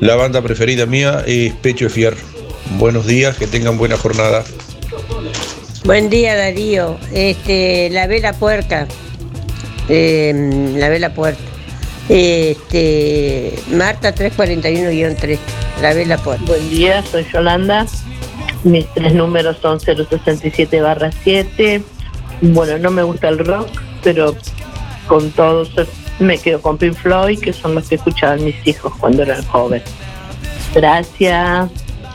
La 0.00 0.16
banda 0.16 0.42
preferida 0.42 0.86
mía 0.86 1.22
es 1.24 1.52
Pecho 1.54 1.84
de 1.84 1.90
Fierro. 1.90 2.16
Buenos 2.76 3.06
días, 3.06 3.36
que 3.36 3.46
tengan 3.46 3.78
buena 3.78 3.96
jornada. 3.96 4.42
Buen 5.84 6.10
día 6.10 6.34
Darío, 6.36 6.98
este, 7.12 7.90
la 7.90 8.06
vela 8.06 8.32
puerca, 8.32 8.88
Eh, 9.88 10.72
la 10.76 10.88
vela 10.88 11.14
puerca. 11.14 11.40
Este, 12.08 13.54
Marta 13.70 14.12
341-3, 14.12 15.38
la 15.80 15.94
vela 15.94 16.18
por. 16.18 16.38
Buen 16.40 16.68
día, 16.70 17.04
soy 17.04 17.24
Yolanda. 17.32 17.86
Mis 18.64 18.84
tres 18.94 19.14
números 19.14 19.58
son 19.62 19.78
067 19.78 20.80
barra 20.80 21.10
7. 21.22 21.82
Bueno, 22.42 22.78
no 22.78 22.90
me 22.90 23.02
gusta 23.02 23.28
el 23.28 23.38
rock, 23.38 23.68
pero 24.02 24.34
con 25.06 25.30
todos 25.32 25.70
me 26.18 26.38
quedo 26.38 26.60
con 26.60 26.76
Pink 26.78 26.94
Floyd, 26.94 27.40
que 27.40 27.52
son 27.52 27.74
los 27.74 27.88
que 27.88 27.96
escuchaban 27.96 28.44
mis 28.44 28.66
hijos 28.66 28.92
cuando 28.98 29.22
eran 29.22 29.42
jóvenes. 29.46 29.84
Gracias. 30.74 31.70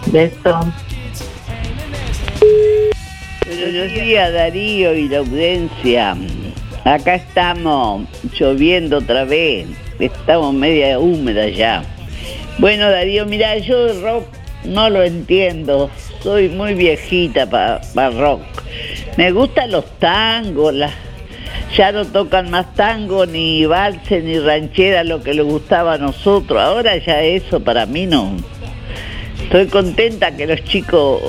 Beso. 0.07 0.59
Buenos 3.47 3.93
días 3.93 4.33
Darío 4.33 4.93
y 4.93 5.09
la 5.09 5.17
audiencia. 5.19 6.15
Acá 6.83 7.15
estamos 7.15 8.07
lloviendo 8.39 8.99
otra 8.99 9.25
vez. 9.25 9.67
Estamos 9.99 10.53
media 10.53 10.99
húmeda 10.99 11.47
ya. 11.49 11.83
Bueno 12.59 12.89
Darío, 12.89 13.25
mira, 13.25 13.57
yo 13.57 13.87
el 13.87 14.01
rock 14.01 14.25
no 14.63 14.89
lo 14.89 15.03
entiendo. 15.03 15.89
Soy 16.21 16.49
muy 16.49 16.75
viejita 16.75 17.49
para 17.49 18.09
rock. 18.11 18.41
Me 19.17 19.31
gustan 19.31 19.71
los 19.71 19.85
tangos, 19.99 20.73
las 20.73 20.93
ya 21.75 21.91
no 21.91 22.05
tocan 22.05 22.49
más 22.49 22.73
tango, 22.75 23.25
ni 23.25 23.65
valse, 23.65 24.21
ni 24.21 24.39
ranchera, 24.39 25.03
lo 25.03 25.21
que 25.21 25.33
le 25.33 25.41
gustaba 25.41 25.93
a 25.93 25.97
nosotros. 25.97 26.61
Ahora 26.61 26.97
ya 26.97 27.21
eso 27.21 27.59
para 27.59 27.85
mí 27.85 28.05
no. 28.05 28.35
Estoy 29.43 29.67
contenta 29.67 30.35
que 30.35 30.47
los 30.47 30.63
chicos 30.63 31.21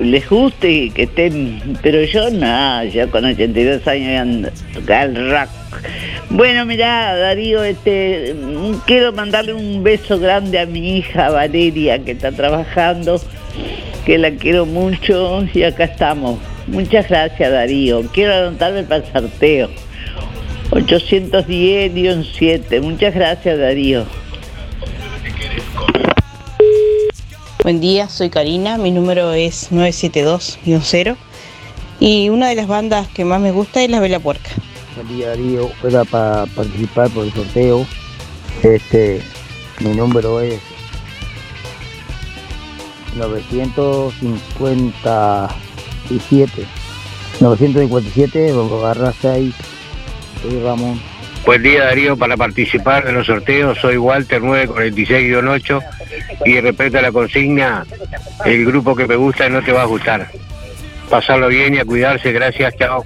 les 0.00 0.28
guste 0.28 0.70
y 0.70 0.90
que 0.90 1.02
estén, 1.04 1.78
pero 1.82 2.02
yo 2.02 2.30
no, 2.30 2.84
ya 2.84 3.06
con 3.08 3.24
82 3.24 3.86
años 3.86 4.20
ando 4.20 4.50
al 4.92 5.30
rock. 5.30 5.50
Bueno, 6.30 6.64
mira, 6.64 7.14
Darío, 7.16 7.62
este, 7.62 8.34
quiero 8.86 9.12
mandarle 9.12 9.52
un 9.52 9.82
beso 9.82 10.18
grande 10.18 10.58
a 10.58 10.66
mi 10.66 10.96
hija 10.96 11.30
Valeria 11.30 11.98
que 11.98 12.12
está 12.12 12.32
trabajando, 12.32 13.20
que 14.06 14.16
la 14.16 14.30
quiero 14.30 14.64
mucho 14.64 15.44
y 15.52 15.62
acá 15.62 15.84
estamos. 15.84 16.38
Muchas 16.72 17.08
gracias, 17.08 17.52
Darío. 17.52 18.02
Quiero 18.12 18.34
anotarme 18.34 18.82
para 18.84 19.04
el 19.04 19.12
sorteo. 19.12 19.68
810-7. 20.70 22.80
Muchas 22.80 23.14
gracias, 23.14 23.58
Darío. 23.58 24.06
Buen 27.62 27.80
día, 27.80 28.08
soy 28.08 28.30
Karina, 28.30 28.78
mi 28.78 28.90
número 28.90 29.34
es 29.34 29.70
972-0 29.70 31.16
y 32.00 32.30
una 32.30 32.48
de 32.48 32.54
las 32.56 32.66
bandas 32.66 33.06
que 33.08 33.26
más 33.26 33.40
me 33.40 33.52
gusta 33.52 33.84
es 33.84 33.90
La 33.90 34.00
Vela 34.00 34.18
Puerca. 34.18 34.50
Buen 34.96 35.08
día 35.08 35.28
Darío, 35.28 35.70
era 35.84 36.04
para 36.04 36.46
participar 36.46 37.10
por 37.10 37.26
el 37.26 37.32
sorteo. 37.32 37.86
Este, 38.62 39.20
mi 39.80 39.90
número 39.90 40.40
es 40.40 40.58
957 46.10 46.66
957 47.40 48.52
barra 48.80 49.12
6 49.20 49.54
soy 50.42 50.60
Ramón. 50.60 51.00
Buen 51.44 51.62
día 51.62 51.84
Darío, 51.84 52.16
para 52.16 52.36
participar 52.36 53.08
en 53.08 53.14
los 53.14 53.26
sorteos 53.26 53.78
soy 53.78 53.96
Walter 53.96 54.40
946-8 54.40 55.82
y 56.44 56.60
respecto 56.60 56.98
a 56.98 57.02
la 57.02 57.12
consigna, 57.12 57.84
el 58.44 58.64
grupo 58.64 58.94
que 58.94 59.06
me 59.06 59.16
gusta 59.16 59.48
no 59.48 59.62
te 59.62 59.72
va 59.72 59.82
a 59.82 59.86
gustar. 59.86 60.28
Pasarlo 61.10 61.48
bien 61.48 61.74
y 61.74 61.78
a 61.78 61.84
cuidarse, 61.84 62.32
gracias, 62.32 62.74
chao. 62.76 63.04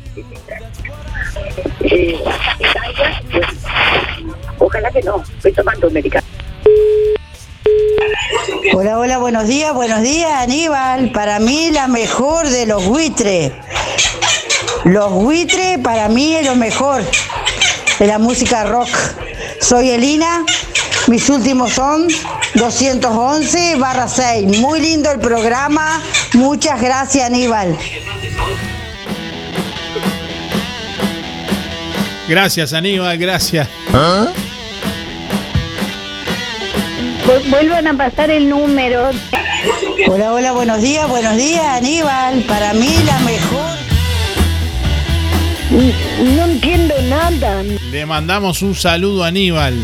Ojalá 4.58 4.90
que 4.90 5.02
no, 5.02 5.22
estoy 5.36 5.52
tomando 5.52 5.90
medicamento. 5.90 6.35
Hola, 8.72 8.98
hola, 8.98 9.18
buenos 9.18 9.46
días, 9.46 9.72
buenos 9.74 10.02
días, 10.02 10.30
Aníbal. 10.32 11.10
Para 11.12 11.38
mí 11.38 11.70
la 11.70 11.86
mejor 11.86 12.48
de 12.48 12.66
los 12.66 12.84
buitres. 12.84 13.52
Los 14.84 15.10
buitres 15.12 15.78
para 15.78 16.08
mí 16.08 16.34
es 16.34 16.46
lo 16.46 16.56
mejor 16.56 17.02
de 17.98 18.06
la 18.06 18.18
música 18.18 18.64
rock. 18.64 18.88
Soy 19.60 19.90
Elina, 19.90 20.44
mis 21.06 21.28
últimos 21.28 21.72
son 21.72 22.08
211 22.54 23.76
barra 23.76 24.08
6. 24.08 24.58
Muy 24.58 24.80
lindo 24.80 25.10
el 25.10 25.20
programa. 25.20 26.00
Muchas 26.34 26.80
gracias, 26.80 27.24
Aníbal. 27.26 27.76
Gracias, 32.28 32.72
Aníbal, 32.72 33.18
gracias. 33.18 33.68
Vuelvan 37.44 37.86
a 37.86 37.96
pasar 37.96 38.30
el 38.30 38.48
número. 38.48 39.10
Hola, 40.08 40.32
hola, 40.32 40.52
buenos 40.52 40.80
días, 40.80 41.08
buenos 41.08 41.36
días, 41.36 41.64
Aníbal. 41.64 42.42
Para 42.42 42.72
mí 42.72 42.88
la 43.04 43.18
mejor. 43.20 43.76
No 46.36 46.44
entiendo 46.44 46.94
nada. 47.08 47.62
Le 47.62 48.06
mandamos 48.06 48.62
un 48.62 48.74
saludo 48.74 49.24
a 49.24 49.28
Aníbal. 49.28 49.74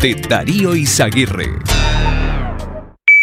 de 0.00 0.14
Darío 0.28 0.74
Izaguirre. 0.74 1.50